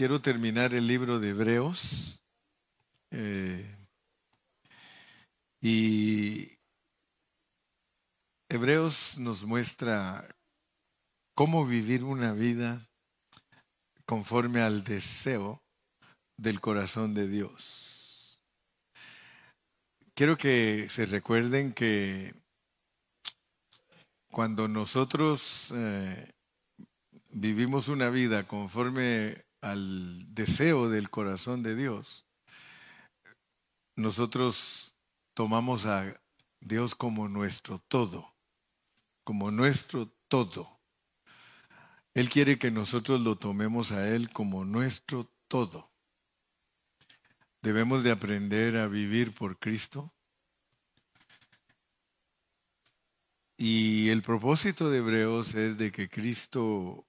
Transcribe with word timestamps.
quiero 0.00 0.22
terminar 0.22 0.72
el 0.72 0.86
libro 0.86 1.20
de 1.20 1.28
Hebreos. 1.28 2.22
Eh, 3.10 3.76
y 5.60 6.56
Hebreos 8.48 9.18
nos 9.18 9.44
muestra 9.44 10.26
cómo 11.34 11.66
vivir 11.66 12.02
una 12.02 12.32
vida 12.32 12.88
conforme 14.06 14.62
al 14.62 14.84
deseo 14.84 15.62
del 16.38 16.62
corazón 16.62 17.12
de 17.12 17.28
Dios. 17.28 18.40
Quiero 20.14 20.38
que 20.38 20.88
se 20.88 21.04
recuerden 21.04 21.74
que 21.74 22.34
cuando 24.32 24.66
nosotros 24.66 25.74
eh, 25.76 26.32
vivimos 27.28 27.88
una 27.88 28.08
vida 28.08 28.48
conforme 28.48 29.49
al 29.60 30.34
deseo 30.34 30.88
del 30.88 31.10
corazón 31.10 31.62
de 31.62 31.74
Dios, 31.74 32.26
nosotros 33.96 34.94
tomamos 35.34 35.86
a 35.86 36.20
Dios 36.60 36.94
como 36.94 37.28
nuestro 37.28 37.78
todo, 37.88 38.34
como 39.24 39.50
nuestro 39.50 40.10
todo. 40.28 40.80
Él 42.14 42.28
quiere 42.28 42.58
que 42.58 42.70
nosotros 42.70 43.20
lo 43.20 43.36
tomemos 43.36 43.92
a 43.92 44.08
Él 44.08 44.30
como 44.30 44.64
nuestro 44.64 45.30
todo. 45.48 45.90
Debemos 47.62 48.02
de 48.02 48.10
aprender 48.10 48.76
a 48.76 48.88
vivir 48.88 49.34
por 49.34 49.58
Cristo. 49.58 50.12
Y 53.56 54.08
el 54.08 54.22
propósito 54.22 54.88
de 54.88 54.98
Hebreos 54.98 55.54
es 55.54 55.76
de 55.76 55.92
que 55.92 56.08
Cristo 56.08 57.06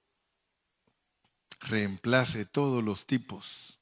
reemplace 1.61 2.45
todos 2.45 2.83
los 2.83 3.05
tipos. 3.05 3.79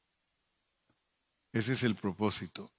Ese 1.54 1.74
es 1.74 1.84
el 1.84 1.96
propósito. 1.96 2.70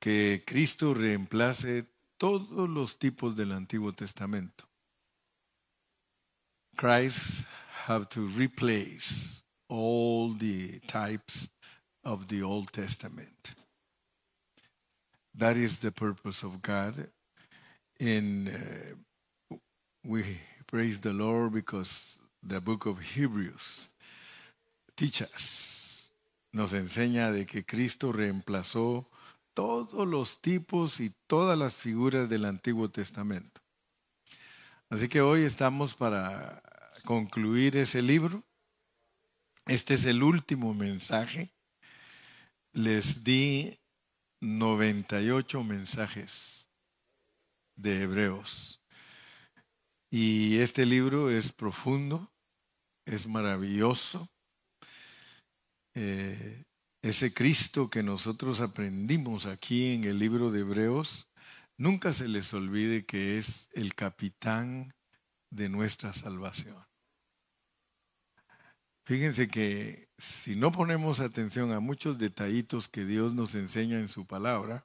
Que 0.00 0.44
Cristo 0.46 0.94
reemplace 0.94 1.86
todos 2.18 2.68
los 2.68 2.98
tipos 2.98 3.36
del 3.36 3.52
Antiguo 3.52 3.92
Testamento. 3.92 4.68
Christ 6.76 7.46
have 7.86 8.08
to 8.10 8.26
replace 8.28 9.42
all 9.68 10.34
the 10.34 10.80
types 10.86 11.48
of 12.04 12.28
the 12.28 12.42
Old 12.42 12.72
Testament. 12.72 13.54
That 15.34 15.56
is 15.56 15.80
the 15.80 15.90
purpose 15.90 16.42
of 16.42 16.62
God. 16.62 17.08
And 17.98 18.48
uh, 18.48 19.56
we 20.04 20.38
praise 20.66 20.98
the 20.98 21.12
Lord 21.12 21.52
because 21.52 22.18
the 22.46 22.60
book 22.60 22.86
of 22.86 23.00
Hebrews 23.00 23.90
teaches, 24.94 26.10
nos 26.52 26.72
enseña 26.72 27.30
de 27.30 27.44
que 27.46 27.64
Cristo 27.64 28.12
reemplazó 28.12 29.10
todos 29.52 30.06
los 30.06 30.40
tipos 30.40 31.00
y 31.00 31.12
todas 31.26 31.58
las 31.58 31.76
figuras 31.76 32.28
del 32.28 32.44
Antiguo 32.44 32.90
Testamento. 32.90 33.60
Así 34.88 35.08
que 35.08 35.20
hoy 35.20 35.42
estamos 35.42 35.94
para 35.94 36.62
concluir 37.04 37.76
ese 37.76 38.02
libro. 38.02 38.42
Este 39.66 39.94
es 39.94 40.04
el 40.04 40.22
último 40.22 40.74
mensaje. 40.74 41.52
Les 42.72 43.24
di 43.24 43.78
98 44.40 45.62
mensajes 45.64 46.68
de 47.74 48.02
Hebreos. 48.02 48.80
Y 50.10 50.58
este 50.58 50.86
libro 50.86 51.30
es 51.30 51.52
profundo, 51.52 52.30
es 53.06 53.26
maravilloso. 53.26 54.28
Eh, 55.94 56.64
ese 57.00 57.32
Cristo 57.32 57.88
que 57.88 58.02
nosotros 58.02 58.60
aprendimos 58.60 59.46
aquí 59.46 59.94
en 59.94 60.04
el 60.04 60.18
libro 60.18 60.50
de 60.50 60.60
Hebreos, 60.60 61.28
nunca 61.78 62.12
se 62.12 62.28
les 62.28 62.52
olvide 62.52 63.06
que 63.06 63.38
es 63.38 63.70
el 63.72 63.94
capitán 63.94 64.92
de 65.50 65.68
nuestra 65.68 66.12
salvación. 66.12 66.84
Fíjense 69.04 69.46
que 69.46 70.08
si 70.18 70.56
no 70.56 70.72
ponemos 70.72 71.20
atención 71.20 71.70
a 71.72 71.78
muchos 71.78 72.18
detallitos 72.18 72.88
que 72.88 73.04
Dios 73.04 73.34
nos 73.34 73.54
enseña 73.54 73.98
en 73.98 74.08
su 74.08 74.26
palabra, 74.26 74.84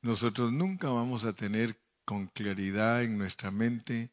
nosotros 0.00 0.52
nunca 0.52 0.88
vamos 0.88 1.26
a 1.26 1.34
tener 1.34 1.78
con 2.06 2.28
claridad 2.28 3.02
en 3.02 3.18
nuestra 3.18 3.50
mente 3.50 4.10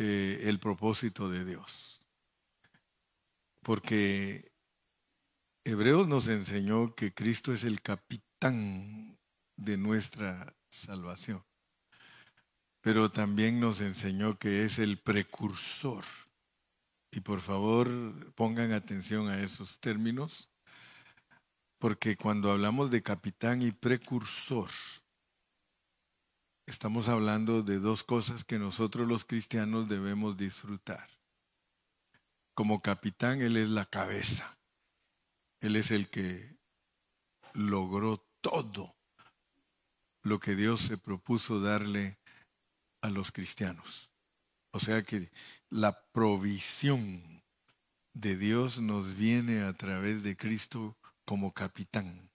eh, 0.00 0.42
el 0.44 0.60
propósito 0.60 1.28
de 1.28 1.44
Dios. 1.44 2.00
Porque 3.62 4.52
Hebreos 5.64 6.06
nos 6.06 6.28
enseñó 6.28 6.94
que 6.94 7.12
Cristo 7.12 7.52
es 7.52 7.64
el 7.64 7.82
capitán 7.82 9.18
de 9.56 9.76
nuestra 9.76 10.54
salvación, 10.70 11.44
pero 12.80 13.10
también 13.10 13.58
nos 13.58 13.80
enseñó 13.80 14.38
que 14.38 14.64
es 14.64 14.78
el 14.78 15.00
precursor. 15.00 16.04
Y 17.10 17.18
por 17.20 17.40
favor 17.40 18.32
pongan 18.36 18.70
atención 18.70 19.28
a 19.28 19.42
esos 19.42 19.80
términos, 19.80 20.48
porque 21.78 22.16
cuando 22.16 22.52
hablamos 22.52 22.92
de 22.92 23.02
capitán 23.02 23.62
y 23.62 23.72
precursor, 23.72 24.70
estamos 26.68 27.08
hablando 27.08 27.62
de 27.62 27.78
dos 27.78 28.04
cosas 28.04 28.44
que 28.44 28.58
nosotros 28.58 29.08
los 29.08 29.24
cristianos 29.24 29.88
debemos 29.88 30.36
disfrutar. 30.36 31.08
Como 32.54 32.82
capitán, 32.82 33.40
Él 33.40 33.56
es 33.56 33.70
la 33.70 33.86
cabeza. 33.86 34.58
Él 35.60 35.76
es 35.76 35.90
el 35.90 36.10
que 36.10 36.56
logró 37.54 38.18
todo 38.42 38.94
lo 40.22 40.38
que 40.40 40.54
Dios 40.56 40.82
se 40.82 40.98
propuso 40.98 41.60
darle 41.60 42.18
a 43.00 43.08
los 43.08 43.32
cristianos. 43.32 44.10
O 44.70 44.78
sea 44.78 45.02
que 45.02 45.30
la 45.70 46.02
provisión 46.12 47.42
de 48.12 48.36
Dios 48.36 48.78
nos 48.78 49.16
viene 49.16 49.62
a 49.62 49.72
través 49.72 50.22
de 50.22 50.36
Cristo 50.36 50.98
como 51.24 51.54
capitán. 51.54 52.30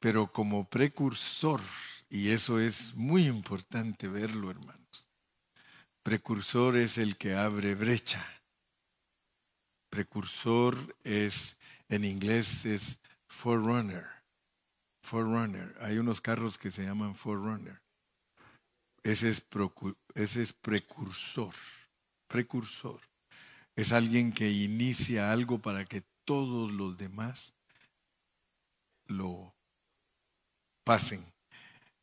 Pero 0.00 0.32
como 0.32 0.68
precursor 0.68 1.60
y 2.10 2.30
eso 2.30 2.58
es 2.58 2.94
muy 2.94 3.26
importante 3.26 4.08
verlo, 4.08 4.50
hermanos. 4.50 5.06
Precursor 6.02 6.76
es 6.76 6.98
el 6.98 7.16
que 7.16 7.36
abre 7.36 7.76
brecha. 7.76 8.26
Precursor 9.90 10.96
es, 11.04 11.56
en 11.88 12.04
inglés 12.04 12.64
es 12.64 12.98
forerunner. 13.28 14.06
Forerunner. 15.04 15.76
Hay 15.80 15.98
unos 15.98 16.20
carros 16.20 16.58
que 16.58 16.72
se 16.72 16.84
llaman 16.84 17.14
forerunner. 17.14 17.80
Ese 19.04 19.30
es, 19.30 19.44
ese 20.14 20.42
es 20.42 20.52
precursor. 20.52 21.54
Precursor. 22.28 23.00
Es 23.76 23.92
alguien 23.92 24.32
que 24.32 24.50
inicia 24.50 25.30
algo 25.30 25.60
para 25.60 25.84
que 25.84 26.02
todos 26.24 26.72
los 26.72 26.98
demás 26.98 27.54
lo 29.06 29.54
pasen. 30.84 31.24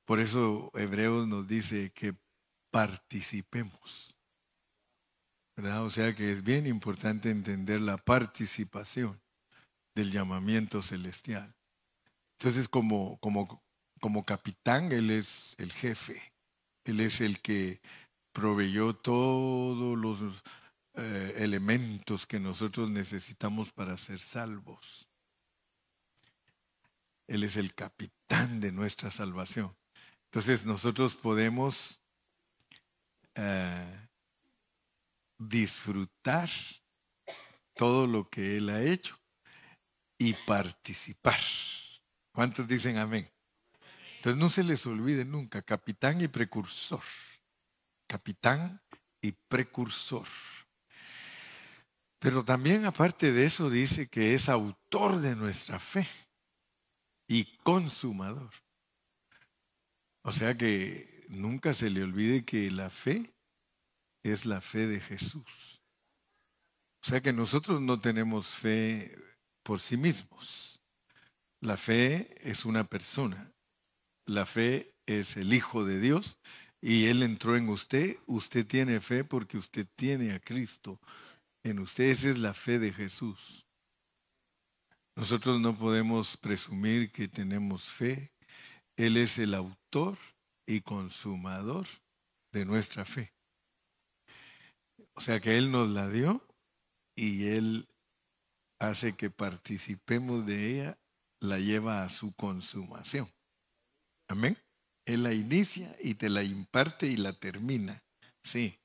Por 0.08 0.22
eso 0.22 0.72
Hebreos 0.74 1.28
nos 1.28 1.50
dice 1.50 1.92
que 1.92 2.16
participemos. 2.72 4.18
¿verdad? 5.58 5.84
O 5.84 5.92
sea 5.92 6.16
que 6.16 6.32
es 6.32 6.44
bien 6.44 6.66
importante 6.66 7.30
entender 7.30 7.82
la 7.82 7.98
participación 7.98 9.20
del 9.94 10.14
llamamiento 10.14 10.82
celestial. 10.82 11.54
Entonces, 12.40 12.70
como, 12.70 13.18
como, 13.20 13.62
como 14.00 14.24
capitán, 14.24 14.94
Él 14.94 15.10
es 15.10 15.56
el 15.58 15.74
jefe. 15.74 16.32
Él 16.86 17.02
es 17.02 17.20
el 17.20 17.42
que 17.42 17.82
proveyó 18.32 18.94
todos 18.94 19.98
los 19.98 20.22
eh, 20.94 21.34
elementos 21.36 22.26
que 22.26 22.40
nosotros 22.40 22.90
necesitamos 22.90 23.74
para 23.74 23.98
ser 23.98 24.22
salvos. 24.22 25.10
Él 27.28 27.44
es 27.44 27.58
el 27.58 27.74
capitán 27.74 28.62
de 28.62 28.72
nuestra 28.72 29.12
salvación. 29.12 29.76
Entonces 30.38 30.68
nosotros 30.68 31.16
podemos 31.16 32.00
eh, 33.34 34.08
disfrutar 35.40 36.48
todo 37.74 38.06
lo 38.06 38.30
que 38.30 38.58
Él 38.58 38.70
ha 38.70 38.84
hecho 38.84 39.18
y 40.20 40.36
participar. 40.46 41.40
¿Cuántos 42.32 42.68
dicen 42.68 43.00
amén? 43.00 43.28
Entonces 44.18 44.40
no 44.40 44.52
se 44.52 44.64
les 44.64 44.86
olvide 44.86 45.26
nunca, 45.26 45.64
capitán 45.64 46.22
y 46.22 46.28
precursor. 46.28 47.02
Capitán 48.08 48.80
y 49.20 49.32
precursor. 49.32 50.28
Pero 52.20 52.46
también 52.46 52.86
aparte 52.86 53.32
de 53.32 53.46
eso 53.46 53.72
dice 53.72 54.08
que 54.08 54.36
es 54.36 54.50
autor 54.50 55.20
de 55.20 55.36
nuestra 55.36 55.80
fe 55.80 56.08
y 57.28 57.58
consumador. 57.64 58.52
O 60.28 60.34
sea 60.34 60.58
que 60.58 61.24
nunca 61.30 61.74
se 61.74 61.90
le 61.90 62.04
olvide 62.04 62.44
que 62.44 62.70
la 62.70 62.90
fe 62.90 63.34
es 64.24 64.46
la 64.46 64.60
fe 64.60 64.86
de 64.86 65.00
Jesús. 65.00 65.82
O 67.02 67.08
sea 67.08 67.22
que 67.22 67.32
nosotros 67.32 67.80
no 67.80 68.02
tenemos 68.02 68.46
fe 68.50 69.18
por 69.64 69.80
sí 69.80 69.96
mismos. 69.96 70.82
La 71.62 71.78
fe 71.78 72.36
es 72.42 72.66
una 72.66 72.84
persona. 72.84 73.54
La 74.26 74.46
fe 74.46 74.94
es 75.06 75.38
el 75.38 75.54
Hijo 75.54 75.86
de 75.86 76.02
Dios 76.02 76.38
y 76.82 77.06
Él 77.06 77.24
entró 77.24 77.56
en 77.56 77.70
usted. 77.70 78.18
Usted 78.26 78.68
tiene 78.68 79.00
fe 79.00 79.24
porque 79.24 79.58
usted 79.58 79.88
tiene 79.96 80.34
a 80.34 80.42
Cristo 80.42 81.00
en 81.64 81.80
usted. 81.80 82.04
Esa 82.04 82.32
es 82.32 82.38
la 82.38 82.54
fe 82.54 82.80
de 82.80 82.92
Jesús. 82.92 83.66
Nosotros 85.16 85.62
no 85.62 85.78
podemos 85.78 86.36
presumir 86.36 87.14
que 87.14 87.30
tenemos 87.30 87.86
fe. 87.86 88.34
Él 88.98 89.16
es 89.18 89.38
el 89.38 89.54
autor 89.54 90.18
y 90.66 90.82
consumador 90.82 91.88
de 92.52 92.66
nuestra 92.66 93.06
fe. 93.06 93.32
O 95.14 95.22
sea 95.22 95.40
que 95.40 95.58
Él 95.58 95.72
nos 95.72 95.88
la 95.90 96.10
dio 96.10 96.42
y 97.16 97.48
Él 97.48 97.88
hace 98.80 99.16
que 99.16 99.30
participemos 99.30 100.46
de 100.46 100.72
ella, 100.72 100.98
la 101.40 101.60
lleva 101.60 102.04
a 102.04 102.10
su 102.10 102.34
consumación. 102.34 103.30
Amén. 104.28 104.58
Él 105.06 105.24
la 105.24 105.34
inicia 105.34 105.96
y 106.02 106.16
te 106.16 106.30
la 106.30 106.44
imparte 106.44 107.08
y 107.08 107.18
la 107.18 107.34
termina. 107.34 108.04
Sí, 108.44 108.80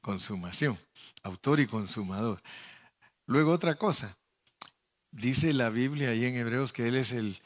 consumación, 0.00 0.78
autor 1.22 1.60
y 1.60 1.66
consumador. 1.66 2.40
Luego 3.26 3.52
otra 3.52 3.76
cosa, 3.76 4.16
dice 5.12 5.52
la 5.52 5.70
Biblia 5.70 6.10
ahí 6.10 6.24
en 6.24 6.36
Hebreos 6.36 6.72
que 6.72 6.86
Él 6.86 6.96
es 6.96 7.12
el 7.12 7.40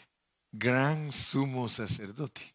gran 0.58 1.12
sumo 1.12 1.68
sacerdote. 1.68 2.54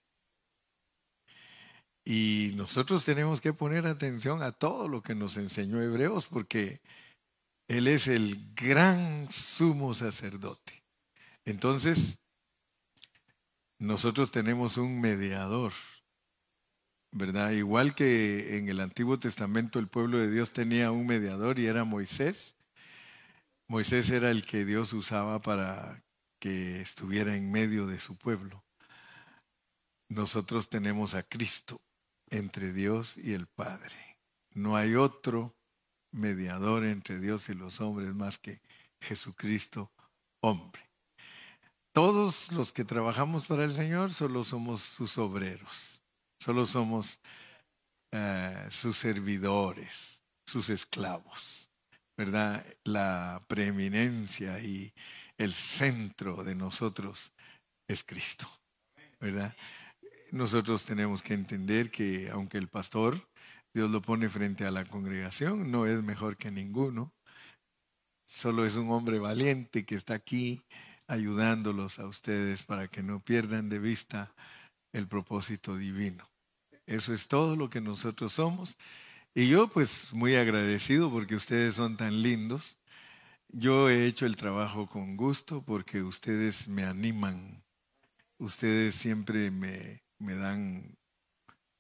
Y 2.06 2.54
nosotros 2.56 3.06
tenemos 3.06 3.42
que 3.42 3.54
poner 3.54 3.86
atención 3.86 4.42
a 4.42 4.52
todo 4.52 4.88
lo 4.88 5.02
que 5.02 5.16
nos 5.16 5.38
enseñó 5.38 5.82
Hebreos 5.82 6.28
porque 6.28 6.82
Él 7.68 7.88
es 7.88 8.08
el 8.08 8.54
gran 8.56 9.30
sumo 9.32 9.94
sacerdote. 9.94 10.84
Entonces, 11.46 12.20
nosotros 13.78 14.32
tenemos 14.32 14.78
un 14.78 15.00
mediador, 15.00 15.74
¿verdad? 17.12 17.52
Igual 17.52 17.96
que 17.96 18.58
en 18.58 18.70
el 18.70 18.80
Antiguo 18.80 19.20
Testamento 19.20 19.78
el 19.78 19.88
pueblo 19.88 20.20
de 20.20 20.32
Dios 20.32 20.52
tenía 20.52 20.92
un 20.92 21.06
mediador 21.06 21.60
y 21.60 21.68
era 21.68 21.84
Moisés. 21.84 22.56
Moisés 23.68 24.10
era 24.10 24.32
el 24.32 24.46
que 24.46 24.66
Dios 24.66 24.94
usaba 24.94 25.42
para 25.42 26.04
que 26.40 26.82
estuviera 26.82 27.36
en 27.36 27.52
medio 27.52 27.86
de 27.88 28.00
su 28.00 28.16
pueblo. 28.16 28.64
Nosotros 30.10 30.70
tenemos 30.70 31.14
a 31.14 31.24
Cristo 31.24 31.82
entre 32.30 32.74
Dios 32.74 33.18
y 33.18 33.34
el 33.34 33.48
Padre. 33.48 34.18
No 34.54 34.76
hay 34.76 34.96
otro 34.96 35.56
mediador 36.12 36.86
entre 36.86 37.20
Dios 37.20 37.50
y 37.50 37.54
los 37.54 37.80
hombres 37.82 38.14
más 38.16 38.38
que 38.38 38.62
Jesucristo, 39.02 39.92
hombre. 40.42 40.90
Todos 41.94 42.52
los 42.52 42.72
que 42.72 42.86
trabajamos 42.86 43.46
para 43.46 43.64
el 43.64 43.74
Señor 43.74 44.14
solo 44.14 44.44
somos 44.44 44.82
sus 44.82 45.18
obreros, 45.18 46.02
solo 46.40 46.66
somos 46.66 47.20
eh, 48.12 48.68
sus 48.70 48.98
servidores, 48.98 50.22
sus 50.46 50.70
esclavos, 50.70 51.70
¿verdad? 52.18 52.66
La 52.84 53.44
preeminencia 53.48 54.60
y 54.60 54.94
el 55.40 55.54
centro 55.54 56.44
de 56.44 56.54
nosotros 56.54 57.34
es 57.88 58.04
Cristo, 58.04 58.48
¿verdad? 59.20 59.56
nosotros 60.32 60.86
tenemos 60.86 61.22
que 61.22 61.34
entender 61.34 61.92
que 61.92 62.30
aunque 62.30 62.58
el 62.58 62.68
pastor, 62.68 63.28
Dios 63.74 63.90
lo 63.90 64.02
pone 64.02 64.30
frente 64.30 64.66
a 64.66 64.72
la 64.72 64.86
congregación, 64.86 65.72
no 65.72 65.86
es 65.86 66.04
mejor 66.04 66.38
que 66.38 66.52
ninguno, 66.52 67.14
solo 68.28 68.66
es 68.66 68.76
un 68.76 68.92
hombre 68.92 69.20
valiente 69.20 69.86
que 69.86 69.96
está 69.96 70.16
aquí 70.16 70.62
ayudándolos 71.08 72.00
a 72.00 72.08
ustedes 72.08 72.64
para 72.64 72.88
que 72.88 73.02
no 73.02 73.20
pierdan 73.20 73.70
de 73.70 73.80
vista 73.80 74.34
el 74.94 75.08
propósito 75.08 75.76
divino. 75.76 76.30
Eso 76.86 77.14
es 77.14 77.28
todo 77.28 77.56
lo 77.56 77.70
que 77.70 77.82
nosotros 77.82 78.34
somos. 78.34 78.78
Y 79.36 79.48
yo 79.48 79.68
pues 79.68 80.12
muy 80.12 80.36
agradecido 80.36 81.12
porque 81.12 81.36
ustedes 81.36 81.76
son 81.76 81.98
tan 81.98 82.22
lindos. 82.22 82.79
Yo 83.52 83.90
he 83.90 84.06
hecho 84.06 84.28
el 84.28 84.36
trabajo 84.36 84.88
con 84.88 85.18
gusto 85.18 85.64
porque 85.64 86.04
ustedes 86.04 86.68
me 86.68 86.84
animan. 86.84 87.64
Ustedes 88.38 88.94
siempre 88.96 89.50
me, 89.50 90.04
me 90.20 90.36
dan 90.36 90.96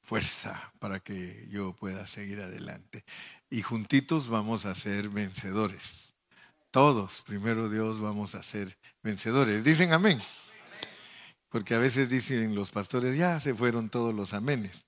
fuerza 0.02 0.74
para 0.80 1.00
que 1.00 1.48
yo 1.50 1.74
pueda 1.74 2.08
seguir 2.08 2.42
adelante. 2.42 3.06
Y 3.52 3.62
juntitos 3.62 4.28
vamos 4.28 4.66
a 4.66 4.74
ser 4.74 5.10
vencedores. 5.10 6.16
Todos, 6.72 7.22
primero 7.22 7.70
Dios, 7.70 8.02
vamos 8.02 8.34
a 8.34 8.42
ser 8.42 8.76
vencedores. 9.04 9.64
Dicen 9.64 9.94
amén. 9.94 10.20
Porque 11.50 11.76
a 11.76 11.80
veces 11.80 12.10
dicen 12.10 12.56
los 12.56 12.72
pastores, 12.72 13.16
ya 13.16 13.40
se 13.40 13.54
fueron 13.54 13.90
todos 13.90 14.14
los 14.14 14.34
amenes. 14.34 14.88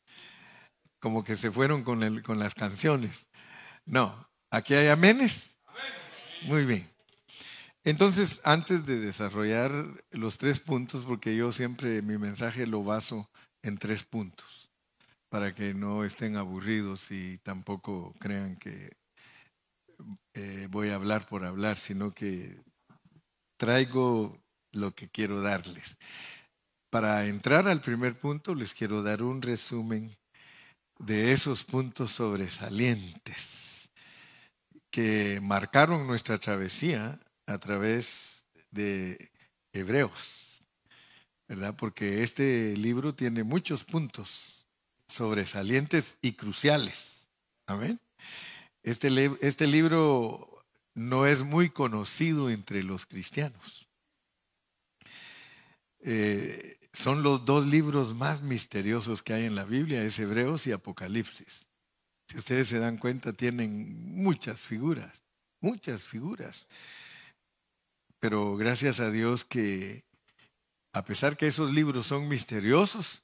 Como 1.00 1.24
que 1.24 1.36
se 1.36 1.51
fueron 1.51 1.84
con, 1.84 2.01
el, 2.01 2.24
con 2.24 2.39
las 2.39 2.56
canciones. 2.56 3.27
No, 3.86 4.27
aquí 4.50 4.74
hay 4.74 4.88
amenes. 4.88 5.50
Muy 6.48 6.66
bien. 6.66 6.90
Entonces, 7.84 8.42
antes 8.44 8.86
de 8.86 9.00
desarrollar 9.00 9.72
los 10.12 10.38
tres 10.38 10.60
puntos, 10.60 11.04
porque 11.06 11.36
yo 11.36 11.52
siempre 11.52 12.02
mi 12.02 12.18
mensaje 12.18 12.68
lo 12.68 12.84
baso 12.84 13.30
en 13.64 13.78
tres 13.78 14.04
puntos, 14.04 14.70
para 15.30 15.54
que 15.56 15.74
no 15.74 16.04
estén 16.04 16.36
aburridos 16.36 17.12
y 17.12 17.38
tampoco 17.40 18.14
crean 18.20 18.56
que 18.58 18.98
eh, 20.34 20.68
voy 20.70 20.90
a 20.90 20.96
hablar 20.96 21.28
por 21.28 21.46
hablar, 21.46 21.78
sino 21.78 22.14
que 22.14 22.60
traigo 23.58 24.40
lo 24.72 24.94
que 24.94 25.10
quiero 25.10 25.42
darles. 25.42 25.98
Para 26.92 27.26
entrar 27.28 27.68
al 27.68 27.82
primer 27.82 28.20
punto, 28.20 28.54
les 28.54 28.74
quiero 28.74 29.02
dar 29.02 29.24
un 29.24 29.42
resumen 29.42 30.16
de 31.00 31.32
esos 31.32 31.64
puntos 31.64 32.12
sobresalientes 32.12 33.71
que 34.92 35.40
marcaron 35.42 36.06
nuestra 36.06 36.38
travesía 36.38 37.20
a 37.48 37.58
través 37.58 38.46
de 38.70 39.32
Hebreos, 39.74 40.64
¿verdad? 41.48 41.76
Porque 41.76 42.24
este 42.24 42.76
libro 42.78 43.16
tiene 43.16 43.44
muchos 43.44 43.84
puntos 43.84 44.68
sobresalientes 45.08 46.18
y 46.22 46.34
cruciales. 46.34 47.28
Amén. 47.66 48.00
Este, 48.84 49.10
este 49.42 49.68
libro 49.68 50.64
no 50.94 51.26
es 51.26 51.44
muy 51.44 51.70
conocido 51.70 52.50
entre 52.50 52.84
los 52.84 53.06
cristianos. 53.06 53.88
Eh, 56.00 56.77
son 56.94 57.24
los 57.24 57.46
dos 57.46 57.65
libros 57.65 58.15
más 58.15 58.42
misteriosos 58.42 59.22
que 59.22 59.34
hay 59.34 59.46
en 59.46 59.56
la 59.56 59.63
Biblia, 59.63 60.04
es 60.04 60.20
Hebreos 60.20 60.68
y 60.68 60.74
Apocalipsis. 60.74 61.65
Si 62.32 62.38
ustedes 62.38 62.70
se 62.70 62.80
dan 62.80 62.98
cuenta, 62.98 63.34
tienen 63.34 64.16
muchas 64.16 64.62
figuras, 64.62 65.22
muchas 65.60 66.04
figuras. 66.04 66.66
Pero 68.22 68.56
gracias 68.56 69.02
a 69.02 69.12
Dios 69.12 69.44
que 69.44 70.06
a 70.94 71.04
pesar 71.04 71.36
que 71.36 71.48
esos 71.48 71.74
libros 71.74 72.08
son 72.08 72.30
misteriosos, 72.30 73.22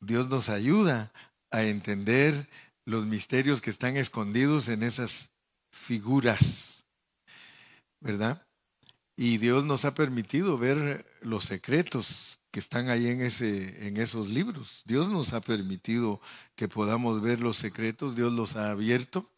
Dios 0.00 0.28
nos 0.28 0.48
ayuda 0.48 1.12
a 1.50 1.64
entender 1.64 2.48
los 2.86 3.04
misterios 3.04 3.60
que 3.60 3.70
están 3.70 3.96
escondidos 3.96 4.68
en 4.68 4.84
esas 4.84 5.32
figuras, 5.72 6.84
¿verdad? 8.00 8.46
Y 9.16 9.38
Dios 9.38 9.64
nos 9.64 9.84
ha 9.84 9.94
permitido 9.94 10.56
ver 10.56 11.04
los 11.20 11.46
secretos 11.46 12.38
que 12.50 12.60
están 12.60 12.88
ahí 12.88 13.08
en, 13.08 13.22
ese, 13.22 13.86
en 13.86 13.96
esos 13.96 14.28
libros. 14.28 14.82
Dios 14.84 15.08
nos 15.08 15.32
ha 15.32 15.40
permitido 15.40 16.20
que 16.56 16.68
podamos 16.68 17.22
ver 17.22 17.40
los 17.40 17.56
secretos, 17.56 18.16
Dios 18.16 18.32
los 18.32 18.56
ha 18.56 18.70
abierto 18.70 19.30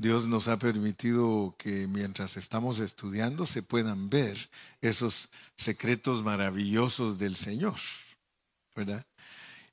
Dios 0.00 0.26
nos 0.26 0.48
ha 0.48 0.58
permitido 0.58 1.54
que 1.58 1.86
mientras 1.86 2.38
estamos 2.38 2.78
estudiando 2.78 3.44
se 3.44 3.62
puedan 3.62 4.08
ver 4.08 4.48
esos 4.80 5.28
secretos 5.56 6.22
maravillosos 6.22 7.18
del 7.18 7.36
Señor, 7.36 7.78
¿verdad? 8.74 9.04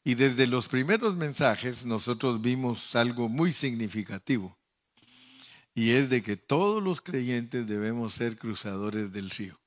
Y 0.04 0.16
desde 0.16 0.46
los 0.46 0.68
primeros 0.68 1.16
mensajes 1.16 1.86
nosotros 1.86 2.42
vimos 2.42 2.94
algo 2.94 3.30
muy 3.30 3.54
significativo, 3.54 4.58
y 5.74 5.92
es 5.92 6.10
de 6.10 6.22
que 6.22 6.36
todos 6.36 6.84
los 6.84 7.00
creyentes 7.00 7.66
debemos 7.66 8.14
ser 8.14 8.38
cruzadores 8.38 9.14
del 9.14 9.30
río. 9.30 9.58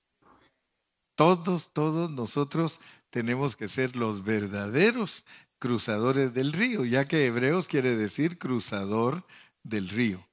Todos, 1.14 1.72
todos 1.72 2.10
nosotros 2.10 2.80
tenemos 3.10 3.56
que 3.56 3.68
ser 3.68 3.96
los 3.96 4.24
verdaderos 4.24 5.24
cruzadores 5.58 6.32
del 6.32 6.52
río, 6.52 6.84
ya 6.84 7.04
que 7.04 7.26
Hebreos 7.26 7.68
quiere 7.68 7.94
decir 7.96 8.38
cruzador 8.38 9.26
del 9.62 9.88
río. 9.88 10.26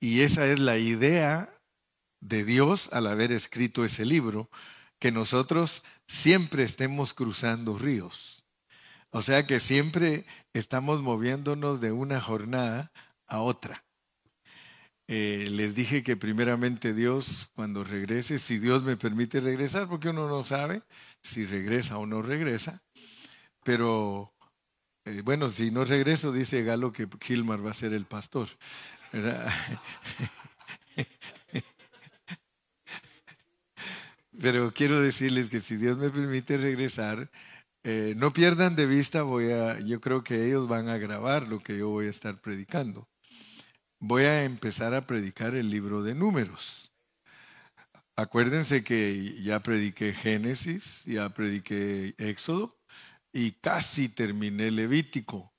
Y 0.00 0.20
esa 0.20 0.46
es 0.46 0.58
la 0.60 0.78
idea 0.78 1.54
de 2.20 2.44
Dios 2.44 2.88
al 2.92 3.06
haber 3.06 3.32
escrito 3.32 3.84
ese 3.84 4.04
libro, 4.04 4.50
que 4.98 5.12
nosotros 5.12 5.84
siempre 6.06 6.64
estemos 6.64 7.14
cruzando 7.14 7.78
ríos. 7.78 8.44
O 9.10 9.22
sea 9.22 9.46
que 9.46 9.60
siempre 9.60 10.26
estamos 10.52 11.00
moviéndonos 11.00 11.80
de 11.80 11.92
una 11.92 12.20
jornada 12.20 12.92
a 13.26 13.40
otra. 13.40 13.84
Eh, 15.06 15.48
les 15.50 15.74
dije 15.74 16.02
que 16.02 16.16
primeramente 16.16 16.92
Dios, 16.92 17.50
cuando 17.54 17.82
regrese, 17.82 18.38
si 18.38 18.58
Dios 18.58 18.82
me 18.82 18.96
permite 18.96 19.40
regresar, 19.40 19.88
porque 19.88 20.10
uno 20.10 20.28
no 20.28 20.44
sabe 20.44 20.82
si 21.22 21.44
regresa 21.46 21.98
o 21.98 22.06
no 22.06 22.22
regresa, 22.22 22.82
pero 23.64 24.34
eh, 25.04 25.22
bueno, 25.22 25.50
si 25.50 25.70
no 25.70 25.84
regreso, 25.84 26.32
dice 26.32 26.62
Galo 26.62 26.92
que 26.92 27.08
Gilmar 27.20 27.64
va 27.64 27.70
a 27.70 27.74
ser 27.74 27.92
el 27.92 28.06
pastor. 28.06 28.48
Pero 34.40 34.72
quiero 34.72 35.02
decirles 35.02 35.48
que 35.48 35.60
si 35.60 35.76
Dios 35.76 35.98
me 35.98 36.10
permite 36.10 36.56
regresar, 36.58 37.30
eh, 37.82 38.14
no 38.16 38.32
pierdan 38.32 38.76
de 38.76 38.86
vista, 38.86 39.22
voy 39.22 39.50
a, 39.50 39.80
yo 39.80 40.00
creo 40.00 40.22
que 40.22 40.46
ellos 40.46 40.68
van 40.68 40.88
a 40.88 40.98
grabar 40.98 41.48
lo 41.48 41.60
que 41.60 41.76
yo 41.78 41.88
voy 41.88 42.06
a 42.06 42.10
estar 42.10 42.40
predicando. 42.40 43.08
Voy 43.98 44.24
a 44.24 44.44
empezar 44.44 44.94
a 44.94 45.06
predicar 45.06 45.54
el 45.56 45.70
libro 45.70 46.02
de 46.02 46.14
números. 46.14 46.87
Acuérdense 48.18 48.82
que 48.82 49.40
ya 49.44 49.60
prediqué 49.60 50.12
Génesis, 50.12 51.04
ya 51.04 51.28
prediqué 51.28 52.16
Éxodo 52.18 52.76
y 53.32 53.52
casi 53.52 54.08
terminé 54.08 54.72
Levítico, 54.72 55.52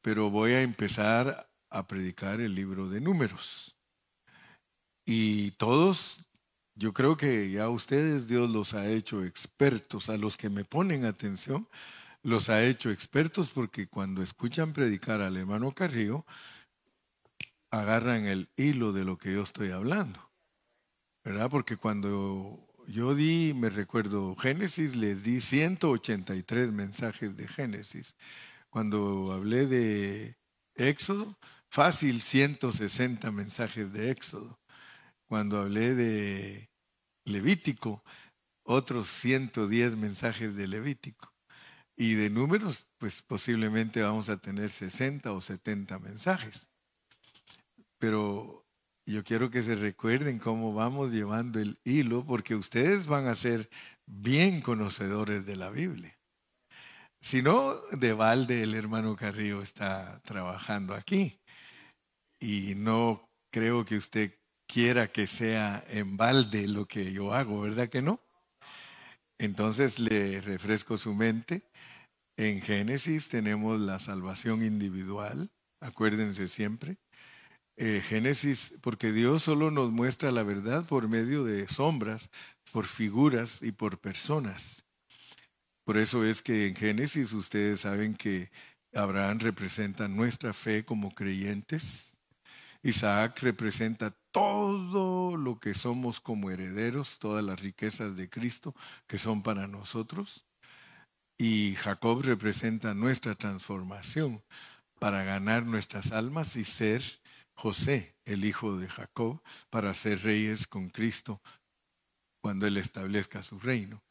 pero 0.00 0.30
voy 0.30 0.52
a 0.52 0.62
empezar 0.62 1.50
a 1.70 1.88
predicar 1.88 2.40
el 2.40 2.54
libro 2.54 2.88
de 2.88 3.00
números. 3.00 3.76
Y 5.04 5.50
todos 5.58 6.24
yo 6.76 6.92
creo 6.92 7.16
que 7.16 7.50
ya 7.50 7.68
ustedes 7.68 8.28
Dios 8.28 8.48
los 8.48 8.74
ha 8.74 8.86
hecho 8.86 9.24
expertos, 9.24 10.08
a 10.08 10.16
los 10.16 10.36
que 10.36 10.50
me 10.50 10.64
ponen 10.64 11.04
atención, 11.04 11.68
los 12.22 12.48
ha 12.48 12.62
hecho 12.62 12.90
expertos 12.90 13.50
porque 13.50 13.88
cuando 13.88 14.22
escuchan 14.22 14.72
predicar 14.72 15.20
al 15.20 15.36
hermano 15.36 15.72
Carrillo, 15.72 16.26
agarran 17.72 18.26
el 18.26 18.50
hilo 18.56 18.92
de 18.92 19.04
lo 19.04 19.18
que 19.18 19.32
yo 19.32 19.42
estoy 19.42 19.72
hablando. 19.72 20.31
¿Verdad? 21.24 21.50
Porque 21.50 21.76
cuando 21.76 22.66
yo 22.88 23.14
di, 23.14 23.54
me 23.54 23.70
recuerdo, 23.70 24.34
Génesis, 24.36 24.96
les 24.96 25.22
di 25.22 25.40
183 25.40 26.72
mensajes 26.72 27.36
de 27.36 27.48
Génesis. 27.48 28.16
Cuando 28.70 29.32
hablé 29.32 29.66
de 29.66 30.36
Éxodo, 30.74 31.38
fácil 31.68 32.20
160 32.20 33.30
mensajes 33.30 33.92
de 33.92 34.10
Éxodo 34.10 34.58
cuando 35.32 35.60
hablé 35.60 35.94
de 35.94 36.70
Levítico, 37.24 38.04
otros 38.64 39.08
110 39.08 39.96
mensajes 39.96 40.54
de 40.54 40.68
Levítico. 40.68 41.32
Y 41.96 42.16
de 42.16 42.28
números, 42.28 42.86
pues 42.98 43.22
posiblemente 43.22 44.02
vamos 44.02 44.28
a 44.28 44.36
tener 44.36 44.68
60 44.68 45.32
o 45.32 45.40
70 45.40 45.98
mensajes. 46.00 46.68
Pero 47.96 48.61
yo 49.06 49.24
quiero 49.24 49.50
que 49.50 49.62
se 49.62 49.74
recuerden 49.74 50.38
cómo 50.38 50.74
vamos 50.74 51.10
llevando 51.10 51.58
el 51.60 51.78
hilo, 51.84 52.24
porque 52.24 52.54
ustedes 52.54 53.06
van 53.06 53.26
a 53.26 53.34
ser 53.34 53.68
bien 54.06 54.60
conocedores 54.60 55.44
de 55.44 55.56
la 55.56 55.70
Biblia. 55.70 56.16
Si 57.20 57.42
no, 57.42 57.80
de 57.92 58.12
balde 58.12 58.62
el 58.62 58.74
hermano 58.74 59.14
Carrillo 59.16 59.62
está 59.62 60.20
trabajando 60.24 60.94
aquí. 60.94 61.40
Y 62.40 62.74
no 62.74 63.28
creo 63.52 63.84
que 63.84 63.96
usted 63.96 64.38
quiera 64.66 65.12
que 65.12 65.26
sea 65.26 65.84
en 65.88 66.16
balde 66.16 66.66
lo 66.66 66.86
que 66.86 67.12
yo 67.12 67.32
hago, 67.32 67.60
¿verdad 67.60 67.88
que 67.88 68.02
no? 68.02 68.20
Entonces 69.38 69.98
le 69.98 70.40
refresco 70.40 70.98
su 70.98 71.14
mente. 71.14 71.62
En 72.36 72.60
Génesis 72.62 73.28
tenemos 73.28 73.78
la 73.78 73.98
salvación 73.98 74.64
individual, 74.64 75.50
acuérdense 75.80 76.48
siempre. 76.48 76.96
Eh, 77.76 78.02
Génesis, 78.04 78.74
porque 78.82 79.12
Dios 79.12 79.42
solo 79.42 79.70
nos 79.70 79.90
muestra 79.90 80.30
la 80.30 80.42
verdad 80.42 80.86
por 80.86 81.08
medio 81.08 81.44
de 81.44 81.66
sombras, 81.68 82.30
por 82.70 82.86
figuras 82.86 83.62
y 83.62 83.72
por 83.72 83.98
personas. 83.98 84.84
Por 85.84 85.96
eso 85.96 86.24
es 86.24 86.42
que 86.42 86.66
en 86.66 86.76
Génesis 86.76 87.32
ustedes 87.32 87.80
saben 87.80 88.14
que 88.14 88.50
Abraham 88.94 89.40
representa 89.40 90.06
nuestra 90.06 90.52
fe 90.52 90.84
como 90.84 91.14
creyentes, 91.14 92.16
Isaac 92.82 93.38
representa 93.40 94.10
todo 94.32 95.36
lo 95.36 95.60
que 95.60 95.74
somos 95.74 96.20
como 96.20 96.50
herederos, 96.50 97.18
todas 97.18 97.44
las 97.44 97.60
riquezas 97.60 98.16
de 98.16 98.28
Cristo 98.28 98.74
que 99.06 99.18
son 99.18 99.42
para 99.42 99.68
nosotros. 99.68 100.44
Y 101.38 101.76
Jacob 101.76 102.22
representa 102.22 102.94
nuestra 102.94 103.34
transformación 103.34 104.42
para 104.98 105.22
ganar 105.24 105.64
nuestras 105.64 106.12
almas 106.12 106.56
y 106.56 106.64
ser 106.64 107.02
José, 107.62 108.16
el 108.24 108.44
hijo 108.44 108.76
de 108.76 108.88
Jacob, 108.88 109.40
para 109.70 109.94
ser 109.94 110.24
reyes 110.24 110.66
con 110.66 110.88
Cristo 110.90 111.40
cuando 112.40 112.66
Él 112.66 112.76
establezca 112.76 113.44
su 113.44 113.60
reino. 113.60 114.02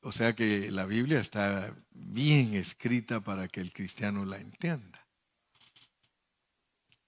O 0.00 0.12
sea 0.12 0.34
que 0.34 0.70
la 0.70 0.86
Biblia 0.86 1.20
está 1.20 1.74
bien 1.90 2.54
escrita 2.54 3.20
para 3.20 3.48
que 3.48 3.60
el 3.60 3.70
cristiano 3.70 4.24
la 4.24 4.38
entienda. 4.38 5.06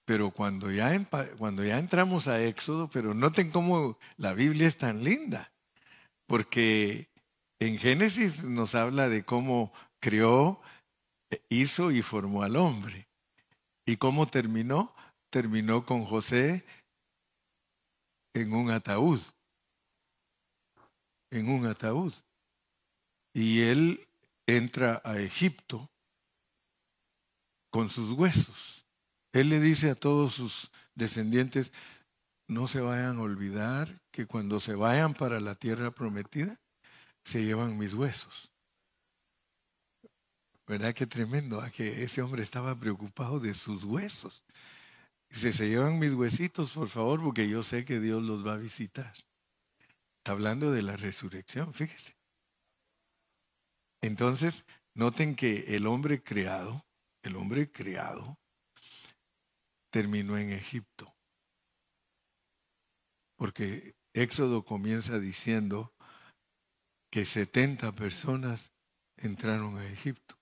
Pero 0.05 0.29
cuando 0.29 0.69
ya, 0.69 0.91
cuando 1.39 1.63
ya 1.63 1.79
entramos 1.79 2.27
a 2.27 2.43
Éxodo, 2.43 2.87
pero 2.91 3.15
noten 3.15 3.49
cómo 3.49 3.97
la 4.17 4.33
Biblia 4.33 4.67
es 4.67 4.77
tan 4.77 5.03
linda, 5.03 5.51
porque 6.27 7.09
en 7.59 7.79
Génesis 7.79 8.43
nos 8.43 8.75
habla 8.75 9.09
de 9.09 9.25
cómo 9.25 9.73
creó, 9.99 10.61
hizo 11.49 11.89
y 11.89 12.03
formó 12.03 12.43
al 12.43 12.57
hombre. 12.57 13.07
¿Y 13.87 13.97
cómo 13.97 14.27
terminó? 14.27 14.93
Terminó 15.31 15.85
con 15.85 16.05
José 16.05 16.63
en 18.33 18.53
un 18.53 18.69
ataúd, 18.69 19.21
en 21.31 21.49
un 21.49 21.65
ataúd. 21.65 22.13
Y 23.33 23.61
él 23.61 24.07
entra 24.45 25.01
a 25.05 25.19
Egipto 25.19 25.89
con 27.71 27.89
sus 27.89 28.11
huesos. 28.11 28.85
Él 29.33 29.49
le 29.49 29.61
dice 29.61 29.89
a 29.89 29.95
todos 29.95 30.33
sus 30.33 30.69
descendientes, 30.95 31.71
no 32.49 32.67
se 32.67 32.81
vayan 32.81 33.17
a 33.17 33.21
olvidar 33.21 34.01
que 34.11 34.25
cuando 34.25 34.59
se 34.59 34.75
vayan 34.75 35.13
para 35.13 35.39
la 35.39 35.55
tierra 35.55 35.91
prometida, 35.91 36.59
se 37.23 37.45
llevan 37.45 37.77
mis 37.77 37.93
huesos. 37.93 38.51
¿Verdad 40.67 40.93
que 40.93 41.07
tremendo? 41.07 41.61
¿A 41.61 41.69
que 41.69 42.03
ese 42.03 42.21
hombre 42.21 42.43
estaba 42.43 42.77
preocupado 42.77 43.39
de 43.39 43.53
sus 43.53 43.85
huesos. 43.85 44.43
Dice, 45.31 45.53
se 45.53 45.69
llevan 45.69 45.97
mis 45.97 46.13
huesitos, 46.13 46.73
por 46.73 46.89
favor, 46.89 47.21
porque 47.21 47.47
yo 47.47 47.63
sé 47.63 47.85
que 47.85 47.99
Dios 47.99 48.21
los 48.21 48.45
va 48.45 48.53
a 48.53 48.57
visitar. 48.57 49.13
Está 50.17 50.33
hablando 50.33 50.71
de 50.71 50.81
la 50.81 50.97
resurrección, 50.97 51.73
fíjese. 51.73 52.15
Entonces, 54.01 54.65
noten 54.93 55.35
que 55.35 55.75
el 55.75 55.87
hombre 55.87 56.21
creado, 56.21 56.85
el 57.23 57.37
hombre 57.37 57.71
creado, 57.71 58.37
terminó 59.89 60.37
en 60.37 60.51
Egipto. 60.51 61.15
Porque 63.37 63.95
Éxodo 64.13 64.65
comienza 64.65 65.17
diciendo 65.17 65.93
que 67.09 67.25
70 67.25 67.93
personas 67.93 68.71
entraron 69.17 69.77
a 69.77 69.87
Egipto. 69.87 70.37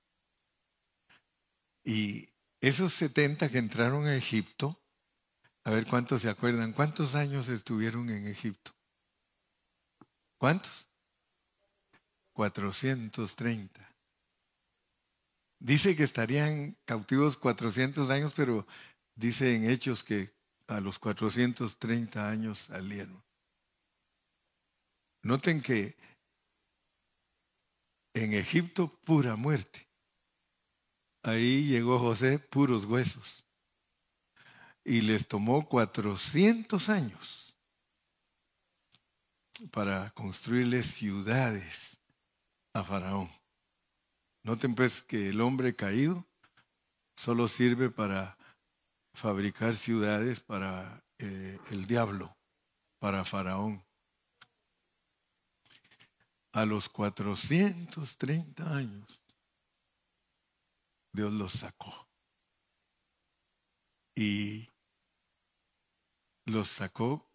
Y 1.84 2.30
esos 2.62 2.94
70 2.94 3.50
que 3.50 3.58
entraron 3.58 4.06
a 4.06 4.16
Egipto, 4.16 4.79
a 5.70 5.74
ver 5.74 5.86
cuántos 5.86 6.22
se 6.22 6.30
acuerdan, 6.30 6.74
¿cuántos 6.74 7.16
años 7.16 7.48
estuvieron 7.48 8.10
en 8.10 8.28
Egipto? 8.28 8.72
¿Cuántos? 10.38 10.90
430. 12.34 13.96
Dice 15.60 15.96
que 15.96 16.04
estarían 16.04 16.78
cautivos 16.86 17.38
400 17.38 18.10
años, 18.10 18.34
pero 18.36 18.66
Dice 19.20 19.54
en 19.54 19.70
Hechos 19.70 20.02
que 20.02 20.34
a 20.68 20.80
los 20.80 20.98
430 20.98 22.30
años 22.30 22.60
salieron. 22.60 23.22
Noten 25.24 25.62
que 25.62 25.98
en 28.14 28.34
Egipto 28.34 28.88
pura 29.04 29.36
muerte. 29.36 29.90
Ahí 31.22 31.68
llegó 31.68 32.00
José 32.00 32.40
puros 32.40 32.86
huesos. 32.86 33.46
Y 34.90 35.02
les 35.02 35.28
tomó 35.28 35.70
400 35.70 36.90
años 36.90 37.56
para 39.72 40.10
construirles 40.16 40.88
ciudades 40.88 41.96
a 42.74 42.84
Faraón. 42.84 43.30
Noten 44.42 44.74
pues 44.74 45.04
que 45.04 45.30
el 45.30 45.42
hombre 45.42 45.76
caído 45.76 46.26
solo 47.18 47.48
sirve 47.48 47.92
para 47.92 48.36
fabricar 49.14 49.76
ciudades 49.76 50.40
para 50.40 51.04
eh, 51.20 51.60
el 51.70 51.86
diablo, 51.86 52.36
para 52.98 53.24
Faraón. 53.24 53.86
A 56.52 56.66
los 56.66 56.90
430 56.90 58.76
años, 58.76 59.22
Dios 61.14 61.32
los 61.32 61.54
sacó. 61.54 62.08
Y 64.16 64.68
los 66.50 66.70
sacó 66.70 67.30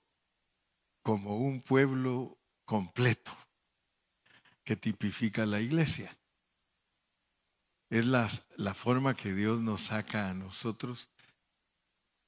como 1.02 1.37
un 1.37 1.61
pueblo 1.61 2.38
completo 2.64 3.37
que 4.64 4.76
tipifica 4.76 5.47
la 5.47 5.61
iglesia. 5.61 6.16
Es 7.90 8.06
la, 8.06 8.28
la 8.56 8.75
forma 8.75 9.14
que 9.14 9.35
Dios 9.35 9.61
nos 9.61 9.83
saca 9.83 10.30
a 10.30 10.35
nosotros 10.35 11.11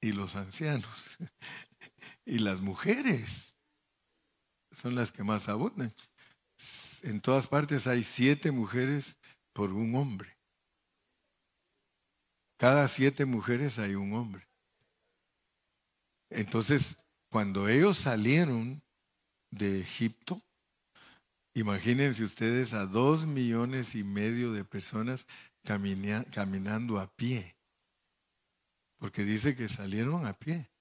y 0.00 0.10
los 0.10 0.34
ancianos. 0.34 1.08
Y 2.24 2.38
las 2.38 2.60
mujeres 2.60 3.56
son 4.72 4.94
las 4.94 5.12
que 5.12 5.24
más 5.24 5.48
abundan. 5.48 5.92
En 7.02 7.20
todas 7.20 7.48
partes 7.48 7.86
hay 7.86 8.04
siete 8.04 8.50
mujeres 8.50 9.16
por 9.52 9.72
un 9.72 9.94
hombre. 9.94 10.36
Cada 12.56 12.86
siete 12.88 13.24
mujeres 13.24 13.78
hay 13.78 13.96
un 13.96 14.14
hombre. 14.14 14.46
Entonces, 16.30 16.96
cuando 17.28 17.68
ellos 17.68 17.98
salieron 17.98 18.82
de 19.50 19.80
Egipto, 19.80 20.40
imagínense 21.54 22.24
ustedes 22.24 22.72
a 22.72 22.86
dos 22.86 23.26
millones 23.26 23.94
y 23.94 24.04
medio 24.04 24.52
de 24.52 24.64
personas 24.64 25.26
caminando 25.64 26.98
a 26.98 27.14
pie, 27.14 27.56
porque 28.98 29.24
dice 29.24 29.54
que 29.54 29.68
salieron 29.68 30.26
a 30.26 30.32
pie. 30.32 30.71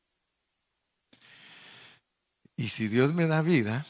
Y 2.58 2.70
si 2.70 2.88
Dios 2.88 3.13
me 3.13 3.27
da 3.27 3.41
vida, 3.41 3.88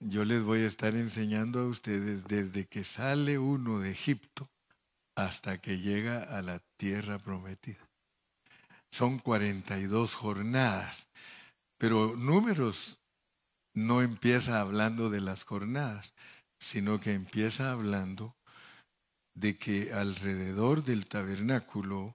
yo 0.00 0.24
les 0.24 0.42
voy 0.42 0.60
a 0.60 0.66
estar 0.66 0.94
enseñando 0.96 1.60
a 1.60 1.66
ustedes 1.66 2.24
desde 2.24 2.66
que 2.66 2.84
sale 2.84 3.38
uno 3.38 3.80
de 3.80 3.90
Egipto 3.90 4.48
hasta 5.16 5.60
que 5.60 5.78
llega 5.78 6.22
a 6.22 6.42
la 6.42 6.60
tierra 6.78 7.18
prometida 7.18 7.92
son 8.92 9.18
42 9.18 10.14
jornadas. 10.14 11.08
Pero 11.78 12.14
números 12.16 12.98
no 13.74 14.02
empieza 14.02 14.60
hablando 14.60 15.10
de 15.10 15.20
las 15.20 15.44
jornadas, 15.44 16.14
sino 16.60 17.00
que 17.00 17.12
empieza 17.12 17.72
hablando 17.72 18.36
de 19.34 19.56
que 19.56 19.92
alrededor 19.92 20.84
del 20.84 21.06
tabernáculo 21.06 22.14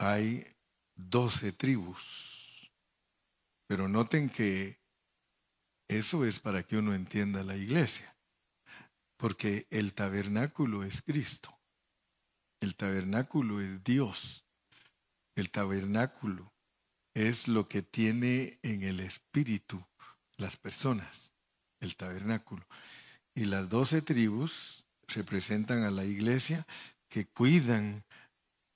hay 0.00 0.46
12 0.96 1.52
tribus. 1.52 2.31
Pero 3.72 3.88
noten 3.88 4.28
que 4.28 4.82
eso 5.88 6.26
es 6.26 6.40
para 6.40 6.62
que 6.62 6.76
uno 6.76 6.92
entienda 6.92 7.42
la 7.42 7.56
iglesia, 7.56 8.14
porque 9.16 9.66
el 9.70 9.94
tabernáculo 9.94 10.84
es 10.84 11.00
Cristo, 11.00 11.58
el 12.60 12.76
tabernáculo 12.76 13.62
es 13.62 13.82
Dios. 13.82 14.44
El 15.34 15.50
tabernáculo 15.50 16.52
es 17.14 17.48
lo 17.48 17.66
que 17.66 17.80
tiene 17.80 18.58
en 18.62 18.82
el 18.82 19.00
espíritu 19.00 19.82
las 20.36 20.58
personas, 20.58 21.32
el 21.80 21.96
tabernáculo. 21.96 22.66
Y 23.34 23.46
las 23.46 23.70
doce 23.70 24.02
tribus 24.02 24.84
representan 25.08 25.82
a 25.82 25.90
la 25.90 26.04
iglesia 26.04 26.66
que 27.08 27.24
cuidan 27.24 28.04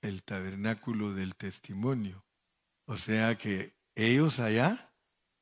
el 0.01 0.23
tabernáculo 0.23 1.13
del 1.13 1.35
testimonio. 1.35 2.25
O 2.87 2.97
sea 2.97 3.37
que 3.37 3.77
ellos 3.95 4.39
allá 4.39 4.86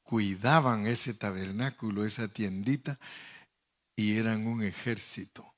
cuidaban 0.05 0.85
ese 0.85 1.13
tabernáculo, 1.13 2.05
esa 2.05 2.27
tiendita, 2.29 2.99
y 3.97 4.17
eran 4.17 4.47
un 4.47 4.63
ejército. 4.63 5.53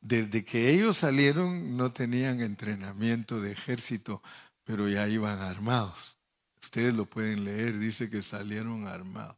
Desde 0.00 0.44
que 0.44 0.70
ellos 0.70 0.98
salieron 0.98 1.76
no 1.76 1.92
tenían 1.92 2.40
entrenamiento 2.40 3.40
de 3.40 3.52
ejército, 3.52 4.22
pero 4.64 4.88
ya 4.88 5.08
iban 5.08 5.38
armados. 5.40 6.18
Ustedes 6.62 6.94
lo 6.94 7.06
pueden 7.06 7.44
leer, 7.44 7.78
dice 7.78 8.10
que 8.10 8.22
salieron 8.22 8.86
armados. 8.86 9.36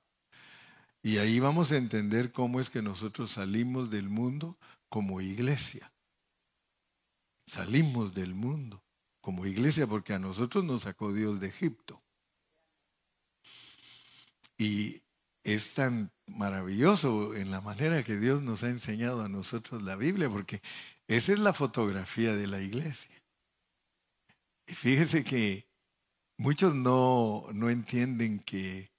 Y 1.02 1.18
ahí 1.18 1.40
vamos 1.40 1.72
a 1.72 1.76
entender 1.76 2.32
cómo 2.32 2.60
es 2.60 2.70
que 2.70 2.80
nosotros 2.80 3.32
salimos 3.32 3.90
del 3.90 4.08
mundo 4.08 4.56
como 4.88 5.20
iglesia. 5.20 5.92
Salimos 7.46 8.14
del 8.14 8.34
mundo 8.34 8.82
como 9.20 9.46
iglesia 9.46 9.86
porque 9.86 10.14
a 10.14 10.18
nosotros 10.18 10.64
nos 10.64 10.82
sacó 10.82 11.12
Dios 11.12 11.40
de 11.40 11.48
Egipto. 11.48 12.02
Y 14.62 15.02
es 15.42 15.74
tan 15.74 16.12
maravilloso 16.28 17.34
en 17.34 17.50
la 17.50 17.60
manera 17.60 18.04
que 18.04 18.16
Dios 18.16 18.42
nos 18.42 18.62
ha 18.62 18.68
enseñado 18.68 19.24
a 19.24 19.28
nosotros 19.28 19.82
la 19.82 19.96
Biblia, 19.96 20.30
porque 20.30 20.62
esa 21.08 21.32
es 21.32 21.40
la 21.40 21.52
fotografía 21.52 22.36
de 22.36 22.46
la 22.46 22.60
iglesia. 22.60 23.10
Y 24.68 24.74
fíjese 24.74 25.24
que 25.24 25.66
muchos 26.38 26.76
no, 26.76 27.48
no 27.52 27.70
entienden 27.70 28.38
que 28.38 28.92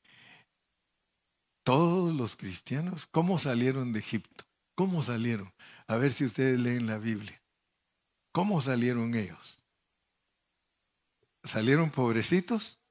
todos 1.64 2.14
los 2.14 2.36
cristianos, 2.36 3.06
¿cómo 3.06 3.40
salieron 3.40 3.94
de 3.94 4.00
Egipto? 4.00 4.44
¿Cómo 4.76 5.02
salieron? 5.02 5.54
A 5.88 5.96
ver 5.96 6.12
si 6.12 6.26
ustedes 6.26 6.60
leen 6.60 6.88
la 6.88 6.98
Biblia. 6.98 7.42
¿Cómo 8.34 8.60
salieron 8.60 9.16
ellos? 9.16 9.62
¿Salieron 11.46 11.90
pobrecitos? 11.90 12.83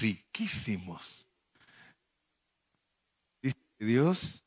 Riquísimos. 0.00 1.26
Dios 3.78 4.44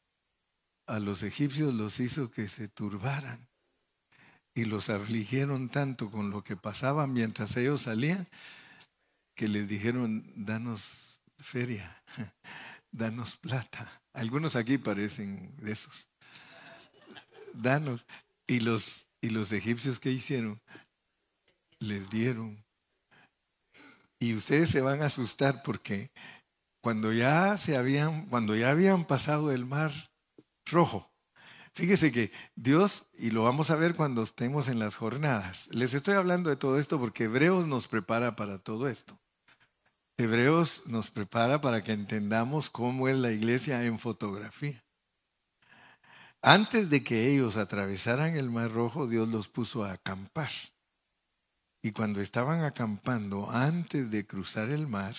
a 0.88 1.00
los 1.00 1.24
egipcios 1.24 1.74
los 1.74 2.00
hizo 2.02 2.32
que 2.32 2.50
se 2.50 2.68
turbaran 2.68 3.48
y 4.54 4.66
los 4.66 4.90
afligieron 4.90 5.70
tanto 5.70 6.12
con 6.12 6.32
lo 6.32 6.44
que 6.44 6.58
pasaba 6.58 7.08
mientras 7.08 7.56
ellos 7.56 7.84
salían 7.84 8.28
que 9.36 9.48
les 9.48 9.68
dijeron, 9.68 10.32
danos 10.36 11.22
feria, 11.40 12.04
danos 12.92 13.38
plata. 13.38 14.02
Algunos 14.14 14.56
aquí 14.56 14.78
parecen 14.78 15.56
de 15.58 15.72
esos. 15.72 16.10
Danos. 17.54 18.06
Y 18.48 18.60
los, 18.60 19.08
y 19.22 19.30
los 19.30 19.52
egipcios 19.54 20.00
que 20.00 20.12
hicieron, 20.12 20.62
les 21.80 22.10
dieron. 22.10 22.64
Y 24.22 24.36
ustedes 24.36 24.70
se 24.70 24.82
van 24.82 25.02
a 25.02 25.08
asustar 25.08 25.64
porque 25.64 26.12
cuando 26.80 27.12
ya 27.12 27.58
se 27.58 27.76
habían, 27.76 28.28
cuando 28.28 28.56
ya 28.56 28.70
habían 28.70 29.06
pasado 29.06 29.52
el 29.52 29.66
mar 29.66 29.92
rojo, 30.66 31.12
Fíjese 31.74 32.12
que 32.12 32.32
Dios, 32.56 33.08
y 33.18 33.32
lo 33.32 33.44
vamos 33.44 33.72
a 33.72 33.78
ver 33.78 33.96
cuando 33.96 34.24
estemos 34.24 34.68
en 34.68 34.78
las 34.78 34.98
jornadas, 34.98 35.70
les 35.72 35.94
estoy 35.94 36.16
hablando 36.16 36.50
de 36.50 36.58
todo 36.58 36.78
esto 36.78 37.00
porque 37.00 37.24
Hebreos 37.24 37.66
nos 37.66 37.88
prepara 37.88 38.36
para 38.36 38.60
todo 38.60 38.90
esto. 38.90 39.18
Hebreos 40.18 40.84
nos 40.86 41.10
prepara 41.10 41.62
para 41.62 41.82
que 41.82 41.94
entendamos 41.94 42.70
cómo 42.70 43.08
es 43.08 43.18
la 43.18 43.32
iglesia 43.32 43.86
en 43.86 44.00
fotografía. 44.00 44.84
Antes 46.42 46.90
de 46.90 47.04
que 47.04 47.30
ellos 47.30 47.56
atravesaran 47.56 48.36
el 48.36 48.50
Mar 48.50 48.72
Rojo, 48.72 49.08
Dios 49.08 49.30
los 49.30 49.48
puso 49.48 49.86
a 49.86 49.94
acampar. 49.94 50.52
Y 51.84 51.92
cuando 51.92 52.22
estaban 52.22 52.64
acampando, 52.64 53.50
antes 53.50 54.10
de 54.12 54.26
cruzar 54.26 54.70
el 54.70 54.88
mar, 54.88 55.16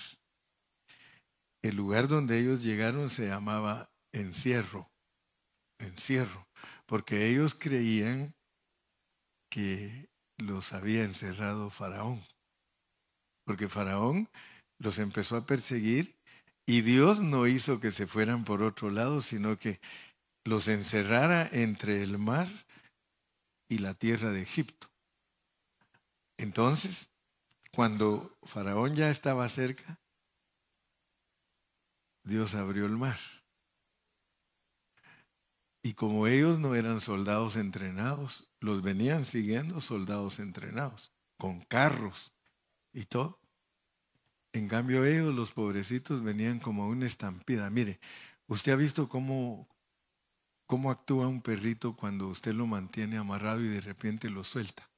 el 1.62 1.76
lugar 1.76 2.08
donde 2.08 2.38
ellos 2.38 2.62
llegaron 2.62 3.10
se 3.10 3.26
llamaba 3.26 3.90
encierro, 4.12 4.90
encierro, 5.80 6.46
porque 6.86 7.28
ellos 7.28 7.54
creían 7.54 8.34
que 9.50 10.08
los 10.38 10.72
había 10.72 11.04
encerrado 11.04 11.70
Faraón, 11.70 12.22
porque 13.44 13.68
Faraón 13.68 14.28
los 14.80 14.98
empezó 14.98 15.36
a 15.36 15.46
perseguir 15.46 16.16
y 16.66 16.82
Dios 16.82 17.20
no 17.20 17.46
hizo 17.46 17.80
que 17.80 17.90
se 17.90 18.06
fueran 18.06 18.44
por 18.44 18.62
otro 18.62 18.90
lado, 18.90 19.20
sino 19.20 19.58
que 19.58 19.80
los 20.44 20.68
encerrara 20.68 21.48
entre 21.52 22.02
el 22.02 22.18
mar 22.18 22.48
y 23.68 23.78
la 23.78 23.94
tierra 23.94 24.30
de 24.30 24.42
Egipto. 24.42 24.91
Entonces, 26.38 27.12
Cuando 27.74 28.36
Faraón 28.42 28.96
ya 28.96 29.08
estaba 29.08 29.48
cerca, 29.48 29.98
Dios 32.22 32.54
abrió 32.54 32.84
el 32.84 32.98
mar. 32.98 33.18
Y 35.82 35.94
como 35.94 36.26
ellos 36.26 36.58
no 36.58 36.74
eran 36.74 37.00
soldados 37.00 37.56
entrenados, 37.56 38.52
los 38.60 38.82
venían 38.82 39.24
siguiendo 39.24 39.80
soldados 39.80 40.38
entrenados, 40.38 41.12
con 41.38 41.62
carros 41.62 42.34
y 42.92 43.06
todo. 43.06 43.40
En 44.52 44.68
cambio 44.68 45.06
ellos, 45.06 45.34
los 45.34 45.52
pobrecitos, 45.52 46.22
venían 46.22 46.60
como 46.60 46.86
una 46.88 47.06
estampida. 47.06 47.70
Mire, 47.70 48.00
usted 48.46 48.72
ha 48.72 48.76
visto 48.76 49.08
cómo, 49.08 49.66
cómo 50.66 50.90
actúa 50.90 51.26
un 51.26 51.40
perrito 51.40 51.96
cuando 51.96 52.28
usted 52.28 52.52
lo 52.52 52.66
mantiene 52.66 53.16
amarrado 53.16 53.62
y 53.62 53.68
de 53.68 53.80
repente 53.80 54.28
lo 54.28 54.44
suelta. 54.44 54.91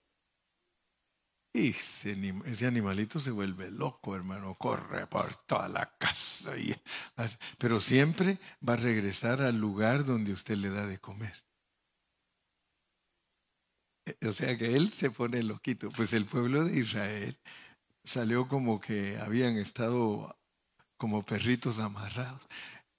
Y 1.56 1.68
ese, 1.68 2.66
animalito 2.66 3.20
se 3.20 3.30
vuelve 3.30 3.70
loco, 3.70 4.16
hermano, 4.16 4.56
corre 4.56 5.06
por 5.06 5.36
toda 5.46 5.68
la 5.68 5.96
casa. 5.98 6.58
Y, 6.58 6.74
pero 7.58 7.78
siempre 7.78 8.40
va 8.68 8.72
a 8.72 8.76
regresar 8.76 9.40
al 9.40 9.58
lugar 9.58 10.04
donde 10.04 10.32
usted 10.32 10.56
le 10.56 10.70
da 10.70 10.84
de 10.84 10.98
comer. 10.98 11.44
O 14.26 14.32
sea 14.32 14.58
que 14.58 14.74
él 14.74 14.92
se 14.92 15.12
pone 15.12 15.44
loquito. 15.44 15.90
Pues 15.90 16.12
el 16.12 16.26
pueblo 16.26 16.64
de 16.64 16.80
Israel 16.80 17.36
salió 18.02 18.48
como 18.48 18.80
que 18.80 19.18
habían 19.20 19.56
estado 19.56 20.36
como 20.96 21.24
perritos 21.24 21.78
amarrados. 21.78 22.42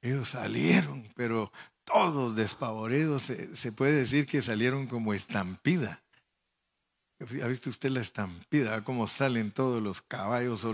Ellos 0.01 0.29
salieron, 0.29 1.11
pero 1.13 1.51
todos 1.83 2.37
despavoridos, 2.37 3.23
se 3.23 3.71
puede 3.73 3.97
decir 3.97 4.25
que 4.27 4.41
salieron 4.41 4.87
como 4.87 5.13
estampida. 5.13 6.04
¿Ha 7.19 7.47
visto 7.47 7.69
usted 7.69 7.89
la 7.91 8.01
estampida? 8.01 8.83
Cómo 8.83 9.07
salen 9.07 9.51
todos 9.51 9.81
los 9.81 10.01
caballos 10.01 10.65
o, 10.65 10.71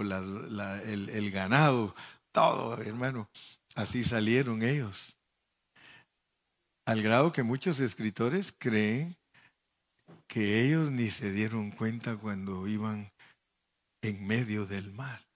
el, 0.00 1.08
el 1.10 1.30
ganado, 1.30 1.94
todo, 2.32 2.80
hermano. 2.80 3.28
Así 3.74 4.04
salieron 4.04 4.62
ellos. 4.62 5.18
Al 6.86 7.02
grado 7.02 7.32
que 7.32 7.42
muchos 7.42 7.80
escritores 7.80 8.54
creen 8.56 9.16
que 10.26 10.64
ellos 10.64 10.90
ni 10.90 11.10
se 11.10 11.30
dieron 11.30 11.70
cuenta 11.72 12.16
cuando 12.16 12.66
iban 12.66 13.12
en 14.02 14.26
medio 14.26 14.66
del 14.66 14.92
mar, 14.92 15.26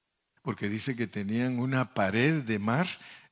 porque 0.43 0.69
dice 0.69 0.97
que 0.97 1.07
tenían 1.07 1.59
una 1.59 1.93
pared 1.93 2.43
de 2.43 2.59
mar 2.59 2.87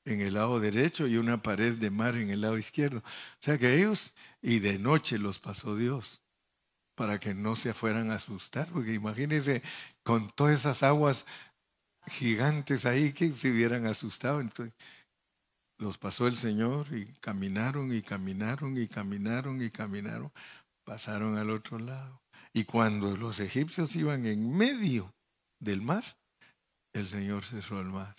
en 0.04 0.20
el 0.20 0.34
lado 0.34 0.60
derecho 0.60 1.06
y 1.06 1.16
una 1.16 1.42
pared 1.42 1.74
de 1.74 1.90
mar 1.90 2.16
en 2.16 2.30
el 2.30 2.42
lado 2.42 2.58
izquierdo. 2.58 2.98
O 2.98 3.40
sea 3.40 3.56
que 3.56 3.76
ellos, 3.76 4.14
y 4.42 4.58
de 4.58 4.78
noche 4.78 5.18
los 5.18 5.38
pasó 5.38 5.74
Dios 5.76 6.22
para 6.96 7.20
que 7.20 7.34
no 7.34 7.54
se 7.54 7.74
fueran 7.74 8.10
a 8.10 8.16
asustar, 8.16 8.68
porque 8.72 8.94
imagínense 8.94 9.62
con 10.02 10.30
todas 10.30 10.60
esas 10.60 10.82
aguas 10.82 11.26
gigantes 12.08 12.86
ahí 12.86 13.12
que 13.12 13.32
se 13.34 13.50
hubieran 13.50 13.86
asustado. 13.86 14.40
Entonces, 14.40 14.74
los 15.78 15.98
pasó 15.98 16.26
el 16.26 16.36
Señor 16.36 16.92
y 16.92 17.06
caminaron 17.20 17.92
y 17.92 18.02
caminaron 18.02 18.78
y 18.78 18.88
caminaron 18.88 19.62
y 19.62 19.70
caminaron, 19.70 20.32
pasaron 20.84 21.36
al 21.36 21.50
otro 21.50 21.78
lado. 21.78 22.22
Y 22.54 22.64
cuando 22.64 23.16
los 23.16 23.38
egipcios 23.40 23.94
iban 23.94 24.24
en 24.24 24.56
medio 24.56 25.14
del 25.60 25.82
mar, 25.82 26.04
el 26.94 27.06
Señor 27.06 27.44
cerró 27.44 27.80
el 27.80 27.88
mar. 27.88 28.16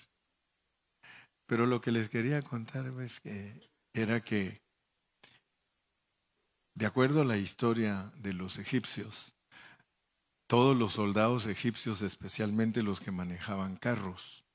Pero 1.47 1.65
lo 1.65 1.81
que 1.81 1.91
les 1.91 2.09
quería 2.09 2.43
contar 2.43 2.85
es 3.01 3.19
que 3.19 3.59
era 3.95 4.21
que 4.21 4.61
de 6.77 6.85
acuerdo 6.85 7.21
a 7.21 7.25
la 7.25 7.37
historia 7.37 8.11
de 8.17 8.33
los 8.33 8.59
egipcios, 8.59 9.33
todos 10.45 10.77
los 10.77 10.93
soldados 10.93 11.47
egipcios, 11.47 12.03
especialmente 12.03 12.83
los 12.83 12.99
que 12.99 13.09
manejaban 13.09 13.77
carros, 13.77 14.45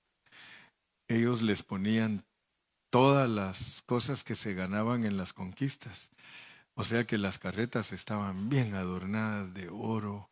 ellos 1.09 1.43
les 1.43 1.65
ponían 1.65 2.25
todas 2.91 3.29
las 3.29 3.83
cosas 3.87 4.23
que 4.23 4.37
se 4.37 4.55
ganaban 4.55 5.05
en 5.05 5.17
las 5.17 5.33
conquistas. 5.33 6.11
O 6.75 6.85
sea 6.85 7.09
que 7.09 7.19
las 7.19 7.41
carretas 7.41 7.93
estaban 7.93 8.49
bien 8.49 8.75
adornadas 8.75 9.53
de 9.53 9.69
oro, 9.69 10.31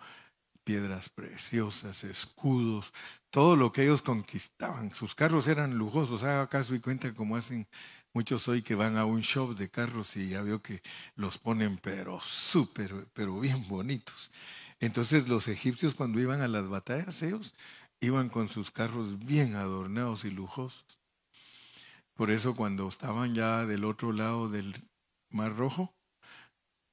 piedras 0.63 1.09
preciosas, 1.09 2.05
escudos, 2.05 2.93
todo 3.31 3.57
lo 3.57 3.73
que 3.73 3.83
ellos 3.83 4.01
conquistaban. 4.01 4.95
Sus 4.95 5.17
carros 5.17 5.49
eran 5.49 5.77
lujosos. 5.77 6.23
Haga 6.23 6.49
caso 6.49 6.73
y 6.73 6.79
cuenta 6.79 7.13
cómo 7.15 7.37
hacen 7.37 7.67
Muchos 8.13 8.49
hoy 8.49 8.63
que 8.63 8.75
van 8.75 8.97
a 8.97 9.05
un 9.05 9.21
shop 9.21 9.57
de 9.57 9.71
carros 9.71 10.17
y 10.17 10.31
ya 10.31 10.43
veo 10.43 10.61
que 10.63 10.83
los 11.15 11.39
ponen 11.39 11.79
pero 11.79 12.21
súper, 12.21 13.07
pero 13.15 13.39
bien 13.39 13.69
bonitos. 13.69 14.33
Entonces 14.81 15.29
los 15.29 15.47
egipcios 15.47 15.95
cuando 15.95 16.19
iban 16.21 16.41
a 16.41 16.49
las 16.49 16.69
batallas, 16.69 17.23
ellos 17.23 17.55
iban 18.01 18.29
con 18.29 18.49
sus 18.49 18.73
carros 18.73 19.25
bien 19.25 19.55
adornados 19.55 20.25
y 20.25 20.31
lujosos. 20.31 20.85
Por 22.15 22.33
eso 22.33 22.57
cuando 22.57 22.89
estaban 22.89 23.35
ya 23.35 23.65
del 23.65 23.85
otro 23.85 24.13
lado 24.13 24.49
del 24.49 24.89
Mar 25.29 25.55
Rojo, 25.57 25.95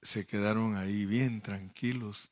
se 0.04 0.28
quedaron 0.28 0.76
ahí 0.76 1.06
bien 1.06 1.42
tranquilos 1.42 2.30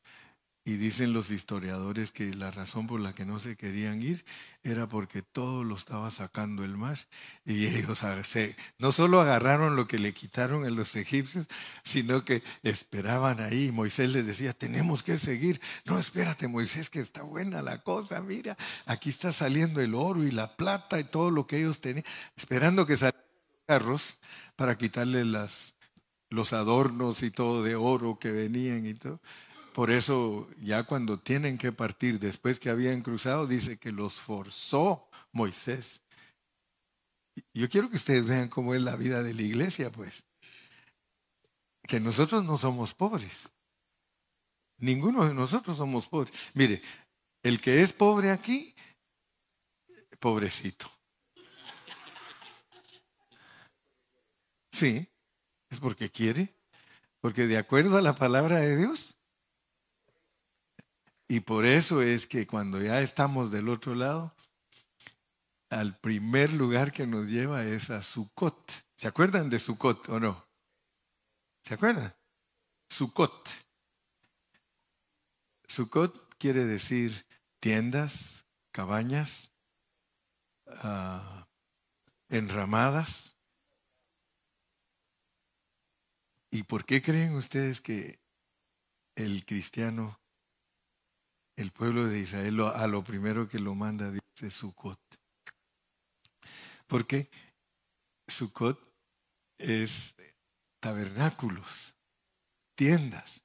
y 0.67 0.78
dicen 0.78 1.13
los 1.13 1.30
historiadores 1.30 2.12
que 2.12 2.34
la 2.34 2.49
razón 2.49 2.88
por 2.88 2.99
la 2.99 3.13
que 3.13 3.23
no 3.23 3.39
se 3.39 3.56
querían 3.56 4.01
ir 4.01 4.25
era 4.63 4.89
porque 4.89 5.21
todo 5.21 5.63
lo 5.63 5.75
estaba 5.75 6.10
sacando 6.10 6.63
el 6.63 6.75
mar. 6.75 6.97
Y 7.45 7.67
ellos 7.67 8.01
no 8.80 8.91
solo 8.91 9.21
agarraron 9.21 9.75
lo 9.75 9.88
que 9.88 9.99
le 9.99 10.15
quitaron 10.15 10.65
a 10.65 10.71
los 10.71 10.95
egipcios, 10.95 11.45
sino 11.84 12.25
que 12.25 12.41
esperaban 12.63 13.41
ahí. 13.41 13.71
Moisés 13.71 14.12
les 14.12 14.25
decía, 14.25 14.54
tenemos 14.54 15.04
que 15.04 15.19
seguir. 15.19 15.62
No, 15.86 15.99
espérate, 15.99 16.47
Moisés, 16.47 16.89
que 16.89 16.99
está 16.99 17.21
buena 17.21 17.62
la 17.62 17.84
cosa. 17.84 18.19
Mira, 18.21 18.58
aquí 18.88 19.12
está 19.12 19.32
saliendo 19.32 19.82
el 19.82 19.93
oro 19.93 20.23
y 20.23 20.32
la 20.32 20.58
plata 20.58 20.99
y 20.99 21.04
todo 21.04 21.30
lo 21.30 21.45
que 21.45 21.60
ellos 21.60 21.80
tenían, 21.80 22.06
esperando 22.36 22.88
que 22.88 22.97
salieran 22.97 23.21
los 23.21 23.65
carros 23.67 24.19
para 24.56 24.80
quitarle 24.80 25.25
las, 25.25 25.75
los 26.32 26.54
adornos 26.54 27.21
y 27.21 27.30
todo 27.30 27.62
de 27.62 27.75
oro 27.75 28.17
que 28.17 28.32
venían 28.32 28.88
y 28.88 28.95
todo. 28.95 29.21
Por 29.75 29.91
eso 29.91 30.47
ya 30.61 30.83
cuando 30.83 31.19
tienen 31.19 31.57
que 31.57 31.73
partir 31.73 32.17
después 32.17 32.61
que 32.61 32.69
habían 32.69 33.01
cruzado, 33.01 33.45
dice 33.45 33.77
que 33.77 33.91
los 33.91 34.13
forzó 34.13 35.09
Moisés. 35.33 35.99
Yo 37.53 37.67
quiero 37.67 37.89
que 37.89 37.97
ustedes 37.97 38.25
vean 38.25 38.47
cómo 38.47 38.73
es 38.73 38.81
la 38.81 38.95
vida 38.95 39.21
de 39.21 39.33
la 39.33 39.41
iglesia, 39.41 39.91
pues. 39.91 40.23
Que 41.83 41.99
nosotros 41.99 42.45
no 42.45 42.57
somos 42.57 42.93
pobres. 42.93 43.49
Ninguno 44.77 45.27
de 45.27 45.33
nosotros 45.33 45.75
somos 45.75 46.07
pobres. 46.07 46.33
Mire, 46.53 46.81
el 47.43 47.59
que 47.59 47.81
es 47.81 47.91
pobre 47.91 48.31
aquí, 48.31 48.73
pobrecito. 50.21 50.89
Sí, 54.71 55.05
es 55.69 55.81
porque 55.81 56.09
quiere, 56.09 56.55
porque 57.19 57.45
de 57.45 57.57
acuerdo 57.57 57.97
a 57.97 58.01
la 58.01 58.15
palabra 58.15 58.61
de 58.61 58.77
Dios, 58.77 59.14
y 61.27 61.39
por 61.39 61.65
eso 61.65 62.01
es 62.01 62.27
que 62.27 62.45
cuando 62.45 62.81
ya 62.81 63.01
estamos 63.01 63.51
del 63.51 63.69
otro 63.69 63.95
lado, 63.95 64.35
al 65.69 65.97
primer 65.99 66.53
lugar 66.53 66.91
que 66.91 67.07
nos 67.07 67.27
lleva 67.27 67.63
es 67.65 67.89
a 67.89 68.03
Sucot. 68.03 68.71
¿Se 68.95 69.07
acuerdan 69.07 69.49
de 69.49 69.59
Sucot 69.59 70.07
o 70.09 70.19
no? 70.19 70.45
¿Se 71.63 71.73
acuerdan? 71.73 72.15
Sucot. 72.89 73.49
Sucot 75.67 76.35
quiere 76.38 76.65
decir 76.65 77.25
tiendas, 77.59 78.45
cabañas, 78.71 79.51
ah, 80.67 81.47
enramadas. 82.29 83.35
¿Y 86.51 86.63
por 86.63 86.85
qué 86.85 87.01
creen 87.01 87.35
ustedes 87.35 87.81
que 87.81 88.19
el 89.15 89.45
cristiano 89.45 90.19
el 91.56 91.72
pueblo 91.72 92.06
de 92.06 92.20
Israel 92.20 92.60
a 92.62 92.86
lo 92.88 93.04
primero 93.04 93.48
que 93.48 93.60
lo 93.60 93.76
manda 93.76 94.12
dice 94.12 94.52
Sukkot. 94.52 95.00
Porque 96.88 97.30
Sukkot 98.28 98.80
es 99.58 100.15
tabernáculos, 100.82 101.96
tiendas. 102.78 103.41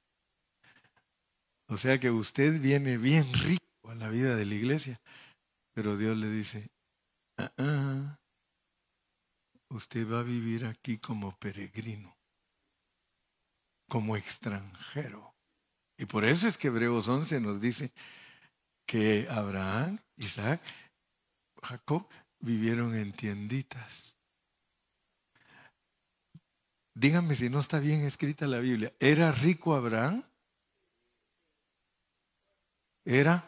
O 1.67 1.77
sea 1.77 1.99
que 1.99 2.11
usted 2.11 2.59
viene 2.59 2.97
bien 2.97 3.33
rico 3.33 3.89
a 3.89 3.95
la 3.95 4.09
vida 4.09 4.35
de 4.35 4.45
la 4.45 4.55
iglesia, 4.55 5.01
pero 5.73 5.97
Dios 5.97 6.17
le 6.17 6.29
dice, 6.29 6.69
ah, 7.37 7.51
ah, 7.57 8.19
usted 9.69 10.05
va 10.07 10.19
a 10.19 10.23
vivir 10.23 10.65
aquí 10.65 10.97
como 10.97 11.35
peregrino, 11.37 12.17
como 13.87 14.17
extranjero. 14.17 15.30
Y 16.01 16.07
por 16.07 16.25
eso 16.25 16.47
es 16.47 16.57
que 16.57 16.69
Hebreos 16.69 17.07
11 17.07 17.39
nos 17.39 17.61
dice 17.61 17.91
que 18.87 19.27
Abraham, 19.29 19.99
Isaac, 20.17 20.59
Jacob 21.61 22.09
vivieron 22.39 22.95
en 22.95 23.13
tienditas. 23.13 24.17
Díganme 26.95 27.35
si 27.35 27.51
no 27.51 27.59
está 27.59 27.77
bien 27.77 28.01
escrita 28.01 28.47
la 28.47 28.57
Biblia. 28.57 28.91
¿Era 28.99 29.31
rico 29.31 29.75
Abraham? 29.75 30.23
era 33.05 33.47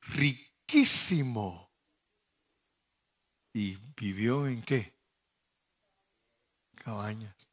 riquísimo. 0.00 1.70
¿Y 3.54 3.76
vivió 3.96 4.48
en 4.48 4.62
qué? 4.62 4.94
Cabañas. 6.74 7.52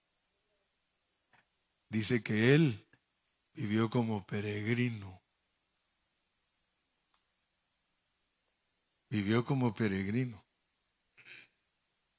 Dice 1.90 2.24
que 2.24 2.56
él 2.56 2.85
vivió 3.56 3.90
como 3.90 4.26
peregrino. 4.26 5.22
Vivió 9.10 9.46
como 9.46 9.74
peregrino. 9.74 10.44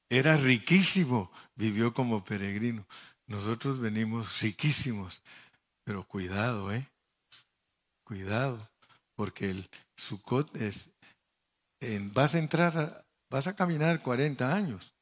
Era 0.08 0.36
riquísimo, 0.36 1.30
vivió 1.54 1.92
como 1.92 2.24
peregrino. 2.24 2.86
Nosotros 3.26 3.80
venimos 3.80 4.40
riquísimos, 4.40 5.22
pero 5.84 6.06
cuidado, 6.06 6.72
¿eh? 6.72 6.88
Cuidado, 8.04 8.70
porque 9.16 9.50
el 9.50 9.68
Sukkot 9.96 10.54
es, 10.56 10.90
en, 11.80 12.12
vas 12.12 12.36
a 12.36 12.38
entrar, 12.38 13.04
vas 13.28 13.48
a 13.48 13.56
caminar 13.56 14.00
40 14.00 14.54
años, 14.54 14.94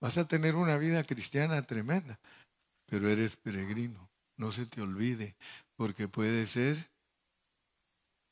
vas 0.00 0.16
a 0.16 0.26
tener 0.26 0.54
una 0.54 0.78
vida 0.78 1.04
cristiana 1.04 1.66
tremenda, 1.66 2.18
pero 2.86 3.10
eres 3.10 3.36
peregrino. 3.36 4.08
No 4.36 4.52
se 4.52 4.66
te 4.66 4.80
olvide, 4.80 5.36
porque 5.76 6.08
puede 6.08 6.46
ser 6.46 6.90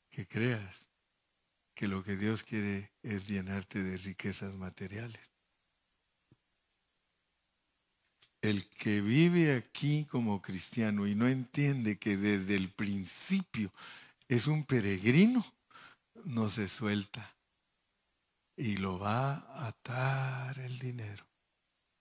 que 0.09 0.27
creas 0.27 0.85
que 1.73 1.87
lo 1.87 2.03
que 2.03 2.15
Dios 2.15 2.43
quiere 2.43 2.91
es 3.01 3.27
llenarte 3.27 3.81
de 3.83 3.97
riquezas 3.97 4.55
materiales. 4.55 5.21
El 8.41 8.67
que 8.69 9.01
vive 9.01 9.55
aquí 9.55 10.05
como 10.05 10.41
cristiano 10.41 11.07
y 11.07 11.15
no 11.15 11.27
entiende 11.27 11.97
que 11.97 12.17
desde 12.17 12.55
el 12.55 12.69
principio 12.69 13.71
es 14.27 14.47
un 14.47 14.65
peregrino, 14.65 15.45
no 16.25 16.49
se 16.49 16.67
suelta 16.67 17.35
y 18.55 18.77
lo 18.77 18.99
va 18.99 19.35
a 19.35 19.67
atar 19.67 20.59
el 20.59 20.77
dinero 20.77 21.25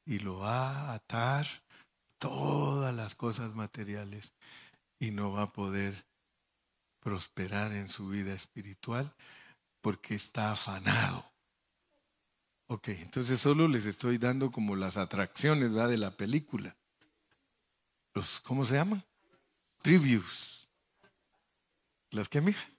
y 0.05 0.19
lo 0.19 0.38
va 0.38 0.91
a 0.91 0.95
atar 0.95 1.47
todas 2.22 2.94
las 2.94 3.16
cosas 3.16 3.52
materiales 3.52 4.32
y 5.00 5.11
no 5.11 5.32
va 5.32 5.42
a 5.42 5.52
poder 5.52 6.06
prosperar 7.00 7.72
en 7.72 7.88
su 7.88 8.08
vida 8.08 8.32
espiritual 8.32 9.12
porque 9.80 10.14
está 10.14 10.52
afanado. 10.52 11.28
Ok, 12.68 12.90
entonces 12.90 13.40
solo 13.40 13.66
les 13.66 13.87
estoy 13.87 14.18
dando 14.18 14.52
como 14.52 14.76
las 14.76 14.96
atracciones 14.98 15.72
de 15.72 15.98
la 15.98 16.16
película. 16.16 16.76
Los, 18.14 18.38
¿Cómo 18.38 18.64
se 18.64 18.74
llaman? 18.74 19.04
Previews. 19.82 20.68
¿Las 22.11 22.28
qué, 22.28 22.40
mija? 22.40 22.70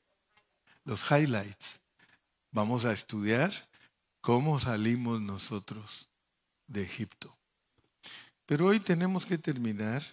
Los 0.86 1.12
highlights. 1.12 1.82
Vamos 2.52 2.86
a 2.86 2.94
estudiar 2.94 3.52
cómo 4.22 4.58
salimos 4.62 5.20
nosotros 5.20 6.10
de 6.68 6.84
Egipto. 6.84 7.38
Pero 8.54 8.68
hoy 8.68 8.80
tenemos 8.80 9.26
que 9.26 9.40
terminar 9.40 10.04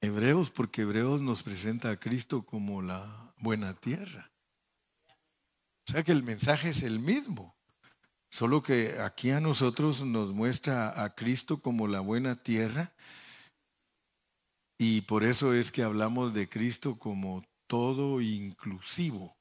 Hebreos 0.00 0.52
porque 0.52 0.82
Hebreos 0.82 1.20
nos 1.20 1.42
presenta 1.42 1.90
a 1.90 1.96
Cristo 1.96 2.46
como 2.46 2.80
la 2.80 3.34
buena 3.38 3.74
tierra. 3.74 4.30
O 5.84 5.90
sea 5.90 6.04
que 6.04 6.12
el 6.12 6.22
mensaje 6.22 6.68
es 6.68 6.84
el 6.84 7.00
mismo, 7.00 7.56
solo 8.30 8.62
que 8.62 9.00
aquí 9.00 9.32
a 9.32 9.40
nosotros 9.40 10.04
nos 10.04 10.32
muestra 10.32 11.02
a 11.02 11.12
Cristo 11.12 11.60
como 11.60 11.88
la 11.88 11.98
buena 11.98 12.40
tierra 12.40 12.92
y 14.78 15.00
por 15.00 15.24
eso 15.24 15.52
es 15.52 15.72
que 15.72 15.82
hablamos 15.82 16.32
de 16.34 16.48
Cristo 16.48 17.00
como 17.00 17.42
todo 17.66 18.20
inclusivo. 18.20 19.36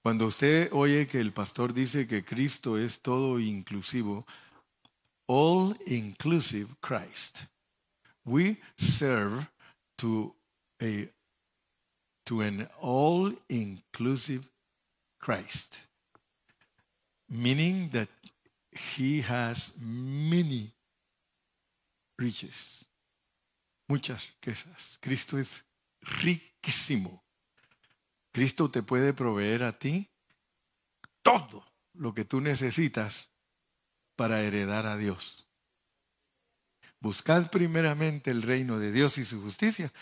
Cuando 0.00 0.26
usted 0.26 0.68
oye 0.70 1.08
que 1.08 1.18
el 1.18 1.32
pastor 1.32 1.74
dice 1.74 2.06
que 2.06 2.24
Cristo 2.24 2.78
es 2.78 3.02
todo 3.02 3.40
inclusivo, 3.40 4.28
all 5.28 5.74
inclusive 5.86 6.80
Christ. 6.80 7.46
We 8.24 8.58
serve 8.76 9.46
to 9.98 10.34
a 10.82 11.08
to 12.26 12.40
an 12.40 12.68
all 12.80 13.32
inclusive 13.48 14.48
Christ, 15.20 15.78
meaning 17.28 17.90
that 17.92 18.08
he 18.72 19.22
has 19.22 19.72
many 19.78 20.74
riches, 22.18 22.84
muchas 23.88 24.26
riquezas. 24.26 24.98
Cristo 25.00 25.38
es 25.38 25.48
riquísimo. 26.02 27.22
Cristo 28.32 28.68
te 28.68 28.82
puede 28.82 29.12
proveer 29.12 29.62
a 29.62 29.78
ti 29.78 30.10
todo 31.22 31.64
lo 31.94 32.12
que 32.12 32.24
tú 32.24 32.40
necesitas 32.40 33.30
para 34.16 34.42
heredar 34.42 34.86
a 34.86 34.96
Dios. 34.96 35.46
Buscad 37.00 37.50
primeramente 37.50 38.30
el 38.30 38.42
reino 38.42 38.78
de 38.78 38.90
Dios 38.90 39.18
y 39.18 39.24
su 39.24 39.40
justicia, 39.40 39.92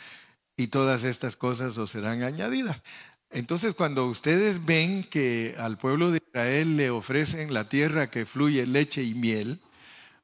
y 0.56 0.68
todas 0.68 1.04
estas 1.04 1.36
cosas 1.36 1.76
os 1.76 1.90
serán 1.90 2.22
añadidas. 2.22 2.82
Entonces, 3.30 3.74
cuando 3.74 4.06
ustedes 4.06 4.64
ven 4.64 5.02
que 5.02 5.56
al 5.58 5.76
pueblo 5.76 6.12
de 6.12 6.22
Israel 6.24 6.76
le 6.76 6.90
ofrecen 6.90 7.52
la 7.52 7.68
tierra 7.68 8.08
que 8.08 8.26
fluye 8.26 8.64
leche 8.64 9.02
y 9.02 9.14
miel, 9.14 9.60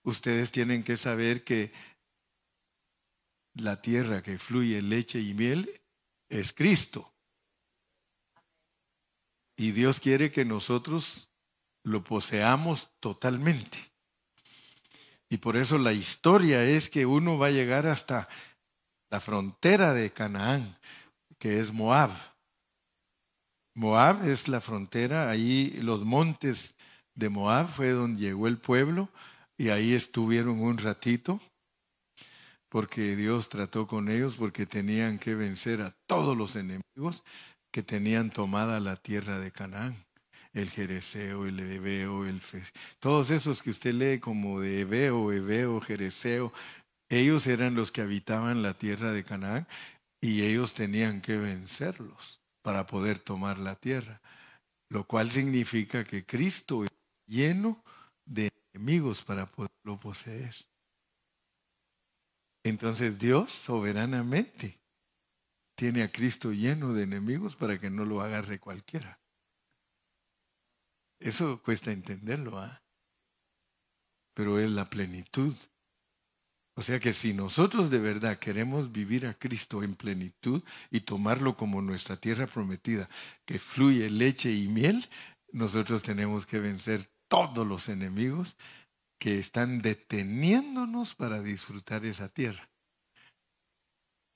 ustedes 0.05 0.53
tienen 0.53 0.85
que 0.85 0.97
saber 0.97 1.43
que 1.43 1.73
la 3.55 3.83
tierra 3.83 4.23
que 4.23 4.39
fluye 4.39 4.81
leche 4.81 5.19
y 5.21 5.35
miel 5.35 5.81
es 6.29 6.53
Cristo. 6.53 7.13
Y 9.57 9.73
Dios 9.73 9.99
quiere 9.99 10.31
que 10.31 10.45
nosotros 10.45 11.30
lo 11.83 12.05
poseamos 12.05 12.91
totalmente. 13.01 13.79
Y 15.29 15.39
por 15.39 15.57
eso 15.57 15.79
la 15.79 15.93
historia 15.93 16.65
es 16.65 16.89
que 16.89 17.07
uno 17.07 17.39
va 17.39 17.49
a 17.49 17.53
llegar 17.53 17.87
hasta 17.87 18.29
la 19.11 19.21
frontera 19.21 19.95
de 19.95 20.11
Canaán, 20.11 20.79
que 21.39 21.61
es 21.61 21.73
Moab. 21.73 22.11
Moab 23.75 24.29
es 24.29 24.49
la 24.49 24.61
frontera, 24.61 25.31
ahí 25.31 25.79
los 25.83 26.05
montes 26.05 26.75
de 27.15 27.29
Moab 27.29 27.69
fue 27.69 27.91
donde 27.91 28.23
llegó 28.23 28.49
el 28.49 28.59
pueblo 28.59 29.09
y 29.57 29.69
ahí 29.69 29.95
estuvieron 29.95 30.61
un 30.61 30.79
ratito 30.79 31.41
porque 32.69 33.17
Dios 33.17 33.49
trató 33.49 33.87
con 33.87 34.09
ellos 34.09 34.37
porque 34.37 34.65
tenían 34.65 35.19
que 35.19 35.35
vencer 35.35 35.83
a 35.83 35.95
todos 36.07 36.37
los 36.37 36.57
enemigos 36.57 37.25
que 37.73 37.83
tenían 37.83 38.31
tomada 38.31 38.81
la 38.81 38.97
tierra 38.97 39.39
de 39.39 39.51
Canaán. 39.53 40.05
El 40.53 40.71
Jereseo, 40.71 41.47
el 41.47 41.61
Ebeo, 41.61 42.27
el 42.27 42.41
Fe, 42.41 42.63
todos 42.99 43.31
esos 43.31 43.63
que 43.63 43.71
usted 43.71 43.95
lee 43.95 44.19
como 44.19 44.61
de 44.61 44.81
Ebeo, 44.81 45.33
Ebeo, 45.33 45.81
Jereseo, 45.81 46.53
ellos 47.09 47.47
eran 47.47 47.75
los 47.75 47.93
que 47.93 48.03
habitaban 48.03 48.63
la 48.63 48.75
tierra 48.75 49.13
de 49.13 49.25
Canaán 49.25 49.67
y 50.21 50.43
ellos 50.43 50.75
tenían 50.75 51.21
que 51.21 51.37
vencerlos 51.37 52.41
para 52.63 52.87
poder 52.87 53.19
tomar 53.19 53.59
la 53.59 53.77
tierra, 53.77 54.21
lo 54.89 55.05
cual 55.05 55.31
significa 55.31 56.05
que 56.05 56.25
Cristo 56.25 56.85
es 56.85 56.91
lleno 57.27 57.83
de 58.27 58.51
enemigos 58.73 59.23
para 59.23 59.47
poderlo 59.47 59.99
poseer. 59.99 60.55
Entonces 62.65 63.19
Dios 63.19 63.53
soberanamente 63.53 64.79
tiene 65.77 66.03
a 66.03 66.13
Cristo 66.13 66.53
lleno 66.53 66.93
de 66.93 67.05
enemigos 67.05 67.57
para 67.57 67.79
que 67.79 67.89
no 67.89 68.05
lo 68.05 68.21
agarre 68.21 68.59
cualquiera. 68.59 69.20
Eso 71.21 71.63
cuesta 71.63 71.93
entenderlo, 71.93 72.59
¿ah? 72.59 72.83
Pero 74.35 74.59
es 74.59 74.71
la 74.71 74.91
plenitud 74.91 75.55
o 76.81 76.83
sea 76.83 76.99
que 76.99 77.13
si 77.13 77.35
nosotros 77.35 77.91
de 77.91 77.99
verdad 77.99 78.39
queremos 78.39 78.91
vivir 78.91 79.27
a 79.27 79.35
Cristo 79.35 79.83
en 79.83 79.95
plenitud 79.95 80.63
y 80.91 81.01
tomarlo 81.01 81.55
como 81.55 81.83
nuestra 81.83 82.17
tierra 82.17 82.47
prometida, 82.47 83.11
que 83.45 83.59
fluye 83.59 84.09
leche 84.09 84.51
y 84.51 84.67
miel, 84.67 85.07
nosotros 85.53 86.03
tenemos 86.03 86.47
que 86.47 86.59
vencer 86.59 87.11
todos 87.29 87.67
los 87.67 87.91
enemigos 87.91 88.57
que 89.19 89.39
están 89.39 89.83
deteniéndonos 89.83 91.15
para 91.15 91.43
disfrutar 91.43 92.07
esa 92.07 92.31
tierra. 92.31 92.71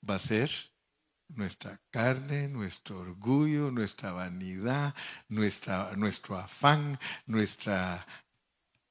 Va 0.07 0.15
a 0.15 0.19
ser 0.19 0.51
nuestra 1.29 1.79
carne, 1.89 2.47
nuestro 2.47 2.99
orgullo, 2.99 3.71
nuestra 3.71 4.11
vanidad, 4.11 4.93
nuestra, 5.27 5.95
nuestro 5.95 6.37
afán, 6.37 6.99
nuestra 7.25 8.05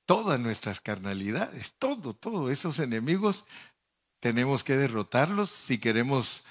todas 0.07 0.39
nuestras 0.39 0.81
carnalidades, 0.81 1.73
todo, 1.79 2.15
todo. 2.15 2.51
Esos 2.51 2.79
enemigos 2.79 3.45
tenemos 4.21 4.65
que 4.65 4.77
derrotarlos 4.77 5.51
si 5.51 5.79
queremos 5.79 6.45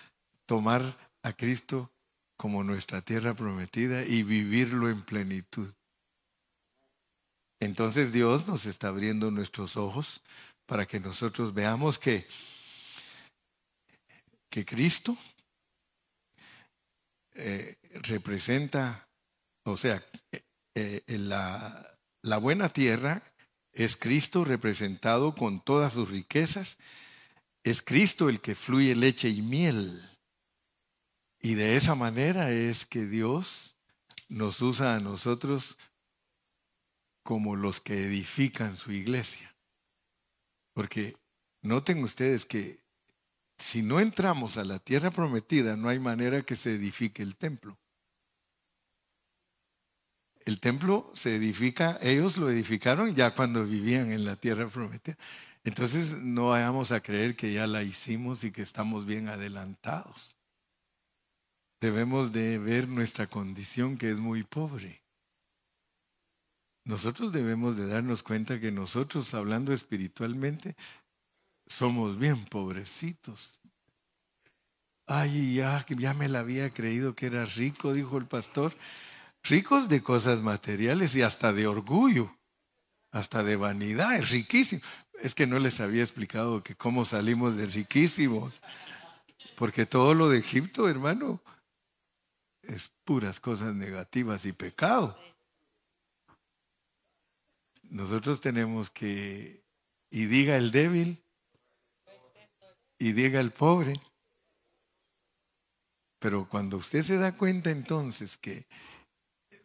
tomar 0.46 0.98
a 1.22 1.34
Cristo 1.34 1.92
como 2.38 2.64
nuestra 2.64 3.02
tierra 3.02 3.34
prometida 3.34 4.04
y 4.04 4.24
vivirlo 4.24 4.90
en 4.90 5.04
plenitud. 5.04 5.74
Entonces 7.60 8.12
Dios 8.12 8.48
nos 8.48 8.66
está 8.66 8.90
abriendo 8.90 9.32
nuestros 9.32 9.78
ojos 9.78 10.22
para 10.66 10.86
que 10.86 11.00
nosotros 11.00 11.54
veamos 11.54 11.98
que, 11.98 12.28
que 14.50 14.66
Cristo 14.66 15.18
eh, 17.36 17.78
representa, 18.04 19.10
o 19.64 19.78
sea, 19.78 20.04
eh, 20.76 21.04
la, 21.08 21.98
la 22.22 22.38
buena 22.38 22.70
tierra 22.70 23.34
es 23.72 23.96
Cristo 23.96 24.46
representado 24.46 25.36
con 25.36 25.64
todas 25.64 25.94
sus 25.94 26.10
riquezas, 26.10 26.78
es 27.64 27.82
Cristo 27.82 28.30
el 28.30 28.42
que 28.42 28.56
fluye 28.56 28.96
leche 28.96 29.30
y 29.30 29.42
miel. 29.42 30.02
Y 31.42 31.56
de 31.56 31.76
esa 31.76 31.96
manera 31.96 32.52
es 32.52 32.86
que 32.86 33.06
Dios 33.06 33.76
nos 34.30 34.62
usa 34.62 34.96
a 34.96 35.00
nosotros 35.00 35.78
como 37.24 37.56
los 37.56 37.80
que 37.80 38.06
edifican 38.06 38.78
su 38.78 38.92
iglesia. 38.92 39.56
Porque 40.74 41.18
noten 41.62 42.04
ustedes 42.04 42.46
que 42.46 42.83
si 43.64 43.82
no 43.82 44.00
entramos 44.00 44.58
a 44.58 44.66
la 44.66 44.80
tierra 44.80 45.10
prometida, 45.10 45.78
no 45.78 45.88
hay 45.88 46.00
manera 46.00 46.42
que 46.42 46.56
se 46.56 46.76
edifique 46.76 47.24
el 47.24 47.38
templo. 47.38 47.80
El 50.46 50.60
templo 50.60 51.10
se 51.16 51.38
edifica, 51.38 51.98
ellos 52.02 52.36
lo 52.36 52.50
edificaron 52.50 53.16
ya 53.16 53.34
cuando 53.34 53.66
vivían 53.66 54.12
en 54.12 54.26
la 54.26 54.36
tierra 54.36 54.68
prometida. 54.68 55.18
Entonces 55.64 56.18
no 56.18 56.50
vayamos 56.50 56.92
a 56.92 57.00
creer 57.00 57.38
que 57.38 57.54
ya 57.54 57.66
la 57.66 57.84
hicimos 57.84 58.44
y 58.44 58.52
que 58.52 58.62
estamos 58.62 59.06
bien 59.06 59.30
adelantados. 59.30 60.36
Debemos 61.80 62.34
de 62.34 62.58
ver 62.60 62.90
nuestra 62.90 63.28
condición 63.28 63.98
que 63.98 64.12
es 64.12 64.18
muy 64.18 64.44
pobre. 64.44 65.02
Nosotros 66.86 67.32
debemos 67.32 67.78
de 67.78 67.88
darnos 67.88 68.24
cuenta 68.24 68.60
que 68.60 68.74
nosotros, 68.74 69.34
hablando 69.34 69.72
espiritualmente, 69.72 70.76
somos 71.68 72.18
bien 72.18 72.46
pobrecitos. 72.46 73.60
Ay, 75.06 75.56
ya, 75.56 75.86
ya 75.90 76.14
me 76.14 76.30
la 76.30 76.40
había 76.40 76.70
creído 76.70 77.16
que 77.16 77.26
era 77.26 77.46
rico, 77.46 77.94
dijo 77.94 78.18
el 78.18 78.26
pastor. 78.26 78.76
Ricos 79.44 79.90
de 79.90 80.02
cosas 80.02 80.42
materiales 80.42 81.16
y 81.16 81.22
hasta 81.22 81.52
de 81.52 81.68
orgullo, 81.68 82.38
hasta 83.12 83.44
de 83.44 83.58
vanidad, 83.58 84.16
es 84.16 84.30
riquísimo. 84.30 84.82
Es 85.22 85.36
que 85.36 85.48
no 85.48 85.60
les 85.60 85.80
había 85.80 86.02
explicado 86.02 86.64
que 86.64 86.76
cómo 86.76 87.06
salimos 87.06 87.56
de 87.58 87.66
riquísimos. 87.66 88.62
Porque 89.58 89.86
todo 89.86 90.14
lo 90.14 90.30
de 90.30 90.40
Egipto, 90.40 90.90
hermano, 90.90 91.42
es 92.62 92.90
puras 93.04 93.40
cosas 93.40 93.76
negativas 93.76 94.46
y 94.46 94.54
pecado. 94.54 95.18
Nosotros 97.84 98.42
tenemos 98.42 98.90
que, 98.90 99.64
y 100.10 100.26
diga 100.26 100.56
el 100.58 100.72
débil, 100.72 101.23
y 103.04 103.12
diga 103.12 103.42
el 103.42 103.52
pobre. 103.52 103.92
Pero 106.20 106.48
cuando 106.48 106.78
usted 106.78 107.02
se 107.02 107.18
da 107.18 107.36
cuenta 107.36 107.70
entonces 107.70 108.38
que 108.38 108.66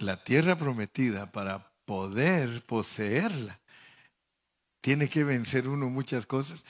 la 0.01 0.25
tierra 0.25 0.59
prometida 0.59 1.31
para 1.31 1.71
poder 1.85 2.67
poseerla, 2.67 3.61
tiene 4.81 5.09
que 5.09 5.23
vencer 5.23 5.69
uno 5.69 5.89
muchas 5.89 6.27
cosas, 6.27 6.65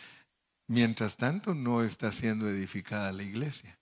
mientras 0.66 1.16
tanto 1.16 1.54
no 1.54 1.82
está 1.82 2.12
siendo 2.12 2.46
edificada 2.50 3.12
la 3.12 3.22
iglesia. 3.22 3.78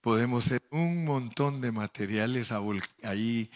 Podemos 0.00 0.46
ser 0.46 0.62
un 0.70 1.04
montón 1.04 1.60
de 1.60 1.72
materiales 1.72 2.52
ahí 3.02 3.50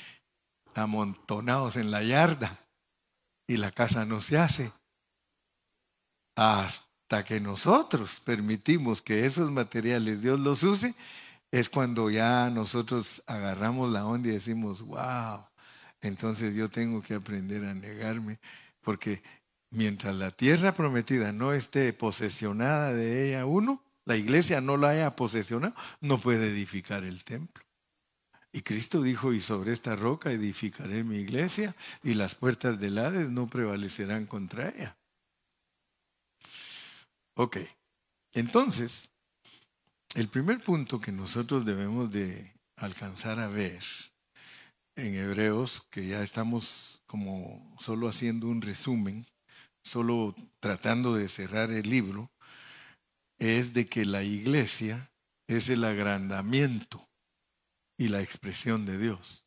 amontonados 0.75 1.77
en 1.77 1.91
la 1.91 2.03
yarda 2.03 2.69
y 3.47 3.57
la 3.57 3.73
casa 3.73 4.05
no 4.05 4.21
se 4.21 4.37
hace. 4.37 4.73
Hasta 7.09 7.25
que 7.25 7.41
nosotros 7.41 8.21
permitimos 8.25 9.01
que 9.01 9.27
esos 9.27 9.49
materiales 9.53 10.21
Dios 10.21 10.41
los 10.41 10.65
use, 10.65 10.97
es 11.53 11.69
cuando 11.69 12.11
ya 12.11 12.51
nosotros 12.51 13.23
agarramos 13.29 13.93
la 13.93 14.05
onda 14.05 14.29
y 14.29 14.33
decimos, 14.33 14.83
wow, 14.83 15.47
entonces 16.01 16.57
yo 16.57 16.69
tengo 16.69 17.01
que 17.03 17.15
aprender 17.15 17.65
a 17.65 17.75
negarme, 17.75 18.41
porque 18.81 19.23
mientras 19.71 20.17
la 20.17 20.33
tierra 20.33 20.75
prometida 20.75 21.31
no 21.31 21.53
esté 21.53 21.93
posesionada 21.93 22.93
de 22.93 23.29
ella 23.29 23.47
uno, 23.47 23.85
la 24.05 24.17
iglesia 24.17 24.61
no 24.61 24.77
la 24.77 24.89
haya 24.89 25.15
posesionado, 25.15 25.77
no 26.01 26.21
puede 26.21 26.49
edificar 26.49 27.05
el 27.05 27.23
templo. 27.23 27.63
Y 28.51 28.63
Cristo 28.63 29.01
dijo, 29.01 29.33
y 29.33 29.39
sobre 29.39 29.71
esta 29.71 29.95
roca 29.95 30.33
edificaré 30.33 31.05
mi 31.05 31.19
iglesia, 31.19 31.77
y 32.03 32.15
las 32.15 32.35
puertas 32.35 32.81
del 32.81 32.99
Hades 32.99 33.31
no 33.31 33.47
prevalecerán 33.47 34.27
contra 34.27 34.71
ella. 34.71 34.97
Ok, 37.39 37.59
entonces, 38.33 39.11
el 40.15 40.29
primer 40.29 40.65
punto 40.65 41.03
que 41.03 41.13
nosotros 41.13 41.67
debemos 41.67 42.11
de 42.11 42.55
alcanzar 42.77 43.41
a 43.41 43.47
ver 43.47 43.83
en 44.95 45.15
Hebreos, 45.15 45.83
que 45.91 46.07
ya 46.07 46.23
estamos 46.23 47.03
como 47.07 47.77
solo 47.79 48.09
haciendo 48.09 48.49
un 48.49 48.63
resumen, 48.63 49.27
solo 49.85 50.35
tratando 50.61 51.15
de 51.15 51.29
cerrar 51.29 51.71
el 51.73 51.91
libro, 51.91 52.31
es 53.39 53.75
de 53.75 53.87
que 53.87 54.07
la 54.07 54.23
iglesia 54.23 55.11
es 55.47 55.69
el 55.69 55.85
agrandamiento 55.85 57.07
y 57.99 58.09
la 58.09 58.23
expresión 58.23 58.87
de 58.87 58.97
Dios. 58.97 59.45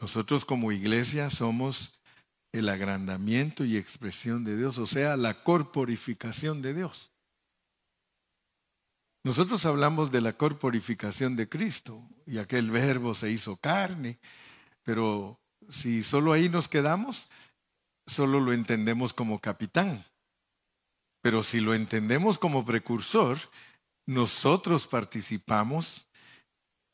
Nosotros 0.00 0.46
como 0.46 0.72
iglesia 0.72 1.28
somos 1.28 2.00
el 2.54 2.68
agrandamiento 2.68 3.64
y 3.64 3.76
expresión 3.76 4.44
de 4.44 4.56
Dios, 4.56 4.78
o 4.78 4.86
sea, 4.86 5.16
la 5.16 5.42
corporificación 5.42 6.62
de 6.62 6.72
Dios. 6.72 7.10
Nosotros 9.24 9.66
hablamos 9.66 10.12
de 10.12 10.20
la 10.20 10.34
corporificación 10.34 11.34
de 11.34 11.48
Cristo 11.48 12.00
y 12.26 12.38
aquel 12.38 12.70
verbo 12.70 13.16
se 13.16 13.28
hizo 13.28 13.56
carne, 13.56 14.20
pero 14.84 15.40
si 15.68 16.04
solo 16.04 16.32
ahí 16.32 16.48
nos 16.48 16.68
quedamos, 16.68 17.28
solo 18.06 18.38
lo 18.38 18.52
entendemos 18.52 19.12
como 19.12 19.40
capitán. 19.40 20.06
Pero 21.22 21.42
si 21.42 21.58
lo 21.58 21.74
entendemos 21.74 22.38
como 22.38 22.64
precursor, 22.64 23.38
nosotros 24.06 24.86
participamos 24.86 26.06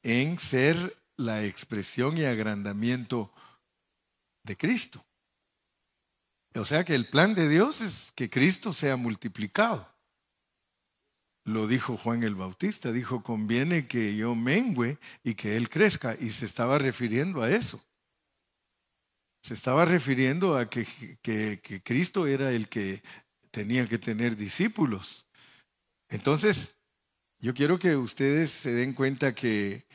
en 0.02 0.38
ser 0.38 0.96
la 1.18 1.44
expresión 1.44 2.16
y 2.16 2.24
agrandamiento 2.24 3.30
de 4.42 4.56
Cristo. 4.56 5.04
O 6.54 6.64
sea 6.64 6.84
que 6.84 6.94
el 6.94 7.08
plan 7.08 7.34
de 7.34 7.48
Dios 7.48 7.80
es 7.80 8.12
que 8.14 8.28
Cristo 8.28 8.72
sea 8.72 8.96
multiplicado. 8.96 9.88
Lo 11.44 11.66
dijo 11.66 11.96
Juan 11.96 12.22
el 12.22 12.34
Bautista, 12.34 12.92
dijo, 12.92 13.22
conviene 13.22 13.86
que 13.86 14.16
yo 14.16 14.34
mengüe 14.34 14.98
y 15.22 15.34
que 15.34 15.56
Él 15.56 15.70
crezca. 15.70 16.16
Y 16.18 16.30
se 16.30 16.46
estaba 16.46 16.78
refiriendo 16.78 17.42
a 17.42 17.50
eso. 17.50 17.82
Se 19.42 19.54
estaba 19.54 19.84
refiriendo 19.84 20.56
a 20.56 20.68
que, 20.68 20.86
que, 21.22 21.60
que 21.62 21.82
Cristo 21.82 22.26
era 22.26 22.52
el 22.52 22.68
que 22.68 23.02
tenía 23.50 23.88
que 23.88 23.98
tener 23.98 24.36
discípulos. 24.36 25.26
Entonces, 26.08 26.78
yo 27.38 27.54
quiero 27.54 27.78
que 27.78 27.96
ustedes 27.96 28.50
se 28.50 28.72
den 28.72 28.92
cuenta 28.92 29.34
que 29.34 29.86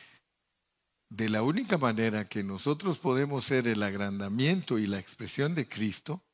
de 1.09 1.29
la 1.29 1.43
única 1.43 1.77
manera 1.77 2.27
que 2.27 2.43
nosotros 2.43 2.97
podemos 2.97 3.45
ser 3.45 3.67
el 3.67 3.83
agrandamiento 3.83 4.79
y 4.79 4.87
la 4.87 4.97
expresión 4.97 5.53
de 5.53 5.67
Cristo 5.67 6.24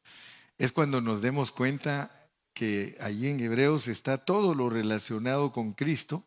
es 0.58 0.72
cuando 0.72 1.02
nos 1.02 1.22
demos 1.22 1.52
cuenta 1.52 2.30
que 2.54 2.98
allí 3.00 3.28
en 3.28 3.40
Hebreos 3.40 3.88
está 3.88 4.20
todo 4.20 4.54
lo 4.56 4.70
relacionado 4.70 5.52
con 5.52 5.74
Cristo 5.74 6.26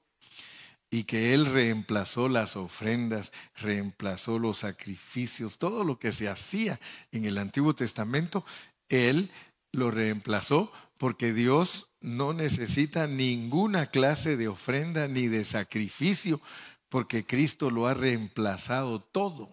y 0.90 1.04
que 1.04 1.34
Él 1.34 1.46
reemplazó 1.46 2.28
las 2.28 2.56
ofrendas, 2.56 3.32
reemplazó 3.56 4.38
los 4.38 4.58
sacrificios, 4.58 5.58
todo 5.58 5.84
lo 5.84 5.98
que 5.98 6.12
se 6.12 6.28
hacía 6.28 6.80
en 7.12 7.24
el 7.24 7.38
Antiguo 7.38 7.74
Testamento, 7.74 8.44
Él 8.88 9.30
lo 9.72 9.90
reemplazó 9.90 10.72
porque 10.98 11.32
Dios 11.32 11.88
no 12.00 12.32
necesita 12.32 13.06
ninguna 13.06 13.86
clase 13.86 14.36
de 14.36 14.48
ofrenda 14.48 15.08
ni 15.08 15.26
de 15.26 15.44
sacrificio 15.44 16.40
porque 16.88 17.26
Cristo 17.26 17.70
lo 17.70 17.88
ha 17.88 17.94
reemplazado 17.94 19.00
todo. 19.00 19.50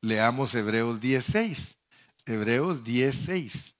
Leamos 0.00 0.54
Hebreos 0.54 1.00
10.6. 1.00 1.76
Hebreos 2.26 2.82
10.6. 2.84 3.74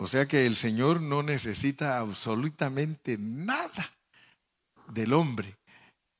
O 0.00 0.06
sea 0.06 0.26
que 0.26 0.46
el 0.46 0.56
Señor 0.56 1.00
no 1.00 1.22
necesita 1.22 1.98
absolutamente 1.98 3.18
nada 3.18 3.96
del 4.88 5.12
hombre. 5.12 5.58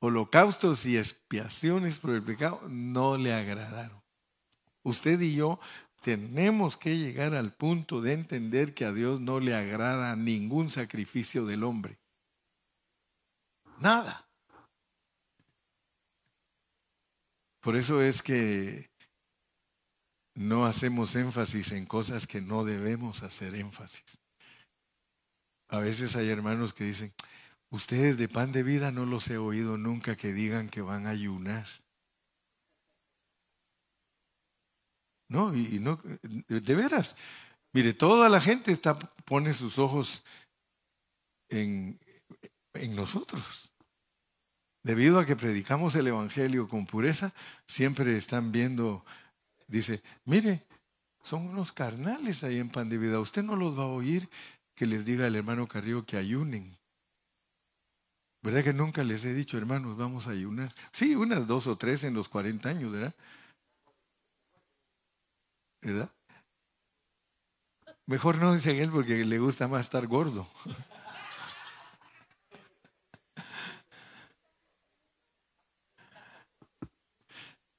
Holocaustos 0.01 0.85
y 0.85 0.97
expiaciones 0.97 1.99
por 1.99 2.11
el 2.11 2.23
pecado 2.23 2.61
no 2.69 3.17
le 3.17 3.33
agradaron. 3.33 4.01
Usted 4.83 5.19
y 5.21 5.35
yo 5.35 5.59
tenemos 6.01 6.77
que 6.77 6.97
llegar 6.97 7.35
al 7.35 7.53
punto 7.53 8.01
de 8.01 8.13
entender 8.13 8.73
que 8.73 8.85
a 8.85 8.93
Dios 8.93 9.19
no 9.19 9.39
le 9.39 9.55
agrada 9.55 10.15
ningún 10.15 10.69
sacrificio 10.69 11.45
del 11.45 11.63
hombre. 11.63 11.99
Nada. 13.79 14.27
Por 17.61 17.75
eso 17.75 18.01
es 18.01 18.21
que 18.21 18.88
no 20.39 20.65
hacemos 20.65 21.15
énfasis 21.15 21.71
en 21.73 21.85
cosas 21.85 22.25
que 22.25 22.41
no 22.41 22.63
debemos 22.63 23.23
hacer 23.23 23.55
énfasis. 23.55 24.19
A 25.67 25.79
veces 25.79 26.15
hay 26.15 26.29
hermanos 26.29 26.73
que 26.73 26.85
dicen, 26.85 27.13
Ustedes 27.71 28.17
de 28.17 28.27
pan 28.27 28.51
de 28.51 28.63
vida 28.63 28.91
no 28.91 29.05
los 29.05 29.29
he 29.29 29.37
oído 29.37 29.77
nunca 29.77 30.15
que 30.15 30.33
digan 30.33 30.69
que 30.69 30.81
van 30.81 31.05
a 31.05 31.11
ayunar. 31.11 31.67
No, 35.27 35.55
y, 35.55 35.79
no, 35.79 36.01
de 36.47 36.75
veras. 36.75 37.15
Mire, 37.71 37.93
toda 37.93 38.27
la 38.29 38.41
gente 38.41 38.75
pone 39.25 39.53
sus 39.53 39.77
ojos 39.77 40.25
en 41.49 41.99
nosotros. 42.73 43.71
Debido 44.83 45.19
a 45.19 45.25
que 45.27 45.35
predicamos 45.35 45.93
el 45.93 46.07
Evangelio 46.07 46.67
con 46.67 46.87
pureza, 46.87 47.33
siempre 47.67 48.17
están 48.17 48.51
viendo, 48.51 49.05
dice, 49.69 50.03
mire, 50.25 50.65
son 51.21 51.47
unos 51.47 51.71
carnales 51.71 52.43
ahí 52.43 52.57
en 52.57 52.69
pan 52.69 52.89
de 52.89 52.97
vida. 52.97 53.19
Usted 53.19 53.43
no 53.43 53.55
los 53.55 53.77
va 53.77 53.83
a 53.83 53.87
oír 53.87 54.29
que 54.75 54.85
les 54.85 55.05
diga 55.05 55.27
al 55.27 55.35
hermano 55.35 55.67
Carrillo 55.67 56.05
que 56.05 56.17
ayunen. 56.17 56.77
¿Verdad 58.41 58.63
que 58.63 58.73
nunca 58.73 59.03
les 59.03 59.25
he 59.25 59.33
dicho, 59.33 59.57
hermanos, 59.57 59.97
vamos 59.97 60.27
a 60.27 60.31
ayunar? 60.31 60.73
Sí, 60.91 61.15
unas 61.15 61.45
dos 61.45 61.67
o 61.67 61.77
tres 61.77 62.03
en 62.05 62.13
los 62.13 62.29
40 62.29 62.69
años, 62.69 62.91
¿verdad? 62.91 63.13
¿Verdad? 65.81 66.09
Mejor 68.05 68.37
no 68.37 68.53
dice 68.53 68.81
él 68.81 68.89
porque 68.91 69.25
le 69.25 69.39
gusta 69.39 69.67
más 69.67 69.81
estar 69.81 70.07
gordo. 70.07 70.47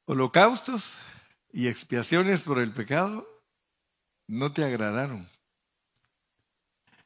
Holocaustos 0.05 0.99
y 1.53 1.68
expiaciones 1.68 2.42
por 2.42 2.59
el 2.59 2.72
pecado 2.72 3.26
no 4.28 4.53
te 4.53 4.64
agradaron. 4.64 5.28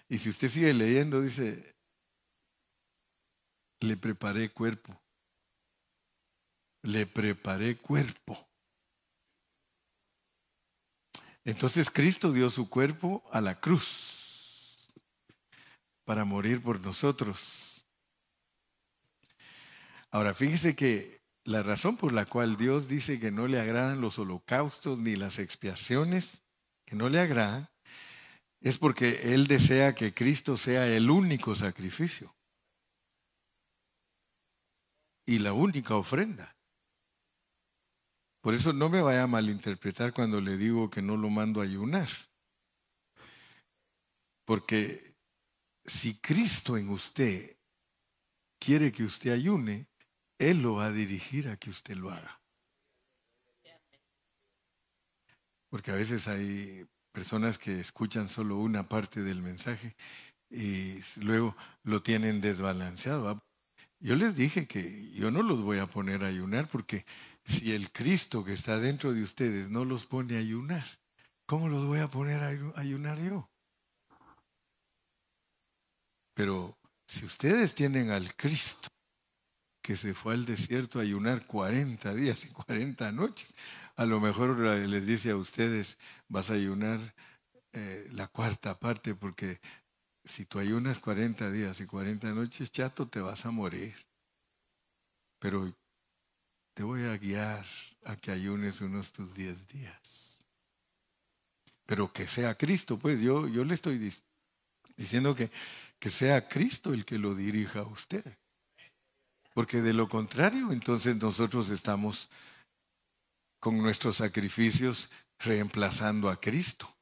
Y 0.09 0.19
si 0.19 0.29
usted 0.29 0.49
sigue 0.49 0.75
leyendo, 0.75 1.21
dice, 1.21 1.75
le 3.81 3.97
preparé 3.97 4.51
cuerpo. 4.51 5.01
Le 6.83 7.07
preparé 7.07 7.79
cuerpo. 7.79 8.47
Entonces 11.45 11.91
Cristo 11.91 12.33
dio 12.33 12.51
su 12.51 12.69
cuerpo 12.69 13.23
a 13.31 13.41
la 13.41 13.61
cruz 13.61 14.91
para 16.05 16.25
morir 16.25 16.63
por 16.63 16.81
nosotros. 16.81 17.87
Ahora, 20.11 20.33
fíjese 20.35 20.77
que 20.77 21.24
la 21.45 21.63
razón 21.63 21.97
por 21.97 22.13
la 22.13 22.25
cual 22.27 22.57
Dios 22.57 22.89
dice 22.89 23.21
que 23.21 23.31
no 23.31 23.47
le 23.47 23.61
agradan 23.61 24.01
los 24.01 24.19
holocaustos 24.19 24.99
ni 24.99 25.15
las 25.15 25.39
expiaciones, 25.39 26.43
que 26.87 26.97
no 26.97 27.09
le 27.09 27.21
agradan, 27.21 27.69
es 28.61 28.79
porque 28.79 29.35
Él 29.35 29.47
desea 29.47 29.95
que 29.95 30.15
Cristo 30.15 30.57
sea 30.57 30.87
el 30.87 31.11
único 31.11 31.55
sacrificio 31.55 32.35
y 35.27 35.39
la 35.39 35.53
única 35.53 35.97
ofrenda. 35.97 36.57
Por 38.41 38.55
eso 38.55 38.73
no 38.73 38.89
me 38.89 39.03
vaya 39.03 39.23
a 39.23 39.27
malinterpretar 39.27 40.13
cuando 40.13 40.41
le 40.41 40.57
digo 40.57 40.91
que 40.91 41.03
no 41.03 41.17
lo 41.17 41.31
mando 41.31 41.61
a 41.61 41.65
ayunar. 41.65 42.09
Porque 44.47 45.15
si 45.85 46.19
Cristo 46.21 46.77
en 46.77 46.91
usted 46.91 47.57
quiere 48.59 48.93
que 48.93 49.05
usted 49.05 49.33
ayune, 49.33 49.89
Él 50.51 50.61
lo 50.61 50.75
va 50.75 50.87
a 50.87 50.93
dirigir 50.93 51.49
a 51.49 51.57
que 51.57 51.71
usted 51.71 51.97
lo 51.97 52.11
haga. 52.11 52.41
Porque 55.71 55.91
a 55.91 55.95
veces 55.95 56.29
hay 56.29 56.87
personas 57.13 57.59
que 57.59 57.81
escuchan 57.81 58.29
solo 58.29 58.59
una 58.59 58.89
parte 58.89 59.23
del 59.23 59.41
mensaje 59.41 59.97
y 60.51 61.01
luego 61.17 61.57
lo 61.83 62.03
tienen 62.03 62.41
desbalanceado. 62.41 63.43
Yo 64.01 64.17
les 64.17 64.37
dije 64.37 64.67
que 64.67 65.11
yo 65.13 65.31
no 65.31 65.43
los 65.43 65.63
voy 65.63 65.79
a 65.79 65.87
poner 65.87 66.25
a 66.25 66.29
ayunar 66.29 66.69
porque 66.69 67.07
si 67.45 67.73
el 67.73 67.91
Cristo 67.91 68.45
que 68.45 68.53
está 68.53 68.79
dentro 68.79 69.15
de 69.15 69.23
ustedes 69.23 69.71
no 69.71 69.85
los 69.87 70.05
pone 70.05 70.37
a 70.37 70.41
ayunar, 70.41 70.87
¿cómo 71.47 71.69
los 71.69 71.87
voy 71.87 72.01
a 72.01 72.11
poner 72.11 72.43
a 72.43 72.79
ayunar 72.79 73.19
yo? 73.19 73.49
Pero 76.35 76.77
si 77.07 77.25
ustedes 77.25 77.75
tienen 77.75 78.11
al 78.11 78.35
Cristo 78.37 78.94
que 79.85 79.99
se 79.99 80.15
fue 80.15 80.33
al 80.33 80.47
desierto 80.47 80.99
a 80.99 81.03
ayunar 81.03 81.47
40 81.47 82.15
días 82.15 82.47
y 82.47 82.49
40 82.49 83.13
noches, 83.13 83.55
a 83.97 84.07
lo 84.07 84.19
mejor 84.19 84.59
les 84.59 85.07
dice 85.07 85.33
a 85.33 85.37
ustedes, 85.37 85.99
vas 86.27 86.49
a 86.49 86.55
ayunar 86.55 87.15
eh, 87.75 88.09
la 88.11 88.29
cuarta 88.29 88.79
parte 88.79 89.15
porque 89.15 89.61
si 90.25 90.47
tú 90.47 90.59
ayunas 90.59 91.01
40 91.01 91.51
días 91.51 91.83
y 91.83 91.85
40 91.85 92.33
noches, 92.33 92.71
chato, 92.71 93.07
te 93.09 93.21
vas 93.21 93.45
a 93.45 93.51
morir. 93.51 93.95
Pero 95.39 95.71
te 96.73 96.83
voy 96.83 97.05
a 97.05 97.19
guiar 97.19 97.67
a 98.07 98.17
que 98.17 98.31
ayunes 98.31 98.81
unos 98.81 99.13
tus 99.13 99.35
10 99.35 99.69
días. 99.69 100.43
Pero 101.85 102.11
que 102.11 102.27
sea 102.27 102.55
Cristo, 102.55 102.99
pues 102.99 103.21
yo, 103.21 103.49
yo 103.49 103.63
le 103.67 103.75
estoy 103.75 104.11
diciendo 104.97 105.37
que, 105.37 105.51
que 105.99 106.09
sea 106.09 106.49
Cristo 106.49 106.95
el 106.95 107.05
que 107.05 107.19
lo 107.19 107.35
dirija 107.35 107.81
a 107.81 107.87
usted. 107.87 108.25
Porque 109.55 109.81
de 109.81 109.95
lo 109.95 110.09
contrario, 110.09 110.73
entonces 110.73 111.17
nosotros 111.17 111.71
estamos 111.71 112.29
con 113.61 113.79
nuestros 113.79 114.19
sacrificios 114.19 115.11
reemplazando 115.39 116.29
a 116.29 116.39
Cristo. 116.39 116.95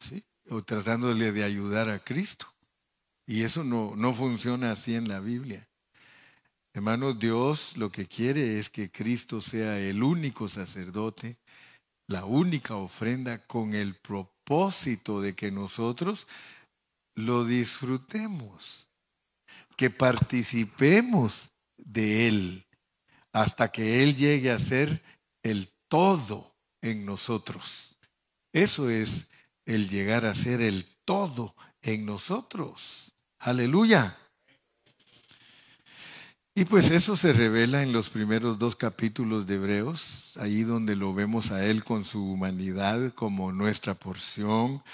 ¿Sí? 0.00 0.22
o 0.50 0.62
tratándole 0.62 1.32
de 1.32 1.44
ayudar 1.44 1.88
a 1.88 1.98
Cristo. 1.98 2.46
Y 3.26 3.42
eso 3.42 3.64
no, 3.64 3.94
no 3.96 4.12
funciona 4.14 4.72
así 4.72 4.94
en 4.94 5.08
la 5.08 5.20
Biblia. 5.20 5.68
Hermano, 6.74 7.14
Dios 7.14 7.76
lo 7.76 7.90
que 7.90 8.06
quiere 8.06 8.58
es 8.58 8.68
que 8.68 8.90
Cristo 8.90 9.40
sea 9.40 9.78
el 9.78 10.02
único 10.02 10.48
sacerdote, 10.48 11.38
la 12.08 12.24
única 12.24 12.76
ofrenda 12.76 13.46
con 13.46 13.74
el 13.74 13.94
propósito 13.94 15.20
de 15.20 15.34
que 15.34 15.50
nosotros 15.50 16.26
lo 17.14 17.44
disfrutemos, 17.44 18.88
que 19.76 19.90
participemos 19.90 21.52
de 21.76 22.28
Él 22.28 22.66
hasta 23.32 23.70
que 23.70 24.02
Él 24.02 24.14
llegue 24.14 24.50
a 24.50 24.58
ser 24.58 25.02
el 25.42 25.68
todo 25.88 26.56
en 26.80 27.04
nosotros. 27.04 27.98
Eso 28.52 28.88
es 28.88 29.28
el 29.64 29.88
llegar 29.88 30.24
a 30.24 30.34
ser 30.34 30.62
el 30.62 30.86
todo 31.04 31.54
en 31.82 32.06
nosotros. 32.06 33.12
Aleluya. 33.38 34.16
Y 36.54 36.66
pues 36.66 36.90
eso 36.90 37.16
se 37.16 37.32
revela 37.32 37.82
en 37.82 37.92
los 37.92 38.08
primeros 38.08 38.60
dos 38.60 38.76
capítulos 38.76 39.44
de 39.48 39.56
Hebreos, 39.56 40.36
ahí 40.36 40.62
donde 40.62 40.94
lo 40.94 41.12
vemos 41.12 41.50
a 41.50 41.66
Él 41.66 41.82
con 41.82 42.04
su 42.04 42.24
humanidad 42.24 43.12
como 43.14 43.50
nuestra 43.50 43.94
porción 43.94 44.84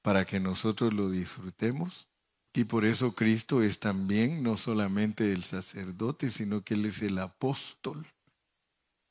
para 0.00 0.24
que 0.24 0.40
nosotros 0.40 0.94
lo 0.94 1.10
disfrutemos. 1.10 2.09
Y 2.52 2.64
por 2.64 2.84
eso 2.84 3.14
Cristo 3.14 3.62
es 3.62 3.78
también 3.78 4.42
no 4.42 4.56
solamente 4.56 5.32
el 5.32 5.44
sacerdote, 5.44 6.30
sino 6.30 6.62
que 6.62 6.74
Él 6.74 6.86
es 6.86 7.00
el 7.02 7.18
apóstol. 7.18 8.06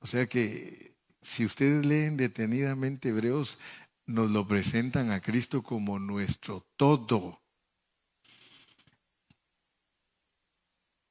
O 0.02 0.08
sea 0.08 0.28
que 0.28 0.96
si 1.22 1.46
ustedes 1.46 1.86
leen 1.86 2.18
detenidamente 2.18 3.10
Hebreos, 3.10 3.58
nos 4.06 4.30
lo 4.32 4.48
presentan 4.48 5.12
a 5.12 5.22
Cristo 5.22 5.62
como 5.62 6.00
nuestro 6.00 6.66
todo. 6.76 7.42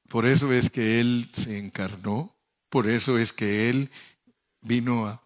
Por 0.09 0.25
eso 0.25 0.51
es 0.51 0.69
que 0.69 0.99
Él 0.99 1.29
se 1.33 1.57
encarnó, 1.57 2.35
por 2.69 2.87
eso 2.87 3.17
es 3.17 3.31
que 3.31 3.69
Él 3.69 3.91
vino 4.61 5.07
a 5.07 5.23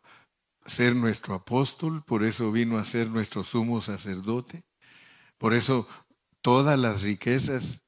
ser 0.65 0.95
nuestro 0.95 1.35
apóstol, 1.35 2.03
por 2.03 2.23
eso 2.23 2.51
vino 2.51 2.77
a 2.77 2.83
ser 2.83 3.07
nuestro 3.09 3.43
sumo 3.43 3.81
sacerdote, 3.81 4.63
por 5.37 5.53
eso 5.53 5.87
todas 6.43 6.77
las 6.77 7.01
riquezas 7.01 7.81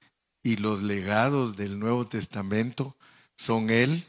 y 0.43 0.55
los 0.55 0.81
legados 0.81 1.55
del 1.55 1.77
Nuevo 1.77 2.07
Testamento 2.07 2.95
son 3.37 3.69
Él, 3.69 4.05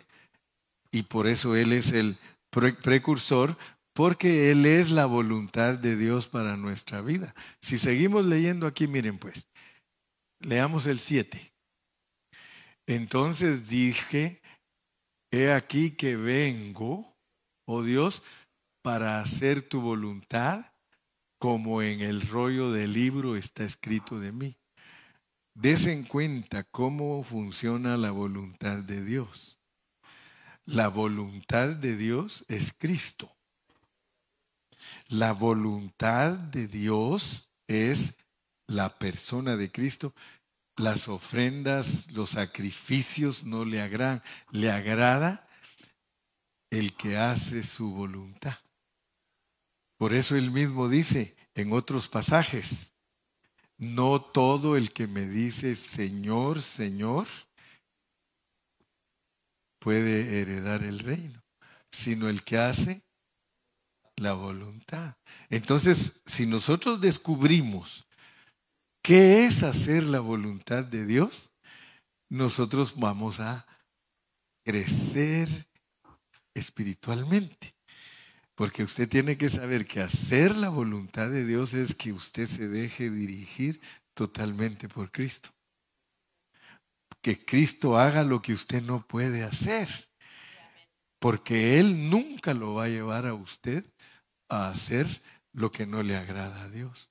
y 0.91 1.03
por 1.03 1.27
eso 1.27 1.57
Él 1.57 1.73
es 1.73 1.93
el 1.93 2.19
precursor, 2.51 3.59
porque 3.93 4.51
Él 4.51 4.65
es 4.65 4.91
la 4.91 5.07
voluntad 5.07 5.75
de 5.75 5.97
Dios 5.97 6.27
para 6.29 6.57
nuestra 6.57 7.01
vida. 7.03 7.35
Si 7.61 7.77
seguimos 7.77 8.25
leyendo 8.25 8.67
aquí, 8.67 8.87
miren 8.87 9.19
pues, 9.19 9.49
leamos 10.41 10.87
el 10.87 11.01
7. 11.01 11.53
Entonces 12.87 13.69
dije, 13.69 14.41
he 15.33 15.53
aquí 15.53 15.91
que 15.93 16.17
vengo, 16.17 17.17
oh 17.67 17.83
Dios, 17.83 18.23
para 18.83 19.21
hacer 19.21 19.69
tu 19.69 19.81
voluntad, 19.81 20.67
como 21.47 21.81
en 21.81 22.01
el 22.01 22.27
rollo 22.27 22.73
del 22.73 22.93
libro 22.93 23.37
está 23.37 23.63
escrito 23.63 24.19
de 24.19 24.33
mí. 24.33 24.57
Des 25.55 25.87
en 25.87 26.03
cuenta 26.03 26.65
cómo 26.65 27.23
funciona 27.23 27.97
la 27.97 28.11
voluntad 28.11 28.79
de 28.79 29.05
Dios. 29.05 29.61
La 30.65 30.89
voluntad 30.89 31.69
de 31.69 31.97
Dios 31.97 32.45
es 32.49 32.75
Cristo. 32.77 33.33
La 35.07 35.31
voluntad 35.31 36.33
de 36.33 36.67
Dios 36.67 37.49
es 37.69 38.17
la 38.67 38.99
persona 38.99 39.57
de 39.57 39.71
Cristo 39.71 40.15
las 40.75 41.07
ofrendas, 41.07 42.11
los 42.11 42.31
sacrificios 42.31 43.45
no 43.45 43.65
le 43.65 43.81
agradan. 43.81 44.21
Le 44.51 44.73
agrada 44.73 45.49
el 46.71 46.97
que 46.97 47.17
hace 47.17 47.63
su 47.63 47.93
voluntad. 47.93 48.66
Por 49.97 50.13
eso 50.13 50.37
él 50.37 50.51
mismo 50.51 50.89
dice 50.89 51.37
en 51.55 51.73
otros 51.73 52.09
pasajes, 52.09 52.93
no 53.79 54.21
todo 54.21 54.77
el 54.77 54.93
que 54.93 55.07
me 55.07 55.27
dice 55.27 55.75
Señor, 55.75 56.61
Señor, 56.61 57.27
puede 59.79 60.41
heredar 60.41 60.83
el 60.83 60.99
reino, 60.99 61.43
sino 61.91 62.29
el 62.29 62.43
que 62.43 62.59
hace 62.59 63.03
la 64.17 64.33
voluntad. 64.33 65.17
Entonces, 65.51 66.15
si 66.25 66.47
nosotros 66.47 67.01
descubrimos 67.01 68.07
qué 69.03 69.45
es 69.45 69.63
hacer 69.63 70.03
la 70.03 70.21
voluntad 70.21 70.85
de 70.85 71.07
Dios, 71.07 71.51
nosotros 72.29 72.95
vamos 72.97 73.41
a 73.41 73.67
crecer 74.65 75.69
espiritualmente. 76.55 77.76
Porque 78.57 78.83
usted 78.83 79.07
tiene 79.07 79.37
que 79.37 79.51
saber 79.51 79.87
que 79.87 80.01
hacer 80.01 80.57
la 80.57 80.71
voluntad 80.71 81.29
de 81.29 81.45
Dios 81.45 81.75
es 81.75 81.95
que 81.95 82.13
usted 82.13 82.47
se 82.47 82.69
deje 82.69 83.11
dirigir 83.11 83.83
totalmente 84.15 84.89
por 84.89 85.13
Cristo. 85.13 85.51
Que 87.21 87.45
Cristo 87.45 87.99
haga 87.99 88.25
lo 88.25 88.41
que 88.41 88.55
usted 88.55 88.83
no 88.83 89.07
puede 89.07 89.45
hacer. 89.45 90.09
Porque 91.19 91.79
Él 91.79 92.09
nunca 92.09 92.55
lo 92.55 92.75
va 92.75 92.85
a 92.85 92.89
llevar 92.89 93.27
a 93.27 93.35
usted 93.35 93.85
a 94.49 94.71
hacer 94.71 95.23
lo 95.53 95.71
que 95.71 95.87
no 95.87 96.03
le 96.03 96.17
agrada 96.17 96.63
a 96.63 96.71
Dios. 96.71 97.11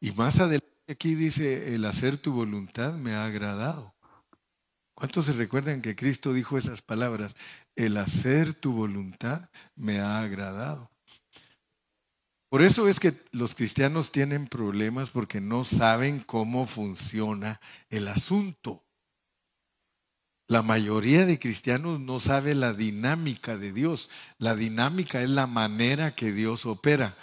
Y 0.00 0.10
más 0.10 0.40
adelante 0.40 0.66
aquí 0.88 1.14
dice, 1.14 1.76
el 1.76 1.84
hacer 1.84 2.18
tu 2.18 2.32
voluntad 2.32 2.94
me 2.94 3.12
ha 3.12 3.24
agradado. 3.24 3.94
¿Cuántos 5.00 5.24
se 5.24 5.32
recuerdan 5.32 5.80
que 5.80 5.96
Cristo 5.96 6.34
dijo 6.34 6.58
esas 6.58 6.82
palabras? 6.82 7.34
El 7.74 7.96
hacer 7.96 8.52
tu 8.52 8.72
voluntad 8.72 9.48
me 9.74 9.98
ha 9.98 10.20
agradado. 10.20 10.90
Por 12.50 12.60
eso 12.60 12.86
es 12.86 13.00
que 13.00 13.14
los 13.32 13.54
cristianos 13.54 14.12
tienen 14.12 14.46
problemas 14.46 15.08
porque 15.08 15.40
no 15.40 15.64
saben 15.64 16.20
cómo 16.20 16.66
funciona 16.66 17.62
el 17.88 18.08
asunto. 18.08 18.84
La 20.46 20.60
mayoría 20.60 21.24
de 21.24 21.38
cristianos 21.38 21.98
no 21.98 22.20
sabe 22.20 22.54
la 22.54 22.74
dinámica 22.74 23.56
de 23.56 23.72
Dios. 23.72 24.10
La 24.36 24.54
dinámica 24.54 25.22
es 25.22 25.30
la 25.30 25.46
manera 25.46 26.14
que 26.14 26.30
Dios 26.30 26.66
opera. 26.66 27.16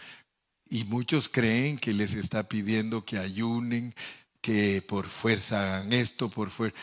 Y 0.67 0.83
muchos 0.85 1.29
creen 1.29 1.77
que 1.77 1.93
les 1.93 2.15
está 2.15 2.49
pidiendo 2.49 3.05
que 3.05 3.19
ayunen, 3.19 3.93
que 4.41 4.81
por 4.81 5.09
fuerza 5.09 5.61
hagan 5.61 5.93
esto, 5.93 6.31
por 6.31 6.49
fuerza. 6.49 6.75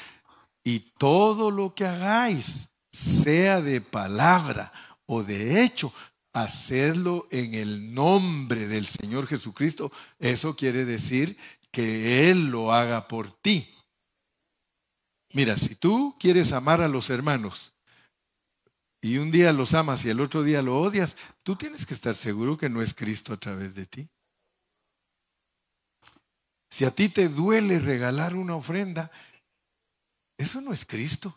Y 0.65 0.95
todo 0.99 1.51
lo 1.51 1.75
que 1.75 1.87
hagáis, 1.87 2.71
sea 2.91 3.61
de 3.61 3.81
palabra 3.81 4.73
o 5.07 5.23
de 5.23 5.63
hecho, 5.63 5.93
hacerlo 6.33 7.29
en 7.31 7.55
el 7.55 7.95
nombre 7.95 8.67
del 8.67 8.87
Señor 8.87 9.27
Jesucristo. 9.27 9.93
Eso 10.19 10.57
quiere 10.57 10.85
decir 10.85 11.37
que 11.71 12.31
Él 12.31 12.47
lo 12.47 12.73
haga 12.73 13.09
por 13.09 13.31
ti. 13.31 13.75
Mira, 15.33 15.57
si 15.57 15.75
tú 15.75 16.17
quieres 16.19 16.53
amar 16.53 16.81
a 16.81 16.89
los 16.89 17.11
hermanos 17.11 17.73
y 19.01 19.19
un 19.19 19.31
día 19.31 19.53
los 19.53 19.75
amas 19.75 20.05
y 20.05 20.11
el 20.11 20.21
otro 20.21 20.43
día 20.43 20.63
lo 20.63 20.81
odias, 20.81 21.17
tú 21.43 21.57
tienes 21.57 21.85
que 21.85 21.95
estar 21.95 22.15
seguro 22.15 22.57
que 22.57 22.69
no 22.69 22.81
es 22.81 22.95
Cristo 22.95 23.33
a 23.33 23.37
través 23.37 23.75
de 23.75 23.87
ti. 23.87 24.09
Si 26.71 26.85
a 26.85 26.91
ti 26.91 27.09
te 27.09 27.29
duele 27.29 27.79
regalar 27.79 28.35
una 28.35 28.57
ofrenda, 28.57 29.11
eso 30.39 30.61
no 30.61 30.73
es 30.73 30.85
Cristo. 30.85 31.35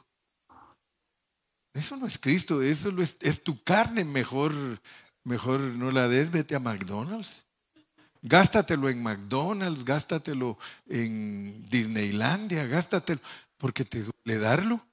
Eso 1.73 1.95
no 1.95 2.07
es 2.07 2.17
Cristo, 2.17 2.61
eso 2.61 2.91
es, 3.19 3.43
tu 3.43 3.61
carne. 3.63 4.03
Mejor, 4.03 4.51
mejor 5.23 5.59
no 5.59 5.91
la 5.91 6.07
des, 6.07 6.31
vete 6.31 6.55
a 6.55 6.59
McDonald's. 6.59 7.45
Gástatelo 8.23 8.89
en 8.89 9.03
McDonald's, 9.03 9.85
gástatelo 9.85 10.57
en 10.87 11.69
Disneylandia, 11.69 12.65
gástatelo, 12.65 13.21
porque 13.57 13.85
te 13.85 14.03
duele 14.03 14.39
darlo. 14.39 14.85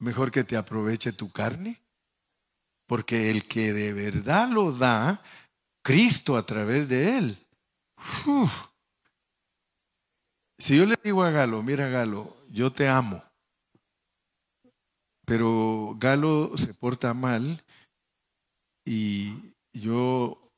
Mejor 0.00 0.32
que 0.32 0.42
te 0.42 0.56
aproveche 0.56 1.12
tu 1.12 1.30
carne. 1.30 1.80
Porque 2.88 3.30
el 3.30 3.46
que 3.46 3.72
de 3.72 3.92
verdad 3.92 4.48
lo 4.48 4.72
da, 4.72 5.22
Cristo 5.82 6.36
a 6.36 6.44
través 6.44 6.88
de 6.88 7.18
él. 7.18 7.46
Si 10.60 10.76
yo 10.76 10.84
le 10.84 10.96
digo 11.02 11.24
a 11.24 11.30
Galo, 11.30 11.62
mira 11.62 11.88
Galo, 11.88 12.28
yo 12.50 12.70
te 12.70 12.86
amo, 12.86 13.24
pero 15.24 15.96
Galo 15.98 16.54
se 16.58 16.74
porta 16.74 17.14
mal 17.14 17.64
y 18.84 19.54
yo 19.72 20.52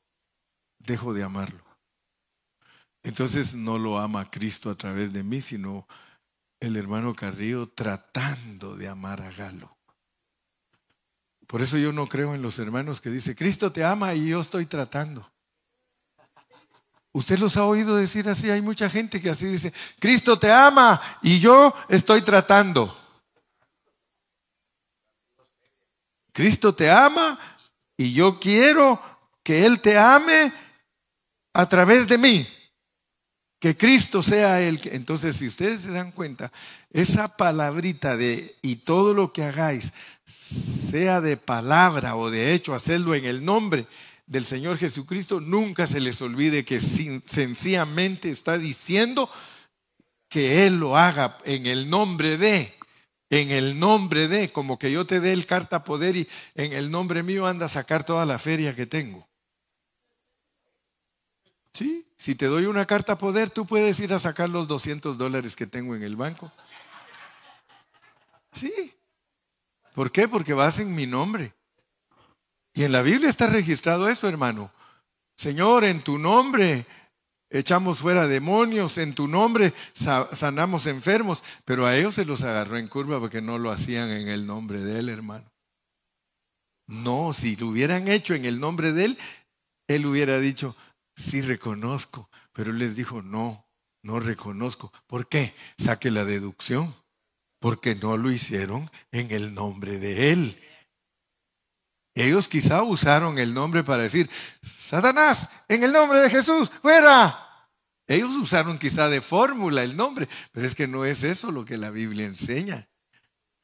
dejo 0.81 1.15
de 1.15 1.23
amarlo. 1.23 1.65
Entonces 3.05 3.55
no 3.55 3.79
lo 3.79 4.01
ama 4.01 4.29
Cristo 4.29 4.71
a 4.71 4.75
través 4.75 5.13
de 5.13 5.23
mí, 5.23 5.41
sino 5.41 5.87
el 6.59 6.77
hermano 6.77 7.15
Carrillo 7.15 7.69
tratando 7.69 8.77
de 8.77 8.89
amar 8.89 9.23
a 9.23 9.31
Galo. 9.31 9.77
Por 11.47 11.63
eso 11.63 11.79
yo 11.79 11.93
no 11.93 12.09
creo 12.09 12.35
en 12.35 12.43
los 12.43 12.59
hermanos 12.59 13.01
que 13.01 13.11
dice, 13.11 13.37
Cristo 13.37 13.71
te 13.71 13.85
ama 13.85 14.15
y 14.15 14.31
yo 14.31 14.41
estoy 14.41 14.67
tratando. 14.67 15.32
Usted 17.13 17.39
los 17.39 17.57
ha 17.59 17.65
oído 17.65 17.97
decir 17.97 18.29
así, 18.29 18.49
hay 18.49 18.63
mucha 18.63 18.89
gente 18.89 19.21
que 19.21 19.29
así 19.29 19.47
dice, 19.47 19.73
Cristo 19.99 20.39
te 20.39 20.51
ama 20.51 21.01
y 21.21 21.39
yo 21.39 21.75
estoy 21.89 22.23
tratando. 22.23 22.97
Cristo 26.33 26.75
te 26.75 26.91
ama 26.91 27.39
y 27.99 28.15
yo 28.15 28.41
quiero 28.41 29.01
que 29.43 29.67
Él 29.67 29.81
te 29.81 29.99
ame 29.99 30.53
a 31.53 31.69
través 31.69 32.09
de 32.09 32.17
mí. 32.17 32.49
Que 33.59 33.77
Cristo 33.77 34.23
sea 34.23 34.63
Él. 34.63 34.81
Entonces, 34.85 35.37
si 35.37 35.47
ustedes 35.47 35.83
se 35.83 35.91
dan 35.91 36.13
cuenta, 36.13 36.51
esa 36.91 37.37
palabrita 37.37 38.17
de 38.17 38.57
y 38.63 38.77
todo 38.77 39.13
lo 39.13 39.35
que 39.35 39.45
hagáis, 39.45 39.93
sea 40.25 41.21
de 41.21 41.37
palabra 41.37 42.17
o 42.17 42.31
de 42.31 42.55
hecho, 42.55 42.75
hacerlo 42.75 43.15
en 43.15 43.27
el 43.27 43.45
nombre 43.45 43.87
del 44.27 44.45
Señor 44.45 44.79
Jesucristo, 44.79 45.41
nunca 45.41 45.87
se 45.87 46.01
les 46.01 46.21
olvide 46.23 46.65
que 46.65 46.81
sencillamente 46.81 48.31
está 48.31 48.59
diciendo 48.59 49.31
que 50.29 50.67
Él 50.67 50.79
lo 50.79 50.97
haga 50.97 51.39
en 51.45 51.67
el 51.67 51.91
nombre 51.91 52.39
de, 52.39 52.75
en 53.31 53.51
el 53.51 53.79
nombre 53.79 54.29
de, 54.29 54.53
como 54.53 54.79
que 54.79 54.91
yo 54.91 55.07
te 55.07 55.21
dé 55.21 55.33
el 55.33 55.47
carta 55.47 55.85
poder 55.85 56.17
y 56.17 56.29
en 56.55 56.73
el 56.73 56.91
nombre 56.91 57.23
mío 57.23 57.47
anda 57.47 57.67
a 57.67 57.69
sacar 57.69 58.05
toda 58.05 58.25
la 58.25 58.39
feria 58.39 58.75
que 58.75 58.87
tengo. 58.87 59.29
Sí, 61.75 62.07
si 62.19 62.35
te 62.35 62.47
doy 62.47 62.67
una 62.67 62.87
carta 62.87 63.17
poder, 63.19 63.51
tú 63.51 63.67
puedes 63.67 63.99
ir 64.01 64.13
a 64.13 64.19
sacar 64.19 64.49
los 64.49 64.69
200 64.69 65.17
dólares 65.17 65.57
que 65.57 65.67
tengo 65.67 65.95
en 65.95 66.03
el 66.03 66.17
banco. 66.17 66.53
Sí. 68.53 68.95
¿Por 69.95 70.13
qué? 70.13 70.29
Porque 70.29 70.53
vas 70.53 70.79
en 70.79 70.95
mi 70.95 71.07
nombre. 71.07 71.55
Y 72.75 72.85
en 72.85 72.93
la 72.93 73.03
Biblia 73.03 73.29
está 73.29 73.47
registrado 73.49 74.09
eso, 74.09 74.29
hermano. 74.29 74.73
Señor, 75.37 75.85
en 75.85 76.03
tu 76.03 76.19
nombre 76.19 76.87
echamos 77.51 77.99
fuera 77.99 78.27
demonios, 78.27 78.97
en 78.99 79.15
tu 79.15 79.29
nombre 79.29 79.75
sanamos 79.95 80.87
enfermos, 80.87 81.45
pero 81.65 81.87
a 81.87 81.97
ellos 81.97 82.15
se 82.15 82.25
los 82.25 82.43
agarró 82.43 82.79
en 82.79 82.89
curva 82.89 83.21
porque 83.21 83.43
no 83.43 83.59
lo 83.59 83.71
hacían 83.71 84.11
en 84.11 84.29
el 84.29 84.47
nombre 84.47 84.81
de 84.83 84.99
Él, 84.99 85.09
hermano. 85.09 85.51
No, 86.87 87.33
si 87.33 87.57
lo 87.57 87.69
hubieran 87.69 88.09
hecho 88.09 88.35
en 88.35 88.45
el 88.45 88.59
nombre 88.59 88.93
de 88.93 89.05
Él, 89.05 89.19
Él 89.87 90.07
hubiera 90.07 90.39
dicho, 90.39 90.77
sí 91.17 91.43
reconozco, 91.43 92.31
pero 92.53 92.71
Él 92.71 92.79
les 92.79 92.97
dijo, 92.97 93.23
no, 93.23 93.67
no 94.03 94.19
reconozco. 94.19 94.93
¿Por 95.07 95.29
qué? 95.29 95.55
Saque 95.79 96.11
la 96.11 96.25
deducción, 96.25 96.95
porque 97.61 97.95
no 97.95 98.17
lo 98.17 98.31
hicieron 98.31 98.91
en 99.11 99.31
el 99.31 99.55
nombre 99.55 99.99
de 99.99 100.33
Él. 100.33 100.63
Ellos 102.15 102.49
quizá 102.49 102.83
usaron 102.83 103.39
el 103.39 103.55
nombre 103.55 103.85
para 103.85 104.03
decir, 104.03 104.29
Satanás, 104.63 105.49
en 105.69 105.83
el 105.83 105.93
nombre 105.93 106.21
de 106.21 106.31
Jesús, 106.31 106.71
fuera. 106.83 107.49
Ellos 108.07 108.35
usaron 108.35 108.79
quizá 108.79 109.09
de 109.09 109.23
fórmula 109.23 109.83
el 109.83 109.97
nombre, 109.97 110.29
pero 110.53 110.67
es 110.67 110.75
que 110.75 110.87
no 110.87 111.05
es 111.07 111.25
eso 111.25 111.51
lo 111.51 111.65
que 111.65 111.79
la 111.79 111.91
Biblia 111.91 112.27
enseña. 112.27 112.89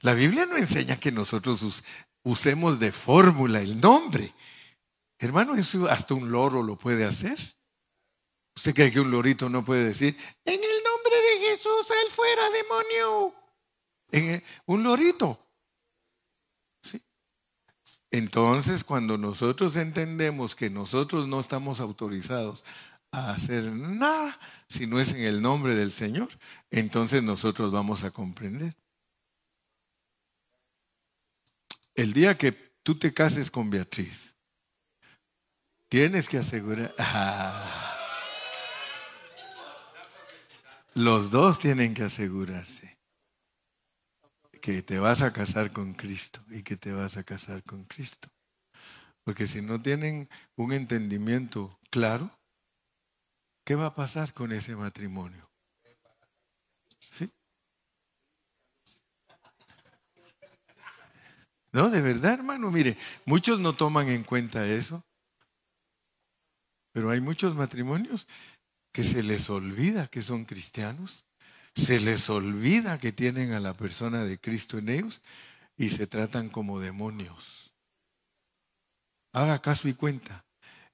La 0.01 0.14
Biblia 0.14 0.46
no 0.46 0.57
enseña 0.57 0.99
que 0.99 1.12
nosotros 1.12 1.82
usemos 2.22 2.78
de 2.78 2.92
fórmula 2.92 3.61
el 3.61 3.80
nombre. 3.80 4.34
Hermano, 5.18 5.57
eso 5.57 5.88
hasta 5.88 6.14
un 6.14 6.30
loro 6.30 6.62
lo 6.62 6.76
puede 6.76 7.05
hacer. 7.05 7.36
¿Usted 8.57 8.74
cree 8.74 8.90
que 8.90 9.01
un 9.01 9.11
lorito 9.11 9.49
no 9.49 9.64
puede 9.64 9.84
decir, 9.84 10.16
en 10.44 10.55
el 10.55 10.82
nombre 10.82 11.16
de 11.16 11.49
Jesús, 11.49 11.90
él 11.90 12.11
fuera 12.11 12.51
demonio? 12.51 13.34
En 14.11 14.42
un 14.66 14.82
lorito. 14.82 15.47
Entonces, 18.11 18.84
cuando 18.84 19.18
nosotros 19.18 19.76
entendemos 19.76 20.54
que 20.54 20.70
nosotros 20.70 21.28
no 21.28 21.40
estamos 21.40 21.80
autorizados 21.80 22.64
a 23.11 23.30
hacer 23.30 23.64
nada 23.64 24.38
si 24.68 24.86
no 24.86 25.00
es 25.00 25.12
en 25.12 25.20
el 25.20 25.42
nombre 25.42 25.74
del 25.74 25.92
Señor, 25.92 26.28
entonces 26.70 27.22
nosotros 27.22 27.70
vamos 27.70 28.04
a 28.04 28.11
comprender. 28.11 28.74
El 31.94 32.12
día 32.12 32.38
que 32.38 32.52
tú 32.82 32.98
te 32.98 33.12
cases 33.12 33.50
con 33.50 33.68
Beatriz, 33.68 34.36
tienes 35.88 36.28
que 36.28 36.38
asegurar... 36.38 36.94
Ah, 36.98 37.94
los 40.94 41.30
dos 41.30 41.59
tienen 41.59 41.94
que 41.94 42.04
asegurarse 42.04 42.97
que 44.61 44.82
te 44.82 44.98
vas 44.98 45.22
a 45.22 45.32
casar 45.32 45.72
con 45.72 45.94
Cristo 45.94 46.40
y 46.50 46.62
que 46.62 46.76
te 46.76 46.92
vas 46.92 47.16
a 47.16 47.24
casar 47.24 47.62
con 47.62 47.84
Cristo. 47.84 48.28
Porque 49.24 49.46
si 49.46 49.61
no 49.61 49.80
tienen 49.80 50.28
un 50.56 50.72
entendimiento 50.72 51.78
claro, 51.90 52.30
¿qué 53.64 53.74
va 53.74 53.86
a 53.86 53.94
pasar 53.94 54.32
con 54.32 54.52
ese 54.52 54.74
matrimonio? 54.74 55.50
¿Sí? 57.12 57.30
No, 61.72 61.90
de 61.90 62.00
verdad, 62.00 62.32
hermano, 62.32 62.70
mire, 62.70 62.96
muchos 63.26 63.61
no 63.61 63.76
toman 63.76 64.09
en 64.09 64.24
cuenta 64.24 64.66
eso, 64.66 65.04
pero 66.92 67.11
hay 67.11 67.20
muchos 67.20 67.54
matrimonios 67.54 68.26
que 68.92 69.04
se 69.04 69.22
les 69.22 69.50
olvida 69.50 70.09
que 70.09 70.22
son 70.22 70.46
cristianos, 70.46 71.27
se 71.78 72.00
les 72.00 72.28
olvida 72.28 72.98
que 72.98 73.12
tienen 73.12 73.52
a 73.52 73.60
la 73.60 73.72
persona 73.72 74.24
de 74.24 74.38
Cristo 74.38 74.78
en 74.78 74.88
ellos 74.88 75.22
y 75.76 75.90
se 75.90 76.08
tratan 76.08 76.48
como 76.48 76.80
demonios. 76.80 77.72
Haga 79.32 79.60
caso 79.60 79.88
y 79.88 79.94
cuenta. 79.94 80.44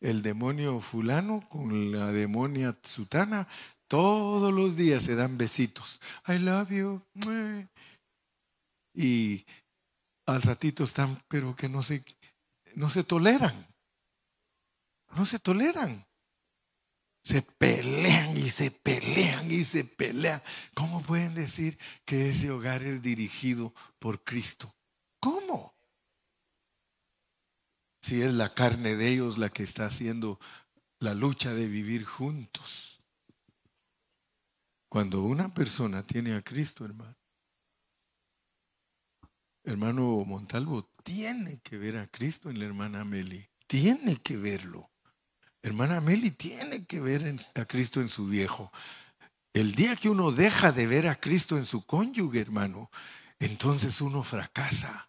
El 0.00 0.20
demonio 0.20 0.80
fulano 0.80 1.48
con 1.48 1.90
la 1.90 2.12
demonia 2.12 2.76
sutana 2.82 3.48
todos 3.88 4.52
los 4.52 4.76
días 4.76 5.02
se 5.04 5.14
dan 5.14 5.38
besitos. 5.38 6.00
I 6.28 6.38
love 6.38 6.68
you. 6.68 7.02
Y 8.92 9.46
al 10.26 10.42
ratito 10.42 10.84
están, 10.84 11.18
pero 11.28 11.56
que 11.56 11.68
no 11.70 11.82
se, 11.82 12.04
no 12.74 12.90
se 12.90 13.04
toleran. 13.04 13.66
No 15.16 15.24
se 15.24 15.38
toleran. 15.38 16.04
Se 17.24 17.42
pelean 17.42 18.36
y 18.36 18.50
se 18.50 18.70
pelean 18.70 19.50
y 19.50 19.64
se 19.64 19.82
pelean. 19.84 20.40
¿Cómo 20.74 21.02
pueden 21.02 21.34
decir 21.34 21.76
que 22.04 22.28
ese 22.28 22.52
hogar 22.52 22.84
es 22.84 23.02
dirigido 23.02 23.74
por 23.98 24.22
Cristo? 24.22 24.72
¿Cómo? 25.18 25.74
si 28.04 28.20
es 28.20 28.34
la 28.34 28.52
carne 28.52 28.96
de 28.96 29.08
ellos 29.08 29.38
la 29.38 29.48
que 29.48 29.62
está 29.62 29.86
haciendo 29.86 30.38
la 30.98 31.14
lucha 31.14 31.54
de 31.54 31.66
vivir 31.66 32.04
juntos. 32.04 33.02
Cuando 34.90 35.22
una 35.22 35.54
persona 35.54 36.06
tiene 36.06 36.34
a 36.34 36.42
Cristo, 36.42 36.84
hermano, 36.84 37.16
hermano 39.62 40.22
Montalvo, 40.26 40.90
tiene 41.02 41.60
que 41.62 41.78
ver 41.78 41.96
a 41.96 42.06
Cristo 42.08 42.50
en 42.50 42.58
la 42.58 42.66
hermana 42.66 43.06
Meli, 43.06 43.48
tiene 43.66 44.20
que 44.20 44.36
verlo. 44.36 44.90
Hermana 45.64 45.98
Meli 46.02 46.30
tiene 46.30 46.84
que 46.84 47.00
ver 47.00 47.34
a 47.54 47.64
Cristo 47.64 48.02
en 48.02 48.10
su 48.10 48.26
viejo. 48.26 48.70
El 49.54 49.74
día 49.74 49.96
que 49.96 50.10
uno 50.10 50.30
deja 50.30 50.72
de 50.72 50.86
ver 50.86 51.08
a 51.08 51.18
Cristo 51.18 51.56
en 51.56 51.64
su 51.64 51.86
cónyuge, 51.86 52.38
hermano, 52.38 52.90
entonces 53.38 54.02
uno 54.02 54.22
fracasa. 54.22 55.08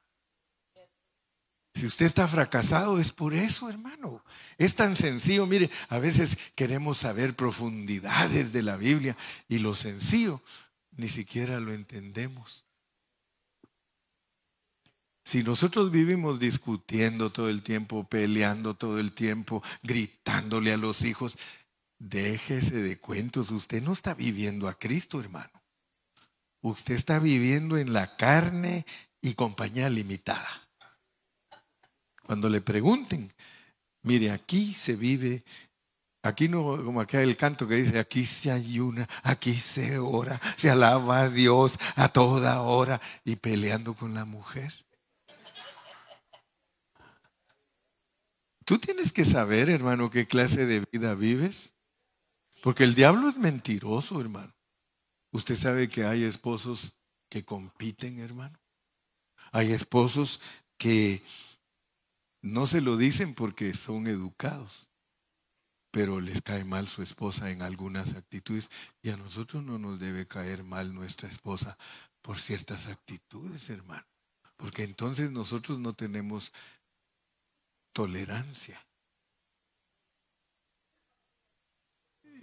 Si 1.73 1.85
usted 1.85 2.05
está 2.05 2.25
fracasado 2.29 3.01
es 3.01 3.11
por 3.11 3.33
eso, 3.33 3.69
hermano. 3.69 4.23
Es 4.57 4.75
tan 4.75 4.95
sencillo. 4.95 5.45
Mire, 5.45 5.69
a 5.89 5.99
veces 5.99 6.37
queremos 6.55 6.99
saber 6.99 7.35
profundidades 7.35 8.53
de 8.53 8.63
la 8.63 8.77
Biblia 8.77 9.17
y 9.49 9.59
lo 9.59 9.75
sencillo 9.75 10.41
ni 10.91 11.09
siquiera 11.09 11.59
lo 11.59 11.73
entendemos. 11.73 12.64
Si 15.25 15.41
nosotros 15.41 15.89
vivimos 15.89 16.39
discutiendo 16.39 17.31
todo 17.31 17.49
el 17.49 17.63
tiempo, 17.63 18.07
peleando 18.07 18.75
todo 18.75 18.99
el 18.99 19.11
tiempo, 19.11 19.63
gritándole 19.81 20.71
a 20.71 20.77
los 20.77 21.03
hijos, 21.03 21.39
déjese 21.97 22.75
de 22.75 22.99
cuentos. 22.99 23.49
Usted 23.49 23.81
no 23.81 23.93
está 23.93 24.13
viviendo 24.13 24.67
a 24.67 24.75
Cristo, 24.75 25.19
hermano. 25.19 25.63
Usted 26.61 26.93
está 26.93 27.17
viviendo 27.17 27.75
en 27.79 27.91
la 27.91 28.17
carne 28.17 28.85
y 29.19 29.33
compañía 29.33 29.89
limitada. 29.89 30.69
Cuando 32.23 32.47
le 32.47 32.61
pregunten, 32.61 33.33
mire, 34.03 34.29
aquí 34.29 34.75
se 34.75 34.95
vive, 34.95 35.43
aquí 36.21 36.47
no 36.47 36.83
como 36.85 37.01
acá 37.01 37.23
el 37.23 37.35
canto 37.35 37.67
que 37.67 37.75
dice, 37.75 37.97
aquí 37.97 38.25
se 38.25 38.51
ayuna, 38.51 39.09
aquí 39.23 39.55
se 39.55 39.97
ora, 39.97 40.39
se 40.55 40.69
alaba 40.69 41.21
a 41.21 41.29
Dios 41.29 41.79
a 41.95 42.09
toda 42.09 42.61
hora 42.61 43.01
y 43.23 43.37
peleando 43.37 43.95
con 43.95 44.13
la 44.13 44.25
mujer. 44.25 44.84
Tú 48.65 48.79
tienes 48.79 49.13
que 49.13 49.25
saber, 49.25 49.69
hermano, 49.69 50.09
qué 50.09 50.27
clase 50.27 50.65
de 50.65 50.83
vida 50.91 51.13
vives. 51.13 51.75
Porque 52.63 52.83
el 52.83 52.95
diablo 52.95 53.29
es 53.29 53.37
mentiroso, 53.37 54.19
hermano. 54.19 54.55
Usted 55.31 55.55
sabe 55.55 55.87
que 55.87 56.03
hay 56.03 56.23
esposos 56.23 56.97
que 57.29 57.45
compiten, 57.45 58.19
hermano. 58.19 58.59
Hay 59.51 59.71
esposos 59.71 60.41
que 60.77 61.21
no 62.41 62.65
se 62.65 62.81
lo 62.81 62.97
dicen 62.97 63.35
porque 63.35 63.73
son 63.75 64.07
educados, 64.07 64.89
pero 65.91 66.19
les 66.19 66.41
cae 66.41 66.65
mal 66.65 66.87
su 66.87 67.03
esposa 67.03 67.51
en 67.51 67.61
algunas 67.61 68.15
actitudes 68.15 68.69
y 69.01 69.11
a 69.11 69.17
nosotros 69.17 69.63
no 69.63 69.77
nos 69.77 69.99
debe 69.99 70.27
caer 70.27 70.63
mal 70.63 70.93
nuestra 70.93 71.29
esposa 71.29 71.77
por 72.21 72.39
ciertas 72.39 72.87
actitudes, 72.87 73.69
hermano, 73.69 74.05
porque 74.57 74.83
entonces 74.83 75.31
nosotros 75.31 75.79
no 75.79 75.93
tenemos 75.93 76.51
tolerancia. 77.95 78.85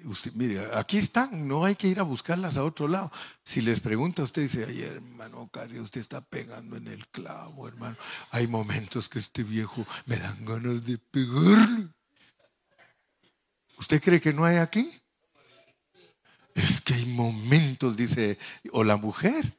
Usted, 0.04 0.32
mire, 0.32 0.74
aquí 0.74 0.96
están, 0.96 1.46
no 1.46 1.64
hay 1.64 1.76
que 1.76 1.86
ir 1.88 2.00
a 2.00 2.04
buscarlas 2.04 2.56
a 2.56 2.64
otro 2.64 2.88
lado. 2.88 3.12
Si 3.44 3.60
les 3.60 3.78
pregunta, 3.78 4.22
usted 4.22 4.42
dice, 4.42 4.64
ay 4.66 4.82
hermano 4.82 5.48
Cari, 5.52 5.78
usted 5.78 6.00
está 6.00 6.22
pegando 6.22 6.76
en 6.76 6.88
el 6.88 7.06
clavo, 7.08 7.68
hermano. 7.68 7.96
Hay 8.30 8.46
momentos 8.46 9.08
que 9.10 9.18
este 9.18 9.44
viejo 9.44 9.86
me 10.06 10.16
dan 10.16 10.42
ganas 10.44 10.84
de 10.84 10.96
pegarle. 10.96 11.88
¿Usted 13.76 14.02
cree 14.02 14.20
que 14.20 14.32
no 14.32 14.44
hay 14.44 14.56
aquí? 14.56 14.90
Es 16.54 16.80
que 16.80 16.94
hay 16.94 17.06
momentos, 17.06 17.96
dice, 17.96 18.38
o 18.72 18.82
la 18.82 18.96
mujer, 18.96 19.54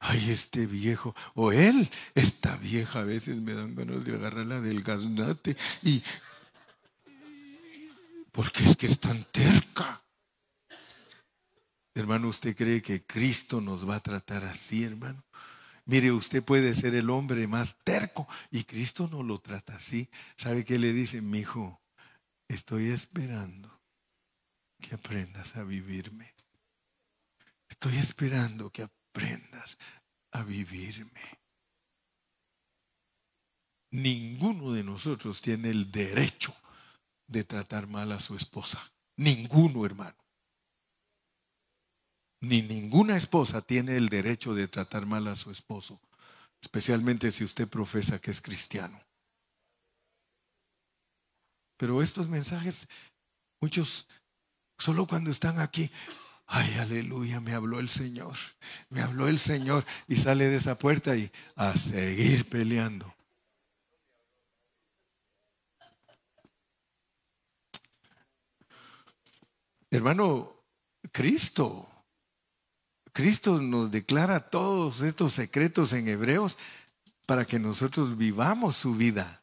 ay, 0.00 0.30
este 0.30 0.66
viejo, 0.66 1.14
o 1.34 1.52
él, 1.52 1.90
esta 2.14 2.56
vieja, 2.56 3.00
a 3.00 3.04
veces 3.04 3.36
me 3.36 3.54
dan 3.54 3.74
ganas 3.74 4.04
de 4.04 4.14
agarrarla 4.14 4.60
del 4.60 4.82
gaznate 4.82 5.56
y 5.82 6.02
porque 8.32 8.64
es 8.64 8.76
que 8.76 8.86
es 8.86 8.98
tan 8.98 9.24
terca. 9.30 10.02
Hermano, 11.94 12.28
¿usted 12.28 12.56
cree 12.56 12.80
que 12.80 13.04
Cristo 13.04 13.60
nos 13.60 13.88
va 13.88 13.96
a 13.96 14.00
tratar 14.00 14.44
así, 14.44 14.84
hermano? 14.84 15.22
Mire, 15.84 16.12
usted 16.12 16.42
puede 16.42 16.72
ser 16.74 16.94
el 16.94 17.10
hombre 17.10 17.46
más 17.46 17.76
terco 17.84 18.28
y 18.50 18.64
Cristo 18.64 19.08
no 19.10 19.22
lo 19.22 19.38
trata 19.38 19.76
así. 19.76 20.08
¿Sabe 20.36 20.64
qué 20.64 20.78
le 20.78 20.92
dice? 20.92 21.20
Mi 21.20 21.40
hijo, 21.40 21.80
estoy 22.48 22.90
esperando 22.90 23.80
que 24.80 24.94
aprendas 24.94 25.56
a 25.56 25.64
vivirme. 25.64 26.32
Estoy 27.68 27.98
esperando 27.98 28.70
que 28.70 28.82
aprendas 28.82 28.99
a 30.32 30.42
vivirme. 30.42 31.38
Ninguno 33.92 34.72
de 34.72 34.84
nosotros 34.84 35.42
tiene 35.42 35.70
el 35.70 35.90
derecho 35.90 36.54
de 37.26 37.44
tratar 37.44 37.88
mal 37.88 38.12
a 38.12 38.20
su 38.20 38.36
esposa. 38.36 38.92
Ninguno, 39.16 39.84
hermano. 39.84 40.16
Ni 42.42 42.62
ninguna 42.62 43.16
esposa 43.16 43.60
tiene 43.60 43.96
el 43.96 44.08
derecho 44.08 44.54
de 44.54 44.68
tratar 44.68 45.04
mal 45.06 45.26
a 45.28 45.34
su 45.34 45.50
esposo, 45.50 46.00
especialmente 46.62 47.30
si 47.30 47.44
usted 47.44 47.68
profesa 47.68 48.18
que 48.18 48.30
es 48.30 48.40
cristiano. 48.40 49.00
Pero 51.76 52.02
estos 52.02 52.28
mensajes, 52.28 52.88
muchos, 53.60 54.06
solo 54.78 55.06
cuando 55.06 55.30
están 55.30 55.60
aquí, 55.60 55.90
ay, 56.52 56.74
aleluya, 56.78 57.40
me 57.40 57.54
habló 57.54 57.78
el 57.78 57.88
Señor, 57.88 58.36
me 58.88 59.02
habló 59.02 59.28
el 59.28 59.38
Señor 59.38 59.86
y 60.08 60.16
sale 60.16 60.48
de 60.48 60.56
esa 60.56 60.76
puerta 60.76 61.16
y 61.16 61.30
a 61.54 61.76
seguir 61.76 62.48
peleando. 62.48 63.14
Hermano, 69.92 70.52
Cristo, 71.12 71.88
Cristo 73.12 73.60
nos 73.60 73.92
declara 73.92 74.50
todos 74.50 75.02
estos 75.02 75.32
secretos 75.32 75.92
en 75.92 76.08
Hebreos 76.08 76.58
para 77.26 77.44
que 77.44 77.60
nosotros 77.60 78.16
vivamos 78.16 78.76
su 78.76 78.96
vida. 78.96 79.40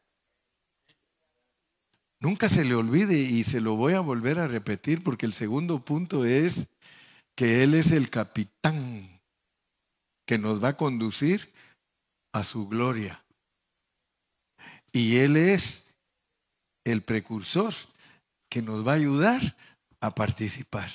Nunca 2.20 2.50
se 2.50 2.66
le 2.66 2.76
olvide 2.76 3.18
y 3.18 3.46
se 3.46 3.62
lo 3.62 3.76
voy 3.76 3.94
a 3.94 4.02
volver 4.02 4.40
a 4.40 4.48
repetir 4.48 5.04
porque 5.04 5.26
el 5.26 5.34
segundo 5.34 5.86
punto 5.86 6.26
es 6.26 6.68
que 7.38 7.64
Él 7.64 7.76
es 7.76 7.92
el 7.92 8.10
capitán 8.10 9.22
que 10.26 10.40
nos 10.40 10.62
va 10.62 10.70
a 10.70 10.78
conducir 10.78 11.54
a 12.34 12.44
su 12.44 12.68
gloria. 12.68 13.24
Y 14.92 15.18
Él 15.18 15.38
es 15.38 15.96
el 16.84 17.04
precursor 17.04 17.74
que 18.50 18.64
nos 18.64 18.86
va 18.86 18.94
a 18.94 18.96
ayudar 18.96 19.56
a 20.02 20.16
participar. 20.16 20.90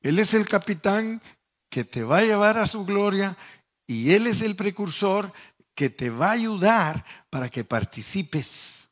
Él 0.00 0.18
es 0.18 0.34
el 0.34 0.48
capitán 0.48 1.22
que 1.70 1.84
te 1.84 2.02
va 2.02 2.18
a 2.18 2.24
llevar 2.24 2.58
a 2.58 2.66
su 2.66 2.84
gloria 2.84 3.38
y 3.86 4.12
Él 4.12 4.26
es 4.26 4.42
el 4.42 4.56
precursor 4.56 5.32
que 5.76 5.88
te 5.88 6.10
va 6.10 6.30
a 6.30 6.32
ayudar 6.32 7.04
para 7.30 7.48
que 7.48 7.62
participes. 7.62 8.90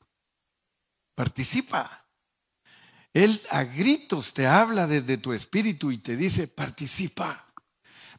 Participa. 1.16 1.99
Él 3.12 3.42
a 3.50 3.64
gritos 3.64 4.32
te 4.34 4.46
habla 4.46 4.86
desde 4.86 5.18
tu 5.18 5.32
espíritu 5.32 5.90
y 5.90 5.98
te 5.98 6.16
dice, 6.16 6.46
participa. 6.46 7.52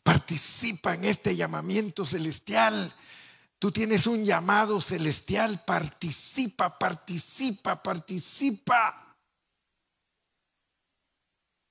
Participa 0.04 0.96
en 0.96 1.06
este 1.06 1.36
llamamiento 1.36 2.06
celestial. 2.06 2.94
Tú 3.60 3.72
tienes 3.72 4.08
un 4.08 4.26
llamado 4.26 4.82
celestial. 4.82 5.64
Participa, 5.66 6.78
participa, 6.78 7.82
participa. 7.82 9.16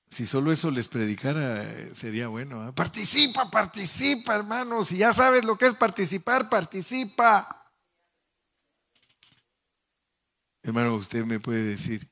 Si 0.09 0.25
solo 0.25 0.51
eso 0.51 0.71
les 0.71 0.87
predicara, 0.87 1.93
sería 1.93 2.27
bueno. 2.27 2.67
¿eh? 2.67 2.73
Participa, 2.73 3.49
participa, 3.49 4.35
hermanos. 4.35 4.89
Si 4.89 4.97
ya 4.97 5.13
sabes 5.13 5.45
lo 5.45 5.57
que 5.57 5.67
es 5.67 5.75
participar, 5.75 6.49
participa. 6.49 7.71
Hermano, 10.63 10.95
usted 10.95 11.23
me 11.23 11.39
puede 11.39 11.63
decir, 11.63 12.09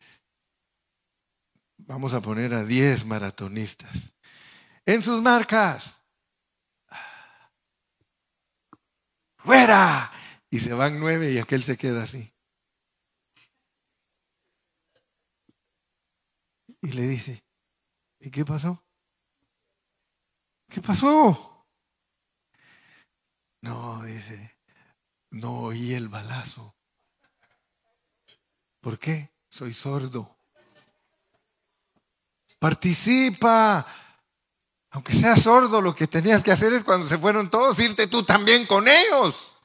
vamos 1.79 2.13
a 2.13 2.21
poner 2.21 2.53
a 2.53 2.63
10 2.63 3.05
maratonistas. 3.05 4.13
En 4.85 5.01
sus 5.03 5.21
marcas. 5.21 6.01
¡Fuera! 9.37 10.11
Y 10.49 10.59
se 10.59 10.73
van 10.73 10.99
nueve 10.99 11.31
y 11.31 11.37
aquel 11.37 11.63
se 11.63 11.77
queda 11.77 12.03
así. 12.03 12.33
Y 16.81 16.91
le 16.91 17.07
dice, 17.07 17.43
¿Y 18.19 18.29
qué 18.29 18.43
pasó? 18.43 18.83
¿Qué 20.67 20.81
pasó? 20.81 21.67
No, 23.61 24.03
dice, 24.03 24.57
no 25.31 25.61
oí 25.61 25.93
el 25.93 26.09
balazo. 26.09 26.75
¿Por 28.81 28.99
qué? 28.99 29.31
Soy 29.49 29.73
sordo. 29.73 30.38
Participa. 32.59 33.87
Aunque 34.91 35.13
seas 35.13 35.41
sordo, 35.41 35.81
lo 35.81 35.95
que 35.95 36.07
tenías 36.07 36.43
que 36.43 36.51
hacer 36.51 36.73
es 36.73 36.83
cuando 36.83 37.07
se 37.07 37.17
fueron 37.17 37.49
todos, 37.49 37.79
irte 37.79 38.07
tú 38.07 38.23
también 38.23 38.65
con 38.65 38.87
ellos. 38.87 39.55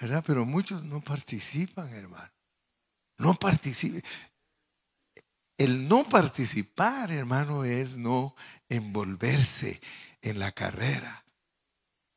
¿Verdad? 0.00 0.24
Pero 0.26 0.44
muchos 0.44 0.82
no 0.82 1.00
participan, 1.00 1.88
hermano. 1.94 2.32
No 3.18 3.34
participan. 3.34 4.02
El 5.56 5.86
no 5.86 6.02
participar, 6.02 7.12
hermano, 7.12 7.64
es 7.64 7.96
no 7.96 8.34
envolverse 8.68 9.80
en 10.20 10.40
la 10.40 10.50
carrera. 10.50 11.24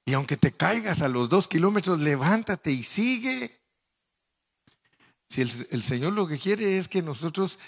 Y 0.03 0.13
aunque 0.13 0.35
te 0.35 0.51
caigas 0.51 1.03
a 1.03 1.09
los 1.09 1.29
dos 1.29 1.47
kilómetros, 1.47 1.99
levántate 1.99 2.71
y 2.71 2.81
sigue. 2.81 3.61
Si 5.29 5.41
el, 5.41 5.67
el, 5.69 5.83
Señor 5.83 6.13
lo 6.13 6.27
que 6.27 6.39
quiere 6.39 6.79
es 6.79 6.87
que 6.87 7.03
nosotros 7.03 7.59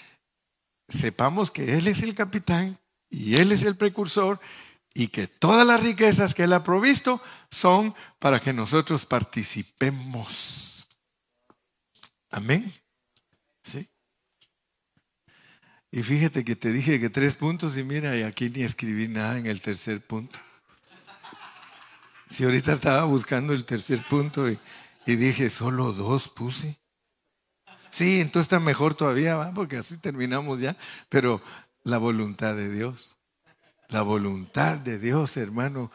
sepamos 0.88 1.50
que 1.50 1.76
Él 1.76 1.86
es 1.86 2.02
el 2.02 2.14
capitán 2.14 2.78
y 3.10 3.36
Él 3.36 3.52
es 3.52 3.62
el 3.62 3.76
precursor 3.76 4.40
y 4.94 5.08
que 5.08 5.28
todas 5.28 5.66
las 5.66 5.82
riquezas 5.82 6.34
que 6.34 6.44
Él 6.44 6.52
ha 6.52 6.62
provisto 6.62 7.22
son 7.50 7.94
para 8.18 8.40
que 8.40 8.52
nosotros 8.52 9.06
participemos. 9.06 10.88
Amén. 12.30 12.72
¿Sí? 13.64 13.88
Y 15.90 16.02
fíjate 16.02 16.44
que 16.44 16.56
te 16.56 16.72
dije 16.72 17.00
que 17.00 17.10
tres 17.10 17.34
puntos 17.34 17.76
y 17.76 17.84
mira, 17.84 18.16
y 18.16 18.22
aquí 18.22 18.50
ni 18.50 18.62
escribí 18.62 19.08
nada 19.08 19.38
en 19.38 19.46
el 19.46 19.60
tercer 19.60 20.04
punto. 20.06 20.38
Si 22.30 22.44
ahorita 22.44 22.74
estaba 22.74 23.04
buscando 23.04 23.54
el 23.54 23.64
tercer 23.64 24.04
punto 24.06 24.48
y, 24.50 24.58
dije, 25.06 25.48
solo 25.48 25.92
dos 25.92 26.28
puse. 26.28 26.78
Sí, 27.98 28.20
entonces 28.20 28.44
está 28.44 28.60
mejor 28.60 28.94
todavía, 28.94 29.34
¿va? 29.34 29.52
porque 29.52 29.76
así 29.76 29.98
terminamos 29.98 30.60
ya. 30.60 30.76
Pero 31.08 31.42
la 31.82 31.98
voluntad 31.98 32.54
de 32.54 32.70
Dios, 32.70 33.18
la 33.88 34.02
voluntad 34.02 34.78
de 34.78 35.00
Dios, 35.00 35.36
hermano, 35.36 35.90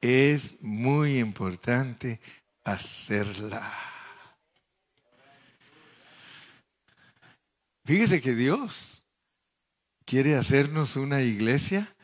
es 0.00 0.62
muy 0.62 1.18
importante 1.18 2.20
hacerla. 2.62 3.76
Fíjese 7.84 8.20
que 8.20 8.36
Dios 8.36 9.04
quiere 10.04 10.36
hacernos 10.36 10.94
una 10.94 11.22
iglesia 11.22 11.96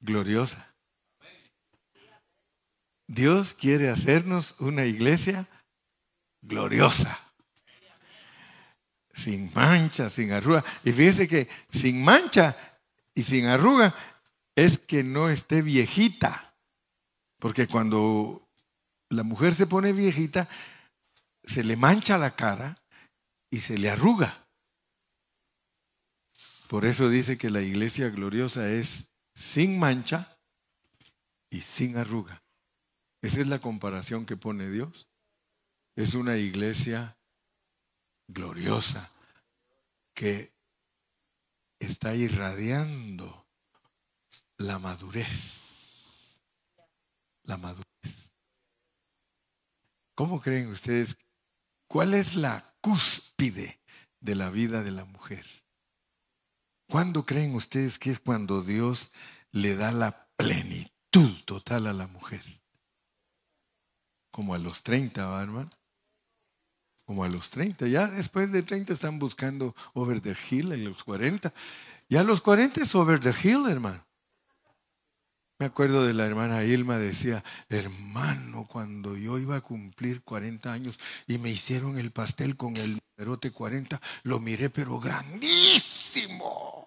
gloriosa. 0.00 0.74
Dios 3.06 3.54
quiere 3.54 3.88
hacernos 3.88 4.56
una 4.60 4.84
iglesia 4.84 5.48
gloriosa. 6.42 7.29
Sin 9.20 9.52
mancha, 9.52 10.08
sin 10.08 10.32
arruga. 10.32 10.64
Y 10.82 10.92
fíjese 10.92 11.28
que 11.28 11.46
sin 11.68 12.02
mancha 12.02 12.56
y 13.14 13.22
sin 13.22 13.44
arruga 13.46 13.94
es 14.56 14.78
que 14.78 15.04
no 15.04 15.28
esté 15.28 15.60
viejita. 15.60 16.54
Porque 17.38 17.66
cuando 17.66 18.48
la 19.10 19.22
mujer 19.22 19.54
se 19.54 19.66
pone 19.66 19.92
viejita, 19.92 20.48
se 21.44 21.62
le 21.62 21.76
mancha 21.76 22.16
la 22.16 22.34
cara 22.34 22.82
y 23.50 23.58
se 23.58 23.76
le 23.76 23.90
arruga. 23.90 24.46
Por 26.68 26.86
eso 26.86 27.10
dice 27.10 27.36
que 27.36 27.50
la 27.50 27.60
iglesia 27.60 28.08
gloriosa 28.08 28.70
es 28.70 29.10
sin 29.34 29.78
mancha 29.78 30.38
y 31.50 31.60
sin 31.60 31.98
arruga. 31.98 32.42
Esa 33.20 33.42
es 33.42 33.48
la 33.48 33.58
comparación 33.58 34.24
que 34.24 34.38
pone 34.38 34.70
Dios. 34.70 35.08
Es 35.94 36.14
una 36.14 36.38
iglesia 36.38 37.18
gloriosa 38.32 39.10
que 40.14 40.52
está 41.78 42.14
irradiando 42.14 43.46
la 44.58 44.78
madurez. 44.78 46.42
La 47.44 47.56
madurez. 47.56 48.34
¿Cómo 50.14 50.40
creen 50.40 50.68
ustedes? 50.68 51.16
¿Cuál 51.88 52.14
es 52.14 52.36
la 52.36 52.76
cúspide 52.80 53.80
de 54.20 54.34
la 54.34 54.50
vida 54.50 54.82
de 54.82 54.90
la 54.92 55.04
mujer? 55.04 55.46
¿Cuándo 56.88 57.24
creen 57.24 57.54
ustedes 57.54 57.98
que 57.98 58.10
es 58.10 58.20
cuando 58.20 58.62
Dios 58.62 59.12
le 59.52 59.76
da 59.76 59.92
la 59.92 60.28
plenitud 60.36 61.42
total 61.46 61.86
a 61.86 61.92
la 61.92 62.06
mujer? 62.06 62.44
Como 64.30 64.54
a 64.54 64.58
los 64.58 64.82
30, 64.82 65.26
¿va, 65.26 65.42
hermano? 65.42 65.70
Como 67.10 67.24
a 67.24 67.28
los 67.28 67.50
30. 67.50 67.88
Ya 67.88 68.06
después 68.06 68.52
de 68.52 68.62
30 68.62 68.92
están 68.92 69.18
buscando 69.18 69.74
over 69.94 70.20
the 70.20 70.36
hill 70.48 70.70
en 70.70 70.84
los 70.84 71.02
40. 71.02 71.52
Ya 72.08 72.20
a 72.20 72.22
los 72.22 72.40
40 72.40 72.82
es 72.82 72.94
over 72.94 73.18
the 73.18 73.34
hill, 73.42 73.68
hermano. 73.68 74.06
Me 75.58 75.66
acuerdo 75.66 76.06
de 76.06 76.14
la 76.14 76.24
hermana 76.24 76.62
Ilma, 76.62 76.98
decía, 76.98 77.42
hermano, 77.68 78.68
cuando 78.68 79.16
yo 79.16 79.40
iba 79.40 79.56
a 79.56 79.60
cumplir 79.60 80.22
40 80.22 80.72
años 80.72 81.00
y 81.26 81.38
me 81.38 81.50
hicieron 81.50 81.98
el 81.98 82.12
pastel 82.12 82.56
con 82.56 82.76
el 82.76 83.00
numerote 83.18 83.50
40, 83.50 84.00
lo 84.22 84.38
miré 84.38 84.70
pero 84.70 85.00
grandísimo. 85.00 86.86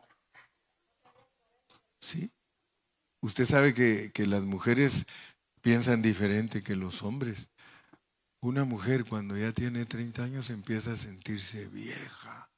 ¿Sí? 1.99 2.31
Usted 3.19 3.43
sabe 3.43 3.73
que, 3.73 4.13
que 4.13 4.25
las 4.25 4.43
mujeres 4.43 5.05
piensan 5.61 6.01
diferente 6.01 6.63
que 6.63 6.77
los 6.77 7.03
hombres. 7.03 7.49
Una 8.43 8.65
mujer 8.65 9.05
cuando 9.05 9.37
ya 9.37 9.53
tiene 9.53 9.85
30 9.85 10.21
años 10.21 10.49
empieza 10.49 10.91
a 10.91 10.95
sentirse 10.97 11.65
vieja. 11.69 12.49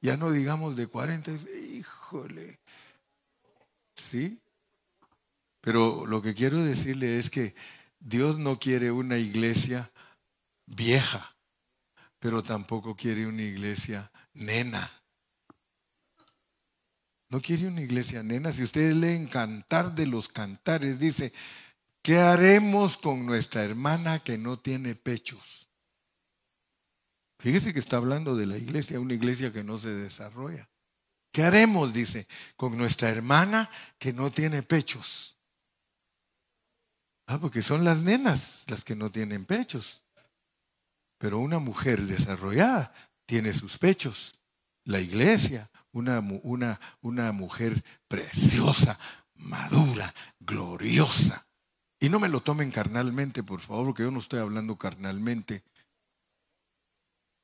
Ya 0.00 0.16
no 0.16 0.32
digamos 0.32 0.74
de 0.74 0.88
40, 0.88 1.30
híjole. 1.72 2.58
¿Sí? 3.94 4.40
Pero 5.60 6.04
lo 6.04 6.20
que 6.20 6.34
quiero 6.34 6.64
decirle 6.64 7.20
es 7.20 7.30
que 7.30 7.54
Dios 8.00 8.40
no 8.40 8.58
quiere 8.58 8.90
una 8.90 9.18
iglesia 9.18 9.92
vieja, 10.66 11.36
pero 12.18 12.42
tampoco 12.42 12.96
quiere 12.96 13.28
una 13.28 13.42
iglesia 13.42 14.10
nena. 14.34 14.90
No 17.28 17.40
quiere 17.40 17.68
una 17.68 17.82
iglesia 17.82 18.24
nena. 18.24 18.50
Si 18.50 18.64
ustedes 18.64 18.96
leen 18.96 19.28
Cantar 19.28 19.94
de 19.94 20.06
los 20.06 20.26
Cantares, 20.26 20.98
dice, 20.98 21.32
¿qué 22.02 22.18
haremos 22.18 22.96
con 22.96 23.26
nuestra 23.26 23.64
hermana 23.64 24.22
que 24.22 24.38
no 24.38 24.58
tiene 24.58 24.94
pechos? 24.94 25.70
Fíjese 27.40 27.72
que 27.72 27.78
está 27.78 27.96
hablando 27.96 28.36
de 28.36 28.46
la 28.46 28.58
iglesia, 28.58 29.00
una 29.00 29.14
iglesia 29.14 29.52
que 29.52 29.64
no 29.64 29.78
se 29.78 29.90
desarrolla. 29.90 30.68
¿Qué 31.32 31.42
haremos, 31.42 31.92
dice, 31.92 32.26
con 32.56 32.76
nuestra 32.76 33.08
hermana 33.08 33.70
que 33.98 34.12
no 34.12 34.30
tiene 34.30 34.62
pechos? 34.62 35.38
Ah, 37.26 37.38
porque 37.38 37.62
son 37.62 37.84
las 37.84 38.02
nenas 38.02 38.64
las 38.66 38.84
que 38.84 38.96
no 38.96 39.10
tienen 39.10 39.46
pechos. 39.46 40.02
Pero 41.18 41.38
una 41.38 41.58
mujer 41.58 42.02
desarrollada 42.02 42.92
tiene 43.24 43.52
sus 43.52 43.78
pechos. 43.78 44.38
La 44.84 45.00
iglesia, 45.00 45.70
una, 45.92 46.18
una, 46.18 46.80
una 47.00 47.30
mujer 47.32 47.84
preciosa, 48.08 48.98
madura, 49.34 50.14
gloriosa. 50.40 51.46
Y 52.02 52.08
no 52.08 52.18
me 52.18 52.30
lo 52.30 52.40
tomen 52.40 52.70
carnalmente, 52.70 53.42
por 53.42 53.60
favor, 53.60 53.88
porque 53.88 54.04
yo 54.04 54.10
no 54.10 54.20
estoy 54.20 54.40
hablando 54.40 54.76
carnalmente. 54.76 55.62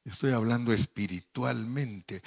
Estoy 0.03 0.33
hablando 0.33 0.73
espiritualmente. 0.73 2.23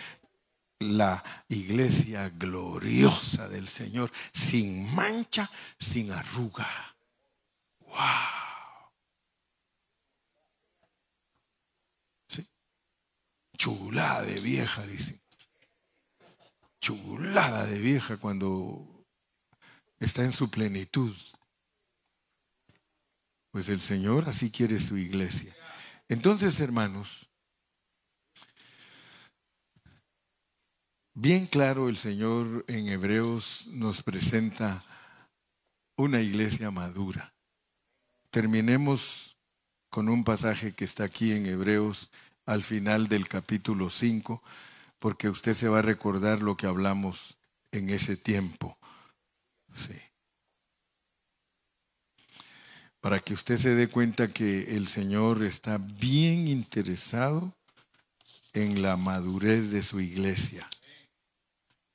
La 0.78 1.24
iglesia 1.50 2.30
gloriosa 2.30 3.50
del 3.50 3.68
Señor, 3.68 4.12
sin 4.32 4.94
mancha, 4.94 5.50
sin 5.80 6.12
arruga. 6.12 6.96
¡Wow! 7.80 7.98
¿Sí? 12.28 12.48
Chulada 13.58 14.22
de 14.22 14.40
vieja, 14.40 14.86
dicen. 14.86 15.20
Chulada 16.80 17.66
de 17.66 17.80
vieja 17.80 18.18
cuando 18.18 19.04
está 20.00 20.24
en 20.24 20.32
su 20.32 20.50
plenitud. 20.52 21.18
Pues 23.52 23.70
el 23.70 23.82
Señor 23.82 24.30
así 24.30 24.52
quiere 24.52 24.80
su 24.80 24.98
iglesia. 24.98 25.56
Entonces, 26.08 26.60
hermanos, 26.60 27.30
Bien 31.22 31.48
claro 31.48 31.90
el 31.90 31.98
Señor 31.98 32.64
en 32.70 32.88
Hebreos 32.88 33.68
nos 33.74 34.02
presenta 34.02 34.82
una 35.98 36.22
iglesia 36.22 36.72
madura. 36.72 37.34
Terminemos 38.30 39.36
con 39.90 40.08
un 40.08 40.24
pasaje 40.24 40.72
que 40.72 40.86
está 40.86 41.04
aquí 41.04 41.34
en 41.34 41.46
Hebreos 41.46 42.10
al 42.46 42.64
final 42.64 43.10
del 43.10 43.28
capítulo 43.28 43.90
5, 43.90 44.42
porque 44.98 45.28
usted 45.28 45.56
se 45.56 45.68
va 45.68 45.80
a 45.80 45.82
recordar 45.82 46.42
lo 46.42 46.56
que 46.56 46.68
hablamos 46.68 47.38
en 47.74 47.90
ese 47.90 48.16
tiempo. 48.16 48.78
Sí. 49.76 50.09
Para 53.02 53.20
que 53.20 53.34
usted 53.34 53.58
se 53.58 53.76
dé 53.76 53.88
cuenta 53.88 54.34
que 54.34 54.76
el 54.76 54.88
Señor 54.88 55.44
está 55.44 55.78
bien 55.78 56.48
interesado 56.48 57.56
en 58.54 58.82
la 58.82 58.98
madurez 58.98 59.72
de 59.72 59.84
su 59.84 60.00
iglesia 60.02 60.68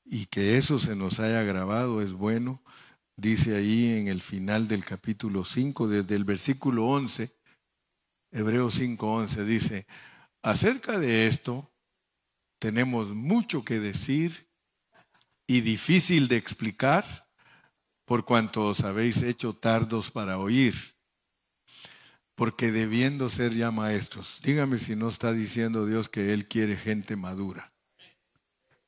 y 0.05 0.27
que 0.27 0.57
eso 0.57 0.79
se 0.79 0.95
nos 0.95 1.21
haya 1.21 1.43
grabado 1.43 2.03
es 2.03 2.13
bueno. 2.13 2.63
Dice 3.17 3.57
ahí 3.57 3.97
en 3.97 4.09
el 4.09 4.23
final 4.23 4.67
del 4.67 4.85
capítulo 4.85 5.45
5, 5.45 5.89
desde 5.89 6.17
el 6.17 6.25
versículo 6.25 6.87
11, 6.87 7.33
Hebreos 8.33 8.81
5:11, 8.81 9.45
dice, 9.45 9.87
acerca 10.43 10.99
de 10.99 11.27
esto 11.27 11.71
tenemos 12.59 13.11
mucho 13.11 13.65
que 13.65 13.79
decir 13.79 14.49
y 15.47 15.61
difícil 15.61 16.29
de 16.29 16.37
explicar 16.37 17.24
por 18.05 18.25
cuanto 18.25 18.67
os 18.67 18.81
habéis 18.85 19.23
hecho 19.23 19.55
tardos 19.55 20.11
para 20.11 20.39
oír, 20.39 20.75
porque 22.35 22.73
debiendo 22.73 23.29
ser 23.29 23.55
ya 23.55 23.71
maestros, 23.71 24.41
dígame 24.43 24.79
si 24.79 24.97
no 24.97 25.09
está 25.09 25.33
diciendo 25.33 25.87
Dios 25.87 26.09
que 26.09 26.33
Él 26.33 26.49
quiere 26.49 26.77
gente 26.77 27.17
madura 27.17 27.75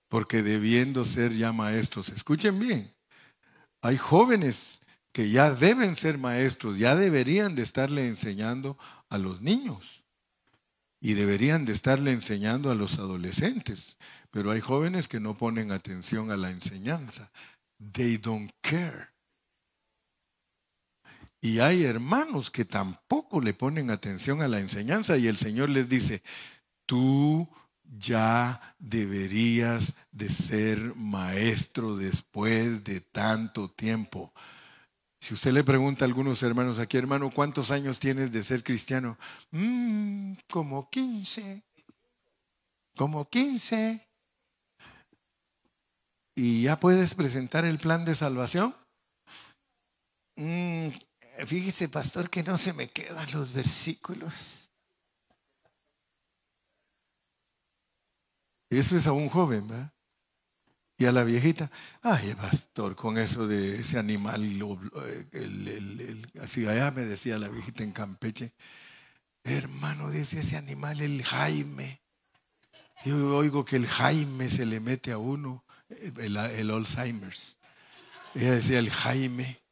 porque 0.09 0.43
debiendo 0.43 1.05
ser 1.05 1.33
ya 1.33 1.53
maestros, 1.53 2.09
escuchen 2.11 2.59
bien, 2.59 2.95
hay 3.83 3.97
jóvenes 3.97 4.81
que 5.13 5.31
ya 5.31 5.53
deben 5.53 5.97
ser 5.97 6.19
maestros, 6.19 6.79
ya 6.79 6.95
deberían 6.95 7.55
de 7.55 7.63
estarle 7.63 8.07
enseñando 8.07 8.79
a 9.09 9.19
los 9.19 9.41
niños 9.41 10.05
y 11.01 11.15
deberían 11.15 11.65
de 11.65 11.73
estarle 11.73 12.13
enseñando 12.13 12.71
a 12.71 12.75
los 12.75 12.99
adolescentes, 12.99 13.97
pero 14.31 14.51
hay 14.51 14.61
jóvenes 14.61 15.09
que 15.09 15.21
no 15.21 15.37
ponen 15.37 15.73
atención 15.73 16.31
a 16.31 16.37
la 16.37 16.51
enseñanza. 16.51 17.31
They 17.79 18.17
don't 18.17 18.51
care. 18.63 19.09
Y 21.41 21.61
hay 21.61 21.85
hermanos 21.85 22.51
que 22.51 22.65
tampoco 22.65 23.41
le 23.41 23.55
ponen 23.55 23.91
atención 23.91 24.43
a 24.43 24.49
la 24.49 24.59
enseñanza 24.59 25.17
y 25.17 25.27
el 25.27 25.37
Señor 25.37 25.69
les 25.69 25.89
dice, 25.89 26.23
tú 26.87 27.49
ya 27.83 28.75
deberías 28.79 29.95
de 30.11 30.29
ser 30.29 30.95
maestro 30.97 31.97
después 31.97 32.83
de 32.83 33.01
tanto 33.01 33.71
tiempo. 33.71 34.33
Si 35.21 35.35
usted 35.35 35.53
le 35.53 35.65
pregunta 35.65 36.05
a 36.05 36.09
algunos 36.09 36.43
hermanos 36.43 36.79
aquí, 36.79 36.97
hermano, 36.97 37.31
¿cuántos 37.31 37.71
años 37.71 38.01
tienes 38.01 38.33
de 38.33 38.43
ser 38.43 38.63
cristiano? 38.63 39.19
Mm, 39.51 40.35
como 40.51 40.89
15. 40.91 41.63
Como 42.97 43.29
15. 43.29 44.06
¿Y 46.39 46.65
ya 46.65 46.79
puedes 46.79 47.15
presentar 47.15 47.65
el 47.65 47.79
plan 47.79 48.05
de 48.05 48.15
salvación? 48.15 48.77
Mm, 50.37 50.89
fíjese, 51.47 51.89
pastor, 51.89 52.29
que 52.29 52.43
no 52.43 52.59
se 52.59 52.75
me 52.75 52.89
quedan 52.89 53.27
los 53.33 53.55
versículos. 53.55 54.71
Eso 58.71 58.97
es 58.97 59.07
a 59.07 59.13
un 59.13 59.31
joven, 59.31 59.67
¿verdad? 59.67 59.93
Y 60.99 61.07
a 61.07 61.13
la 61.13 61.25
viejita, 61.25 61.71
ay, 62.03 62.35
pastor, 62.35 62.97
con 62.97 63.19
eso 63.19 63.47
de 63.47 63.81
ese 63.81 63.99
animal, 63.99 64.43
el, 65.33 66.33
así 66.41 66.67
allá 66.67 66.91
me 66.91 67.03
decía 67.03 67.39
la 67.39 67.49
viejita 67.49 67.83
en 67.83 67.93
Campeche, 67.93 68.55
hermano, 69.45 70.11
dice 70.11 70.41
ese 70.41 70.57
animal, 70.57 71.03
el 71.03 71.23
Jaime. 71.23 72.01
Yo 73.05 73.37
oigo 73.37 73.65
que 73.67 73.77
el 73.77 73.87
Jaime 73.87 74.49
se 74.49 74.65
le 74.65 74.81
mete 74.81 75.13
a 75.13 75.19
uno, 75.19 75.66
el, 75.89 76.37
el 76.37 76.71
Alzheimer's. 76.71 77.57
Ella 78.35 78.55
decía, 78.55 78.79
el 78.79 78.91
Jaime, 78.91 79.63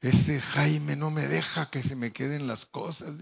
ese 0.00 0.40
Jaime 0.40 0.96
no 0.96 1.10
me 1.10 1.26
deja 1.26 1.70
que 1.70 1.82
se 1.82 1.96
me 1.96 2.12
queden 2.12 2.46
las 2.46 2.66
cosas, 2.66 3.14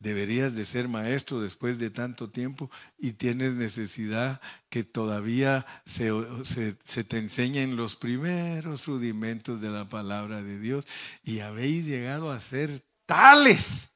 deberías 0.00 0.54
de 0.54 0.64
ser 0.64 0.88
maestro 0.88 1.40
después 1.40 1.78
de 1.78 1.90
tanto 1.90 2.30
tiempo 2.30 2.70
y 2.96 3.12
tienes 3.12 3.54
necesidad 3.54 4.40
que 4.70 4.84
todavía 4.84 5.66
se, 5.84 6.10
se, 6.44 7.04
te 7.04 7.18
enseñen 7.18 7.76
los 7.76 7.96
primeros 7.96 8.86
rudimentos 8.86 9.60
de 9.60 9.70
la 9.70 9.88
palabra 9.88 10.42
de 10.42 10.58
Dios 10.58 10.86
y 11.22 11.40
habéis 11.40 11.86
llegado 11.86 12.30
a 12.30 12.40
ser 12.40 12.84
tales 13.06 13.90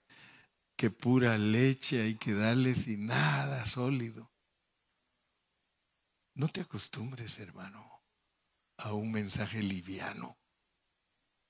que 0.77 0.91
pura 0.91 1.39
leche 1.39 2.03
hay 2.03 2.17
que 2.17 2.35
darles 2.35 2.89
y 2.89 2.97
nada 2.97 3.67
sólido. 3.67 4.32
No 6.35 6.49
te 6.49 6.63
acostumbres, 6.63 7.39
hermano, 7.39 8.03
a 8.79 8.95
un 8.95 9.13
mensaje 9.13 9.63
liviano. 9.63 10.39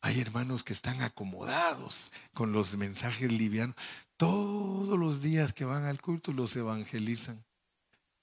Hay 0.01 0.21
hermanos 0.21 0.65
que 0.65 0.73
están 0.73 1.03
acomodados 1.03 2.11
con 2.35 2.51
los 2.53 2.77
mensajes 2.77 3.33
livianos. 3.33 3.77
Todos 4.17 4.99
los 4.99 5.23
días 5.23 5.53
que 5.53 5.65
van 5.65 5.85
al 5.85 6.01
culto 6.01 6.33
los 6.33 6.57
evangelizan. 6.57 7.45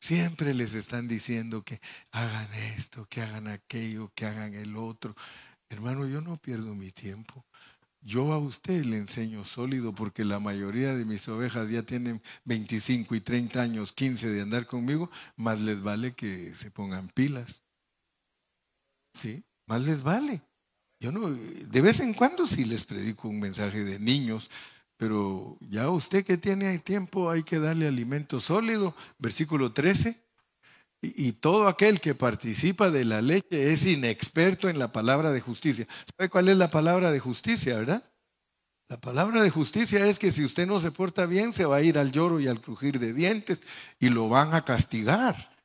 Siempre 0.01 0.53
les 0.53 0.75
están 0.75 1.07
diciendo 1.07 1.63
que 1.63 1.79
hagan 2.11 2.53
esto, 2.53 3.05
que 3.05 3.21
hagan 3.21 3.47
aquello, 3.47 4.11
que 4.13 4.25
hagan 4.25 4.53
el 4.53 4.75
otro. 4.75 5.15
Hermano, 5.69 6.05
yo 6.07 6.19
no 6.19 6.35
pierdo 6.37 6.75
mi 6.75 6.91
tiempo. 6.91 7.45
Yo 8.01 8.31
a 8.31 8.37
usted 8.37 8.85
le 8.85 8.97
enseño 8.97 9.43
sólido 9.43 9.93
porque 9.93 10.23
la 10.23 10.39
mayoría 10.39 10.95
de 10.95 11.05
mis 11.05 11.27
ovejas 11.27 11.69
ya 11.69 11.83
tienen 11.83 12.21
25 12.45 13.13
y 13.15 13.21
30 13.21 13.61
años, 13.61 13.91
15 13.91 14.29
de 14.29 14.41
andar 14.41 14.67
conmigo, 14.67 15.11
más 15.35 15.61
les 15.61 15.81
vale 15.81 16.13
que 16.13 16.55
se 16.55 16.71
pongan 16.71 17.09
pilas. 17.09 17.63
¿Sí? 19.13 19.43
Más 19.67 19.83
les 19.83 20.01
vale. 20.01 20.41
Yo 21.01 21.11
no, 21.11 21.29
de 21.29 21.81
vez 21.81 21.99
en 21.99 22.13
cuando 22.13 22.47
sí 22.47 22.65
les 22.65 22.83
predico 22.83 23.27
un 23.27 23.39
mensaje 23.39 23.83
de 23.83 23.99
niños, 23.99 24.49
pero 24.97 25.57
ya 25.61 25.89
usted 25.89 26.25
que 26.25 26.37
tiene 26.37 26.77
tiempo 26.79 27.29
hay 27.29 27.43
que 27.43 27.59
darle 27.59 27.87
alimento 27.87 28.39
sólido. 28.39 28.95
Versículo 29.17 29.71
13. 29.71 30.19
Y, 31.01 31.31
todo 31.33 31.67
aquel 31.67 32.01
que 32.01 32.13
participa 32.13 32.91
de 32.91 33.05
la 33.05 33.21
leche 33.21 33.71
es 33.71 33.85
inexperto 33.85 34.67
en 34.67 34.79
la 34.79 34.91
palabra 34.91 35.31
de 35.31 35.39
justicia. 35.39 35.87
¿Sabe 36.17 36.29
cuál 36.29 36.49
es 36.49 36.57
la 36.57 36.69
palabra 36.69 37.11
de 37.11 37.19
justicia, 37.19 37.77
verdad? 37.77 38.03
La 38.89 38.99
palabra 38.99 39.41
de 39.41 39.49
justicia 39.49 40.05
es 40.07 40.19
que 40.19 40.31
si 40.31 40.43
usted 40.43 40.67
no 40.67 40.79
se 40.81 40.91
porta 40.91 41.25
bien, 41.25 41.53
se 41.53 41.63
va 41.63 41.77
a 41.77 41.81
ir 41.81 41.97
al 41.97 42.11
lloro 42.11 42.39
y 42.41 42.47
al 42.47 42.59
crujir 42.59 42.99
de 42.99 43.13
dientes 43.13 43.61
y 43.99 44.09
lo 44.09 44.27
van 44.27 44.53
a 44.53 44.65
castigar. 44.65 45.55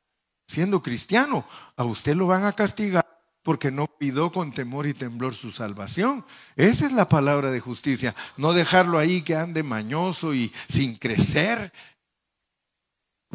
Siendo 0.47 0.81
cristiano, 0.81 1.45
a 1.75 1.83
usted 1.83 2.15
lo 2.15 2.27
van 2.27 2.45
a 2.45 2.53
castigar 2.53 3.05
porque 3.45 3.71
no 3.71 3.87
pidió 3.87 4.31
con 4.31 4.53
temor 4.53 4.87
y 4.87 4.93
temblor 4.93 5.35
su 5.35 5.51
salvación. 5.51 6.25
Esa 6.55 6.87
es 6.87 6.93
la 6.93 7.09
palabra 7.09 7.51
de 7.51 7.59
justicia. 7.59 8.15
No 8.37 8.53
dejarlo 8.53 8.99
ahí 8.99 9.21
que 9.21 9.35
ande 9.35 9.63
mañoso 9.63 10.33
y 10.33 10.51
sin 10.67 10.95
crecer. 10.95 11.71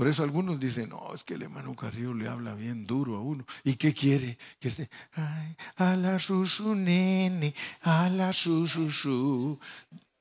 Por 0.00 0.08
eso 0.08 0.22
algunos 0.22 0.58
dicen, 0.58 0.88
no, 0.88 1.12
es 1.14 1.22
que 1.22 1.34
el 1.34 1.42
hermano 1.42 1.76
Carrillo 1.76 2.14
le 2.14 2.26
habla 2.26 2.54
bien 2.54 2.86
duro 2.86 3.16
a 3.16 3.20
uno. 3.20 3.44
¿Y 3.62 3.74
qué 3.74 3.92
quiere? 3.92 4.38
Que 4.58 4.68
esté, 4.68 4.88
ay, 5.12 5.54
a 5.76 5.94
la 5.94 6.18
su 6.18 6.74
nene, 6.74 7.54
a 7.82 8.08
la 8.08 8.32
su 8.32 9.58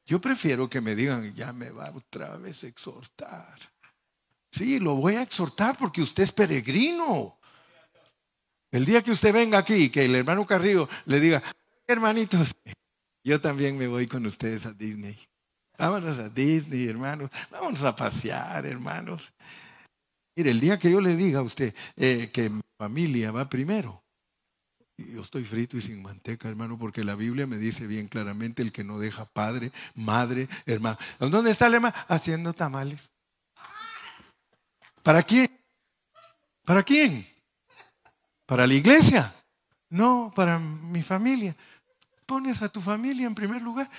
Yo 0.05 0.19
prefiero 0.19 0.69
que 0.69 0.81
me 0.81 0.97
digan, 0.97 1.33
ya 1.33 1.53
me 1.53 1.69
va 1.69 1.93
otra 1.95 2.35
vez 2.35 2.65
a 2.65 2.67
exhortar. 2.67 3.57
Sí, 4.51 4.81
lo 4.81 4.95
voy 4.95 5.15
a 5.15 5.21
exhortar 5.21 5.77
porque 5.77 6.01
usted 6.01 6.23
es 6.23 6.33
peregrino. 6.33 7.39
El 8.71 8.83
día 8.83 9.01
que 9.01 9.11
usted 9.11 9.31
venga 9.31 9.59
aquí 9.59 9.89
que 9.89 10.03
el 10.03 10.13
hermano 10.13 10.45
Carrillo 10.45 10.89
le 11.05 11.21
diga, 11.21 11.41
hermanitos, 11.87 12.53
yo 13.23 13.39
también 13.39 13.77
me 13.77 13.87
voy 13.87 14.07
con 14.07 14.25
ustedes 14.25 14.65
a 14.65 14.73
Disney. 14.73 15.17
Vámonos 15.77 16.19
a 16.19 16.27
Disney, 16.27 16.89
hermanos. 16.89 17.31
Vámonos 17.49 17.85
a 17.85 17.95
pasear, 17.95 18.65
hermanos. 18.65 19.31
Mire, 20.39 20.51
el 20.51 20.61
día 20.61 20.79
que 20.79 20.89
yo 20.89 21.01
le 21.01 21.17
diga 21.17 21.39
a 21.39 21.41
usted 21.41 21.75
eh, 21.97 22.31
que 22.31 22.49
mi 22.49 22.61
familia 22.77 23.29
va 23.29 23.49
primero, 23.49 24.01
yo 24.97 25.19
estoy 25.19 25.43
frito 25.43 25.75
y 25.75 25.81
sin 25.81 26.01
manteca, 26.01 26.47
hermano, 26.47 26.79
porque 26.79 27.03
la 27.03 27.15
Biblia 27.15 27.45
me 27.45 27.57
dice 27.57 27.87
bien 27.87 28.07
claramente 28.07 28.61
el 28.61 28.71
que 28.71 28.85
no 28.85 28.99
deja 28.99 29.25
padre, 29.25 29.73
madre, 29.95 30.47
hermano. 30.65 30.97
¿Dónde 31.19 31.51
está 31.51 31.67
el 31.67 31.73
hermano? 31.73 31.93
Haciendo 32.07 32.53
tamales. 32.53 33.11
¿Para 35.03 35.23
quién? 35.23 35.49
¿Para 36.63 36.83
quién? 36.83 37.27
¿Para 38.45 38.65
la 38.65 38.75
iglesia? 38.75 39.35
No, 39.89 40.31
para 40.33 40.57
mi 40.57 41.03
familia. 41.03 41.53
Pones 42.25 42.61
a 42.61 42.69
tu 42.69 42.79
familia 42.79 43.27
en 43.27 43.35
primer 43.35 43.61
lugar. 43.61 43.91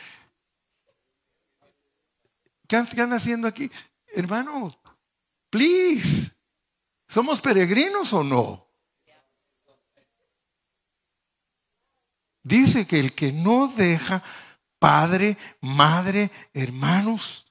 ¿Qué 2.67 2.77
andan 2.77 3.13
haciendo 3.13 3.47
aquí? 3.47 3.71
Hermano, 4.07 4.80
please. 5.51 6.33
¿Somos 7.09 7.41
peregrinos 7.41 8.13
o 8.13 8.23
no? 8.23 8.69
Dice 12.43 12.87
que 12.87 13.01
el 13.01 13.15
que 13.15 13.33
no 13.33 13.69
deja 13.69 14.23
padre, 14.79 15.37
madre, 15.61 16.31
hermanos, 16.55 17.47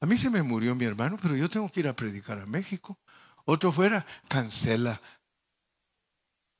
a 0.00 0.06
mí 0.06 0.16
se 0.16 0.30
me 0.30 0.42
murió 0.42 0.74
mi 0.74 0.86
hermano, 0.86 1.18
pero 1.20 1.36
yo 1.36 1.50
tengo 1.50 1.70
que 1.70 1.80
ir 1.80 1.88
a 1.88 1.96
predicar 1.96 2.38
a 2.38 2.46
México. 2.46 2.98
Otro 3.44 3.70
fuera, 3.70 4.06
cancela 4.28 5.00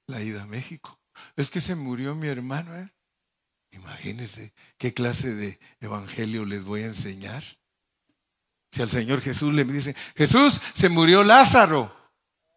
la 0.06 0.20
ida 0.22 0.42
a 0.42 0.46
México. 0.46 1.00
Es 1.36 1.50
que 1.50 1.60
se 1.60 1.74
murió 1.74 2.14
mi 2.14 2.28
hermano. 2.28 2.76
¿eh? 2.76 2.92
Imagínense 3.70 4.52
qué 4.76 4.92
clase 4.92 5.34
de 5.34 5.58
evangelio 5.80 6.44
les 6.44 6.64
voy 6.64 6.82
a 6.82 6.86
enseñar. 6.86 7.42
Si 8.70 8.82
al 8.82 8.90
Señor 8.90 9.20
Jesús 9.20 9.52
le 9.52 9.64
dice, 9.64 9.96
Jesús, 10.14 10.60
se 10.74 10.88
murió 10.88 11.24
Lázaro. 11.24 11.92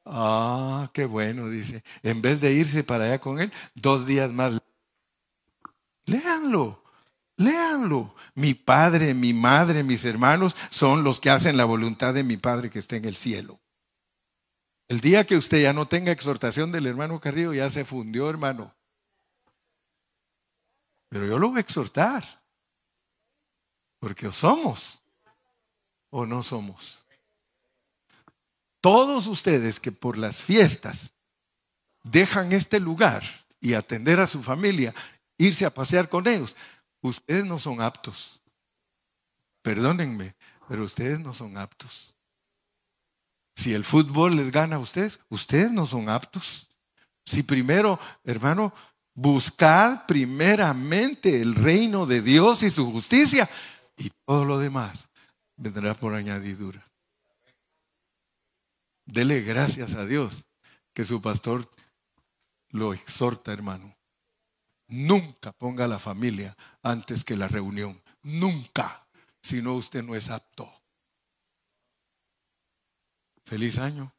Ah, 0.05 0.89
qué 0.93 1.05
bueno, 1.05 1.49
dice. 1.49 1.83
En 2.03 2.21
vez 2.21 2.39
de 2.41 2.51
irse 2.53 2.83
para 2.83 3.05
allá 3.05 3.19
con 3.19 3.39
él, 3.39 3.51
dos 3.73 4.05
días 4.05 4.31
más. 4.31 4.59
Léanlo. 6.05 6.83
Léanlo. 7.37 8.13
Mi 8.35 8.53
padre, 8.53 9.13
mi 9.13 9.33
madre, 9.33 9.83
mis 9.83 10.05
hermanos 10.05 10.55
son 10.69 11.03
los 11.03 11.19
que 11.19 11.29
hacen 11.29 11.57
la 11.57 11.65
voluntad 11.65 12.13
de 12.13 12.23
mi 12.23 12.37
padre 12.37 12.69
que 12.69 12.79
está 12.79 12.95
en 12.95 13.05
el 13.05 13.15
cielo. 13.15 13.59
El 14.87 15.01
día 15.01 15.25
que 15.25 15.37
usted 15.37 15.61
ya 15.61 15.73
no 15.73 15.87
tenga 15.87 16.11
exhortación 16.11 16.71
del 16.71 16.85
hermano 16.85 17.19
Carrillo, 17.19 17.53
ya 17.53 17.69
se 17.69 17.85
fundió, 17.85 18.29
hermano. 18.29 18.75
Pero 21.09 21.25
yo 21.25 21.39
lo 21.39 21.49
voy 21.49 21.57
a 21.57 21.61
exhortar. 21.61 22.23
Porque 23.99 24.31
somos 24.31 25.02
o 26.13 26.25
no 26.25 26.43
somos. 26.43 27.03
Todos 28.79 29.27
ustedes 29.27 29.79
que 29.79 29.91
por 29.91 30.17
las 30.17 30.43
fiestas 30.43 31.13
dejan 32.03 32.51
este 32.51 32.79
lugar 32.79 33.23
y 33.59 33.73
atender 33.73 34.19
a 34.19 34.27
su 34.27 34.43
familia, 34.43 34.93
irse 35.37 35.65
a 35.65 35.73
pasear 35.73 36.09
con 36.09 36.27
ellos, 36.27 36.55
Ustedes 37.03 37.43
no 37.43 37.59
son 37.59 37.81
aptos. 37.81 38.41
Perdónenme, 39.61 40.35
pero 40.69 40.85
ustedes 40.85 41.19
no 41.19 41.33
son 41.33 41.57
aptos. 41.57 42.15
Si 43.57 43.73
el 43.73 43.83
fútbol 43.83 44.37
les 44.37 44.51
gana 44.51 44.77
a 44.77 44.79
ustedes, 44.79 45.19
ustedes 45.27 45.69
no 45.69 45.85
son 45.85 46.07
aptos. 46.07 46.69
Si 47.25 47.43
primero, 47.43 47.99
hermano, 48.23 48.73
buscad 49.13 50.05
primeramente 50.07 51.41
el 51.41 51.55
reino 51.55 52.05
de 52.05 52.21
Dios 52.21 52.63
y 52.63 52.69
su 52.69 52.89
justicia 52.89 53.49
y 53.97 54.09
todo 54.25 54.45
lo 54.45 54.57
demás 54.57 55.09
vendrá 55.57 55.93
por 55.93 56.13
añadidura. 56.13 56.85
Dele 59.05 59.41
gracias 59.41 59.95
a 59.95 60.05
Dios 60.05 60.45
que 60.93 61.03
su 61.03 61.21
pastor 61.21 61.69
lo 62.69 62.93
exhorta, 62.93 63.51
hermano. 63.51 63.95
Nunca 64.87 65.51
ponga 65.51 65.87
la 65.87 65.99
familia 65.99 66.55
antes 66.81 67.23
que 67.23 67.35
la 67.35 67.47
reunión. 67.47 68.01
Nunca. 68.21 69.07
Si 69.41 69.61
no, 69.61 69.75
usted 69.75 70.03
no 70.03 70.15
es 70.15 70.29
apto. 70.29 70.71
Feliz 73.45 73.77
año. 73.77 74.13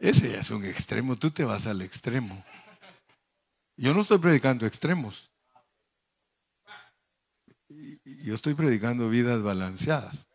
Ese 0.00 0.32
ya 0.32 0.40
es 0.40 0.50
un 0.50 0.64
extremo, 0.64 1.16
tú 1.16 1.30
te 1.30 1.44
vas 1.44 1.66
al 1.66 1.82
extremo. 1.82 2.44
Yo 3.76 3.94
no 3.94 4.02
estoy 4.02 4.18
predicando 4.18 4.66
extremos 4.66 5.30
yo 8.04 8.34
estoy 8.34 8.54
predicando 8.54 9.08
vidas 9.08 9.42
balanceadas. 9.42 10.28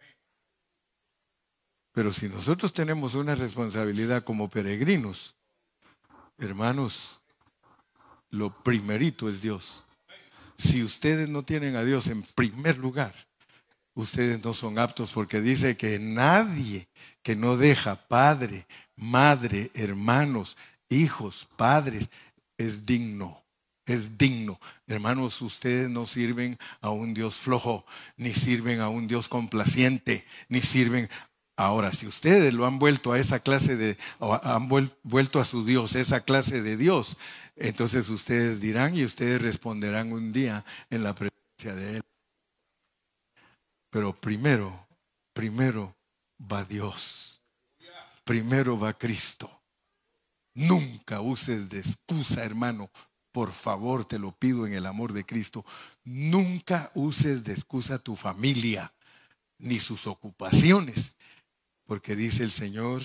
Pero 1.94 2.14
si 2.14 2.30
nosotros 2.30 2.74
tenemos 2.74 3.16
una 3.16 3.36
responsabilidad 3.36 4.24
como 4.24 4.50
peregrinos, 4.50 5.36
hermanos, 6.38 7.22
lo 8.30 8.64
primerito 8.64 9.30
es 9.30 9.42
Dios. 9.42 9.84
Si 10.58 10.84
ustedes 10.84 11.28
no 11.28 11.44
tienen 11.44 11.76
a 11.76 11.84
Dios 11.84 12.08
en 12.08 12.24
primer 12.24 12.78
lugar, 12.78 13.14
ustedes 13.94 14.44
no 14.44 14.54
son 14.54 14.80
aptos 14.80 15.12
porque 15.12 15.42
dice 15.42 15.78
que 15.78 16.00
nadie 16.00 16.88
que 17.24 17.36
no 17.36 17.58
deja 17.58 18.08
padre, 18.08 18.66
madre, 18.96 19.72
hermanos, 19.74 20.58
hijos, 20.90 21.48
padres, 21.56 22.10
es 22.58 22.86
digno 22.86 23.42
es 23.92 24.18
digno. 24.18 24.60
Hermanos, 24.88 25.42
ustedes 25.42 25.90
no 25.90 26.06
sirven 26.06 26.58
a 26.82 26.90
un 26.90 27.14
Dios 27.14 27.36
flojo, 27.36 27.86
ni 28.18 28.34
sirven 28.34 28.80
a 28.80 28.90
un 28.90 29.08
Dios 29.08 29.28
complaciente, 29.28 30.26
ni 30.50 30.62
sirven... 30.62 31.10
Ahora, 31.58 31.94
si 31.94 32.08
ustedes 32.08 32.54
lo 32.56 32.66
han 32.66 32.80
vuelto 32.80 33.12
a 33.12 33.20
esa 33.20 33.40
clase 33.40 33.76
de, 33.76 33.98
han 34.20 34.68
vuelto 35.04 35.40
a 35.40 35.46
su 35.46 35.64
Dios, 35.64 35.96
esa 35.96 36.22
clase 36.22 36.64
de 36.64 36.76
Dios, 36.76 37.18
entonces 37.56 38.10
ustedes 38.10 38.62
dirán 38.62 38.96
y 38.96 39.04
ustedes 39.04 39.40
responderán 39.42 40.12
un 40.12 40.32
día 40.32 40.66
en 40.90 41.04
la 41.04 41.14
presencia 41.14 41.76
de 41.76 41.98
Él. 41.98 42.11
Pero 43.92 44.20
primero, 44.20 44.88
primero 45.34 45.96
va 46.40 46.64
Dios. 46.66 47.44
Primero 48.24 48.80
va 48.80 48.98
Cristo. 48.98 49.62
Nunca 50.56 51.22
uses 51.22 51.70
de 51.70 51.80
excusa, 51.80 52.44
hermano, 52.44 52.90
por 53.32 53.52
favor, 53.52 54.06
te 54.06 54.20
lo 54.20 54.32
pido 54.32 54.66
en 54.66 54.74
el 54.74 54.86
amor 54.86 55.14
de 55.14 55.26
Cristo, 55.26 55.66
nunca 56.04 56.92
uses 56.96 57.44
de 57.44 57.54
excusa 57.54 58.00
tu 58.00 58.16
familia 58.16 58.94
ni 59.58 59.80
sus 59.80 60.08
ocupaciones, 60.08 61.16
porque 61.86 62.16
dice 62.16 62.44
el 62.44 62.52
Señor 62.52 63.04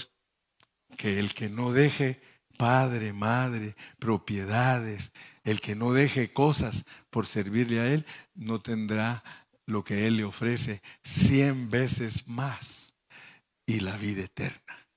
que 0.97 1.18
el 1.18 1.34
que 1.34 1.49
no 1.49 1.72
deje 1.72 2.20
padre, 2.59 3.12
madre, 3.12 3.76
propiedades, 3.99 5.12
el 5.45 5.61
que 5.61 5.76
no 5.76 5.93
deje 5.93 6.32
cosas 6.32 6.84
por 7.11 7.26
servirle 7.26 7.80
a 7.80 7.87
Él, 7.87 8.07
no 8.34 8.61
tendrá 8.61 9.22
lo 9.66 9.84
que 9.84 10.06
Él 10.06 10.16
le 10.16 10.24
ofrece 10.24 10.82
cien 11.02 11.68
veces 11.68 12.26
más 12.26 12.94
y 13.66 13.80
la 13.80 13.96
vida 13.96 14.22
eterna. 14.22 14.88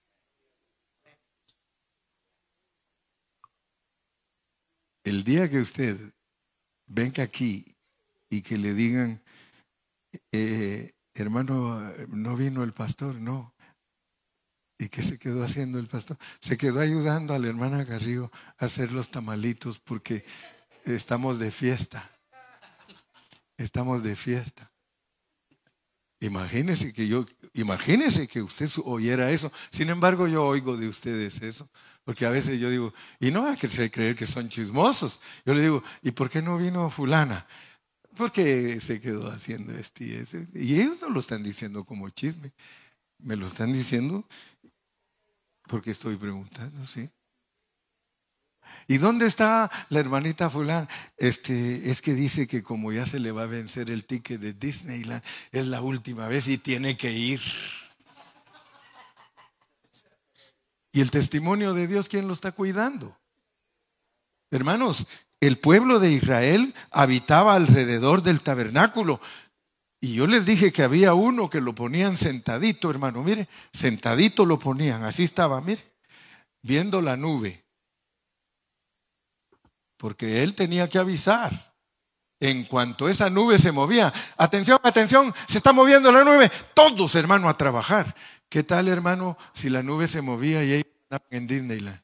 El 5.03 5.24
día 5.24 5.49
que 5.49 5.59
usted 5.59 6.13
venga 6.86 7.24
aquí 7.24 7.76
y 8.30 8.41
que 8.41 8.57
le 8.57 8.74
digan, 8.74 9.24
eh, 10.32 10.93
hermano, 11.15 11.82
no 12.09 12.36
vino 12.36 12.63
el 12.63 12.74
pastor, 12.74 13.15
no. 13.15 13.55
¿Y 14.78 14.89
qué 14.89 15.01
se 15.01 15.17
quedó 15.17 15.43
haciendo 15.43 15.80
el 15.80 15.88
pastor? 15.88 16.17
Se 16.39 16.57
quedó 16.57 16.80
ayudando 16.80 17.34
a 17.34 17.39
la 17.39 17.47
hermana 17.47 17.84
Garrigo 17.84 18.32
a 18.57 18.65
hacer 18.65 18.91
los 18.91 19.09
tamalitos 19.09 19.80
porque 19.80 20.26
estamos 20.86 21.39
de 21.39 21.51
fiesta. 21.51 22.18
Estamos 23.60 24.01
de 24.01 24.16
fiesta. 24.16 24.72
Imagínese 26.22 26.93
que 26.93 27.07
yo, 27.07 27.26
imagínese 27.53 28.26
que 28.26 28.41
usted 28.41 28.70
oyera 28.86 29.32
eso. 29.32 29.51
Sin 29.70 29.89
embargo, 29.89 30.28
yo 30.28 30.45
oigo 30.45 30.78
de 30.78 30.88
ustedes 30.88 31.41
eso. 31.41 31.70
Porque 32.05 32.26
a 32.26 32.30
veces 32.30 32.57
yo 32.57 32.70
digo, 32.70 32.93
y 33.20 33.32
no 33.32 33.43
va 33.43 33.51
a 33.51 33.57
creer 33.57 34.16
que 34.16 34.26
son 34.26 34.47
chismosos. 34.47 35.20
Yo 35.45 35.53
le 35.53 35.62
digo, 35.62 35.84
¿y 36.01 36.12
por 36.12 36.30
qué 36.30 36.41
no 36.41 36.57
vino 36.57 36.89
fulana? 36.89 37.45
Porque 38.16 38.80
se 38.80 39.01
quedó 39.01 39.30
haciendo 39.30 39.78
este 39.78 40.05
y 40.05 40.14
ese. 40.14 40.47
Y 40.53 40.80
ellos 40.80 41.01
no 41.01 41.10
lo 41.10 41.20
están 41.20 41.43
diciendo 41.43 41.84
como 41.84 42.10
chisme. 42.10 42.53
Me 43.18 43.36
lo 43.36 43.47
están 43.47 43.74
diciendo 43.74 44.26
porque 45.68 45.91
estoy 45.91 46.16
preguntando, 46.16 46.86
¿sí? 46.86 47.10
¿Y 48.90 48.98
dónde 48.98 49.28
está 49.28 49.70
la 49.90 50.00
hermanita 50.00 50.50
fulana? 50.50 50.90
Este, 51.16 51.92
es 51.92 52.02
que 52.02 52.16
dice 52.16 52.48
que 52.48 52.64
como 52.64 52.92
ya 52.92 53.06
se 53.06 53.20
le 53.20 53.32
va 53.32 53.44
a 53.44 53.46
vencer 53.46 53.92
el 53.92 54.04
ticket 54.04 54.42
de 54.42 54.54
Disneyland, 54.54 55.22
es 55.52 55.68
la 55.68 55.80
última 55.80 56.28
vez 56.28 56.48
y 56.48 56.58
tiene 56.58 56.98
que 56.98 57.12
ir. 57.12 57.40
¿Y 60.92 61.02
el 61.02 61.12
testimonio 61.12 61.76
de 61.76 61.86
Dios 61.86 62.10
quién 62.10 62.28
lo 62.28 62.34
está 62.34 62.52
cuidando? 62.52 63.16
Hermanos, 64.50 65.06
el 65.40 65.60
pueblo 65.60 66.00
de 66.00 66.12
Israel 66.12 66.74
habitaba 66.90 67.54
alrededor 67.54 68.24
del 68.24 68.42
tabernáculo. 68.42 69.22
Y 70.02 70.16
yo 70.16 70.26
les 70.26 70.48
dije 70.48 70.72
que 70.72 70.82
había 70.82 71.14
uno 71.14 71.52
que 71.52 71.62
lo 71.62 71.76
ponían 71.76 72.18
sentadito, 72.18 72.90
hermano. 72.90 73.24
Mire, 73.24 73.50
sentadito 73.72 74.48
lo 74.48 74.58
ponían. 74.58 75.04
Así 75.04 75.26
estaba, 75.26 75.62
mire, 75.62 75.84
viendo 76.64 77.04
la 77.04 77.18
nube. 77.18 77.68
Porque 80.00 80.41
él 80.41 80.56
tenía 80.56 80.88
que 80.88 80.97
avisar. 80.97 81.76
En 82.39 82.64
cuanto 82.64 83.10
esa 83.10 83.30
nube 83.30 83.60
se 83.60 83.74
movía, 83.74 84.14
atención, 84.38 84.80
atención, 84.82 85.36
se 85.45 85.58
está 85.58 85.74
moviendo 85.74 86.10
la 86.10 86.24
nube, 86.24 86.50
todos 86.74 87.14
hermano 87.16 87.50
a 87.50 87.58
trabajar. 87.58 88.16
¿Qué 88.47 88.64
tal 88.64 88.88
hermano 88.88 89.38
si 89.54 89.70
la 89.70 89.84
nube 89.84 90.08
se 90.08 90.22
movía 90.22 90.64
y 90.64 90.72
ellos 90.72 90.88
estaban 91.04 91.28
en 91.32 91.47
Disneyland? 91.47 92.02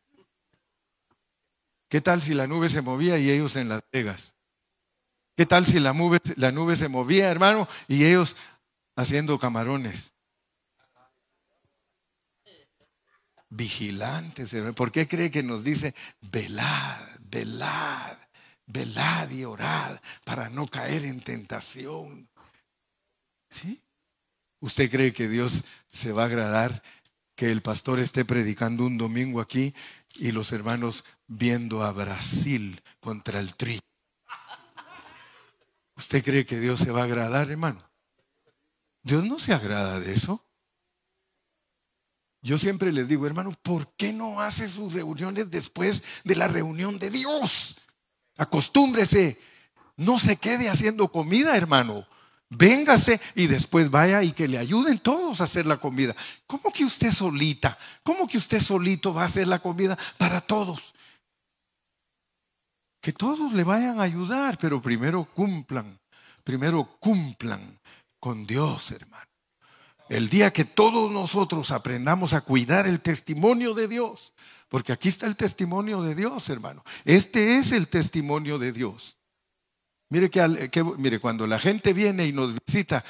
¿Qué 1.88 2.02
tal 2.02 2.22
si 2.22 2.34
la 2.34 2.48
nube 2.48 2.68
se 2.68 2.82
movía 2.82 3.18
y 3.18 3.32
ellos 3.32 3.56
en 3.56 3.70
Las 3.70 3.82
Vegas? 3.94 4.36
¿Qué 5.38 5.46
tal 5.46 5.66
si 5.66 5.80
la 5.80 5.94
nube, 5.94 6.20
la 6.36 6.52
nube 6.52 6.76
se 6.76 6.90
movía, 6.90 7.32
hermano, 7.32 7.70
y 7.88 8.04
ellos 8.04 8.36
haciendo 8.98 9.40
camarones? 9.40 10.15
Vigilantes, 13.56 14.56
¿por 14.76 14.92
qué 14.92 15.08
cree 15.08 15.32
que 15.32 15.44
nos 15.44 15.64
dice 15.64 15.96
velad, 16.22 17.08
velad, 17.20 18.18
velad 18.66 19.30
y 19.32 19.46
orad 19.46 20.00
para 20.24 20.50
no 20.50 20.68
caer 20.68 21.06
en 21.06 21.22
tentación? 21.22 22.28
¿Sí? 23.50 23.82
¿Usted 24.60 24.90
cree 24.90 25.14
que 25.14 25.28
Dios 25.28 25.64
se 25.90 26.12
va 26.12 26.24
a 26.24 26.26
agradar 26.26 26.82
que 27.36 27.52
el 27.52 27.62
pastor 27.62 28.00
esté 28.00 28.26
predicando 28.26 28.86
un 28.86 28.98
domingo 28.98 29.42
aquí 29.42 29.74
y 30.18 30.32
los 30.32 30.52
hermanos 30.52 31.04
viendo 31.28 31.84
a 31.84 31.92
Brasil 31.92 32.82
contra 33.00 33.40
el 33.40 33.56
tri. 33.56 33.80
¿Usted 35.98 36.24
cree 36.24 36.46
que 36.46 36.60
Dios 36.60 36.80
se 36.80 36.92
va 36.92 37.02
a 37.02 37.06
agradar, 37.06 37.52
hermano? 37.52 37.80
Dios 39.04 39.24
no 39.24 39.40
se 39.40 39.54
agrada 39.54 40.00
de 40.00 40.14
eso. 40.14 40.44
Yo 42.46 42.60
siempre 42.60 42.92
les 42.92 43.08
digo, 43.08 43.26
hermano, 43.26 43.54
¿por 43.64 43.92
qué 43.98 44.14
no 44.14 44.40
hace 44.40 44.70
sus 44.70 44.94
reuniones 44.94 45.50
después 45.50 46.04
de 46.24 46.36
la 46.36 46.48
reunión 46.48 47.00
de 47.00 47.10
Dios? 47.10 47.76
Acostúmbrese. 48.38 49.40
No 49.98 50.20
se 50.20 50.38
quede 50.38 50.70
haciendo 50.70 51.08
comida, 51.08 51.58
hermano. 51.58 52.06
Véngase 52.50 53.20
y 53.34 53.48
después 53.48 53.90
vaya 53.90 54.22
y 54.22 54.32
que 54.32 54.48
le 54.48 54.60
ayuden 54.60 55.00
todos 55.00 55.42
a 55.42 55.46
hacer 55.46 55.66
la 55.66 55.78
comida. 55.78 56.16
¿Cómo 56.46 56.72
que 56.72 56.86
usted 56.86 57.12
solita? 57.12 57.80
¿Cómo 58.04 58.28
que 58.28 58.38
usted 58.38 58.60
solito 58.60 59.12
va 59.12 59.24
a 59.24 59.26
hacer 59.26 59.48
la 59.48 59.58
comida 59.58 59.98
para 60.20 60.40
todos? 60.40 60.94
Que 63.02 63.12
todos 63.12 63.54
le 63.54 63.64
vayan 63.64 64.00
a 64.00 64.04
ayudar, 64.04 64.60
pero 64.60 64.80
primero 64.80 65.26
cumplan, 65.26 66.00
primero 66.44 66.86
cumplan 67.00 67.80
con 68.20 68.46
Dios, 68.46 68.92
hermano. 68.92 69.25
El 70.08 70.30
día 70.30 70.54
que 70.54 70.66
todos 70.66 71.12
nosotros 71.12 71.72
aprendamos 71.72 72.34
a 72.34 72.42
cuidar 72.42 72.86
el 72.86 73.02
testimonio 73.02 73.74
de 73.74 73.88
Dios, 73.88 74.34
porque 74.70 74.92
aquí 74.92 75.10
está 75.10 75.26
el 75.26 75.36
testimonio 75.36 76.02
de 76.04 76.14
Dios, 76.14 76.50
hermano. 76.50 76.84
Este 77.04 77.58
es 77.58 77.72
el 77.72 77.88
testimonio 77.88 78.60
de 78.60 78.72
Dios. 78.72 79.18
Mire, 80.10 80.30
que, 80.30 80.84
mire, 80.98 81.20
cuando 81.20 81.48
la 81.48 81.58
gente 81.58 81.94
viene 81.94 82.28
y 82.28 82.34
nos 82.34 82.54
visita, 82.54 83.04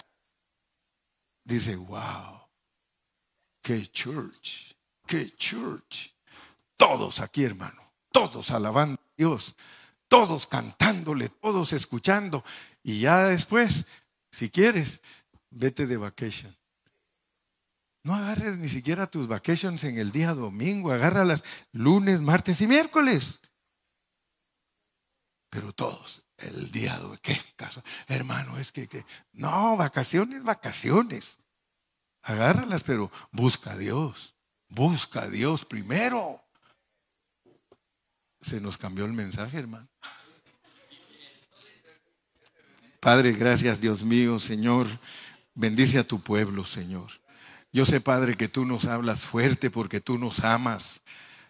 dice, 1.43 1.75
wow, 1.75 2.39
qué 3.61 3.87
church, 3.87 4.73
qué 5.05 5.35
church. 5.35 6.13
Todos 6.77 7.19
aquí, 7.19 7.43
hermano, 7.43 7.91
todos 8.11 8.51
alabando 8.51 9.01
a 9.01 9.13
Dios, 9.17 9.55
todos 10.07 10.47
cantándole, 10.47 11.27
todos 11.27 11.73
escuchando. 11.73 12.45
Y 12.83 13.01
ya 13.01 13.25
después, 13.25 13.85
si 14.31 14.49
quieres, 14.49 15.01
vete 15.49 15.87
de 15.87 15.97
vacation. 15.97 16.55
No 18.05 18.13
agarres 18.13 18.59
ni 18.59 18.69
siquiera 18.69 19.07
tus 19.07 19.27
vacations 19.27 19.83
en 19.83 19.97
el 19.97 20.11
día 20.11 20.35
domingo, 20.35 20.91
agárralas 20.91 21.43
lunes, 21.71 22.21
martes 22.21 22.61
y 22.61 22.67
miércoles. 22.67 23.41
Pero 25.49 25.73
todos, 25.73 26.23
el 26.37 26.69
día 26.69 26.99
de 26.99 27.17
qué 27.17 27.41
caso, 27.55 27.81
hermano, 28.05 28.59
es 28.59 28.71
que, 28.71 28.87
que, 28.87 29.07
no, 29.33 29.75
vacaciones, 29.75 30.43
vacaciones. 30.43 31.39
Agárralas, 32.21 32.83
pero 32.83 33.11
busca 33.31 33.71
a 33.71 33.77
Dios. 33.77 34.35
Busca 34.67 35.23
a 35.23 35.29
Dios 35.29 35.65
primero. 35.65 36.39
Se 38.39 38.61
nos 38.61 38.77
cambió 38.77 39.05
el 39.05 39.13
mensaje, 39.13 39.57
hermano. 39.57 39.89
Padre, 42.99 43.31
gracias 43.31 43.81
Dios 43.81 44.03
mío, 44.03 44.37
Señor. 44.37 44.85
Bendice 45.55 45.97
a 45.97 46.07
tu 46.07 46.21
pueblo, 46.21 46.65
Señor. 46.65 47.24
Yo 47.75 47.83
sé, 47.83 47.99
Padre, 47.99 48.37
que 48.37 48.47
tú 48.47 48.63
nos 48.63 48.85
hablas 48.85 49.25
fuerte 49.25 49.69
porque 49.69 49.99
tú 49.99 50.17
nos 50.17 50.45
amas. 50.45 51.01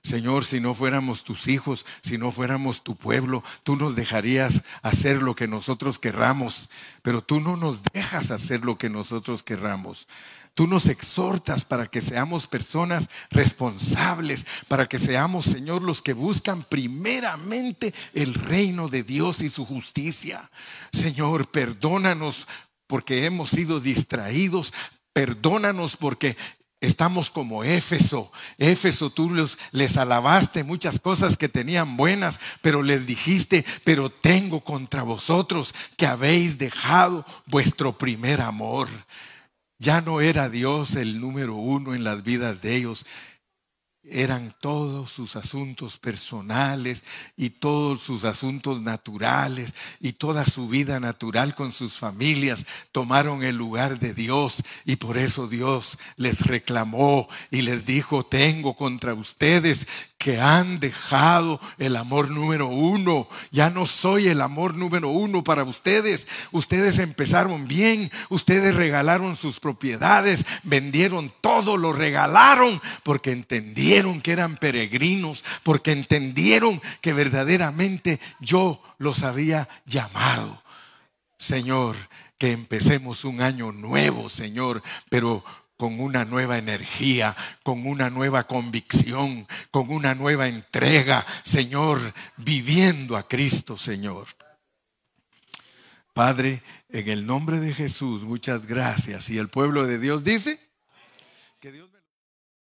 Señor, 0.01 0.43
si 0.43 0.59
no 0.59 0.73
fuéramos 0.73 1.23
tus 1.23 1.47
hijos, 1.47 1.85
si 2.01 2.17
no 2.17 2.31
fuéramos 2.31 2.83
tu 2.83 2.95
pueblo, 2.95 3.43
tú 3.61 3.75
nos 3.75 3.95
dejarías 3.95 4.63
hacer 4.81 5.21
lo 5.21 5.35
que 5.35 5.47
nosotros 5.47 5.99
querramos, 5.99 6.71
pero 7.03 7.23
tú 7.23 7.41
no 7.41 7.57
nos 7.57 7.83
dejas 7.93 8.31
hacer 8.31 8.65
lo 8.65 8.79
que 8.79 8.89
nosotros 8.89 9.43
querramos. 9.43 10.07
Tú 10.55 10.65
nos 10.65 10.87
exhortas 10.87 11.63
para 11.63 11.85
que 11.85 12.01
seamos 12.01 12.47
personas 12.47 13.07
responsables, 13.29 14.47
para 14.67 14.87
que 14.87 14.97
seamos, 14.97 15.45
Señor, 15.45 15.83
los 15.83 16.01
que 16.01 16.13
buscan 16.13 16.63
primeramente 16.63 17.93
el 18.15 18.33
reino 18.33 18.87
de 18.87 19.03
Dios 19.03 19.43
y 19.43 19.49
su 19.49 19.63
justicia. 19.63 20.49
Señor, 20.91 21.51
perdónanos 21.51 22.47
porque 22.87 23.25
hemos 23.25 23.49
sido 23.49 23.79
distraídos, 23.79 24.73
perdónanos 25.15 25.95
porque 25.95 26.35
Estamos 26.81 27.31
como 27.31 27.63
Éfeso. 27.63 28.31
Éfeso, 28.57 29.09
tú 29.09 29.31
les 29.71 29.97
alabaste 29.97 30.63
muchas 30.63 30.99
cosas 30.99 31.35
que 31.37 31.49
tenían 31.49 31.97
buenas, 31.97 32.39
pero 32.61 32.83
les 32.83 33.07
dijiste, 33.07 33.65
pero 33.83 34.11
tengo 34.11 34.63
contra 34.63 35.01
vosotros 35.01 35.73
que 35.97 36.05
habéis 36.05 36.59
dejado 36.59 37.25
vuestro 37.47 37.97
primer 37.97 38.41
amor. 38.41 38.87
Ya 39.79 40.01
no 40.01 40.21
era 40.21 40.49
Dios 40.49 40.95
el 40.95 41.19
número 41.19 41.55
uno 41.55 41.95
en 41.95 42.03
las 42.03 42.23
vidas 42.23 42.61
de 42.61 42.75
ellos, 42.75 43.05
eran 44.09 44.55
todos 44.59 45.11
sus 45.11 45.35
asuntos 45.35 45.97
personales 45.97 47.03
y 47.35 47.49
todos 47.49 48.01
sus 48.01 48.23
asuntos 48.25 48.81
naturales 48.81 49.73
y 49.99 50.13
toda 50.13 50.45
su 50.45 50.67
vida 50.67 50.99
natural 50.99 51.55
con 51.55 51.71
sus 51.71 51.93
familias 51.93 52.65
tomaron 52.91 53.43
el 53.43 53.55
lugar 53.55 53.99
de 53.99 54.13
Dios 54.13 54.63
y 54.85 54.97
por 54.97 55.17
eso 55.17 55.47
Dios 55.47 55.97
les 56.17 56.39
reclamó 56.41 57.27
y 57.51 57.61
les 57.61 57.85
dijo, 57.85 58.25
tengo 58.25 58.75
contra 58.75 59.13
ustedes 59.13 59.87
que 60.17 60.39
han 60.39 60.79
dejado 60.79 61.59
el 61.77 61.95
amor 61.95 62.31
número 62.31 62.67
uno. 62.67 63.27
Ya 63.51 63.69
no 63.69 63.85
soy 63.85 64.27
el 64.27 64.41
amor 64.41 64.75
número 64.75 65.09
uno 65.09 65.43
para 65.43 65.63
ustedes. 65.63 66.27
Ustedes 66.51 66.99
empezaron 66.99 67.67
bien, 67.67 68.11
ustedes 68.29 68.75
regalaron 68.75 69.35
sus 69.35 69.59
propiedades, 69.59 70.45
vendieron 70.63 71.33
todo, 71.41 71.77
lo 71.77 71.93
regalaron 71.93 72.81
porque 73.03 73.31
entendieron 73.31 74.21
que 74.21 74.31
eran 74.31 74.57
peregrinos, 74.57 75.43
porque 75.63 75.91
entendieron 75.91 76.81
que 77.01 77.13
verdaderamente 77.13 78.19
yo 78.39 78.81
los 78.97 79.23
había 79.23 79.67
llamado. 79.85 80.63
Señor, 81.37 81.95
que 82.37 82.51
empecemos 82.51 83.25
un 83.25 83.41
año 83.41 83.71
nuevo, 83.71 84.29
Señor, 84.29 84.81
pero 85.09 85.43
con 85.77 85.99
una 85.99 86.25
nueva 86.25 86.57
energía, 86.57 87.35
con 87.63 87.85
una 87.85 88.09
nueva 88.09 88.47
convicción, 88.47 89.47
con 89.71 89.91
una 89.91 90.15
nueva 90.15 90.47
entrega, 90.47 91.25
Señor, 91.43 92.13
viviendo 92.37 93.17
a 93.17 93.27
Cristo, 93.27 93.77
Señor. 93.77 94.27
Padre, 96.13 96.63
en 96.89 97.09
el 97.09 97.25
nombre 97.25 97.59
de 97.59 97.73
Jesús, 97.73 98.23
muchas 98.23 98.65
gracias. 98.65 99.29
Y 99.29 99.37
el 99.37 99.49
pueblo 99.49 99.85
de 99.85 99.99
Dios 99.99 100.23
dice 100.23 100.64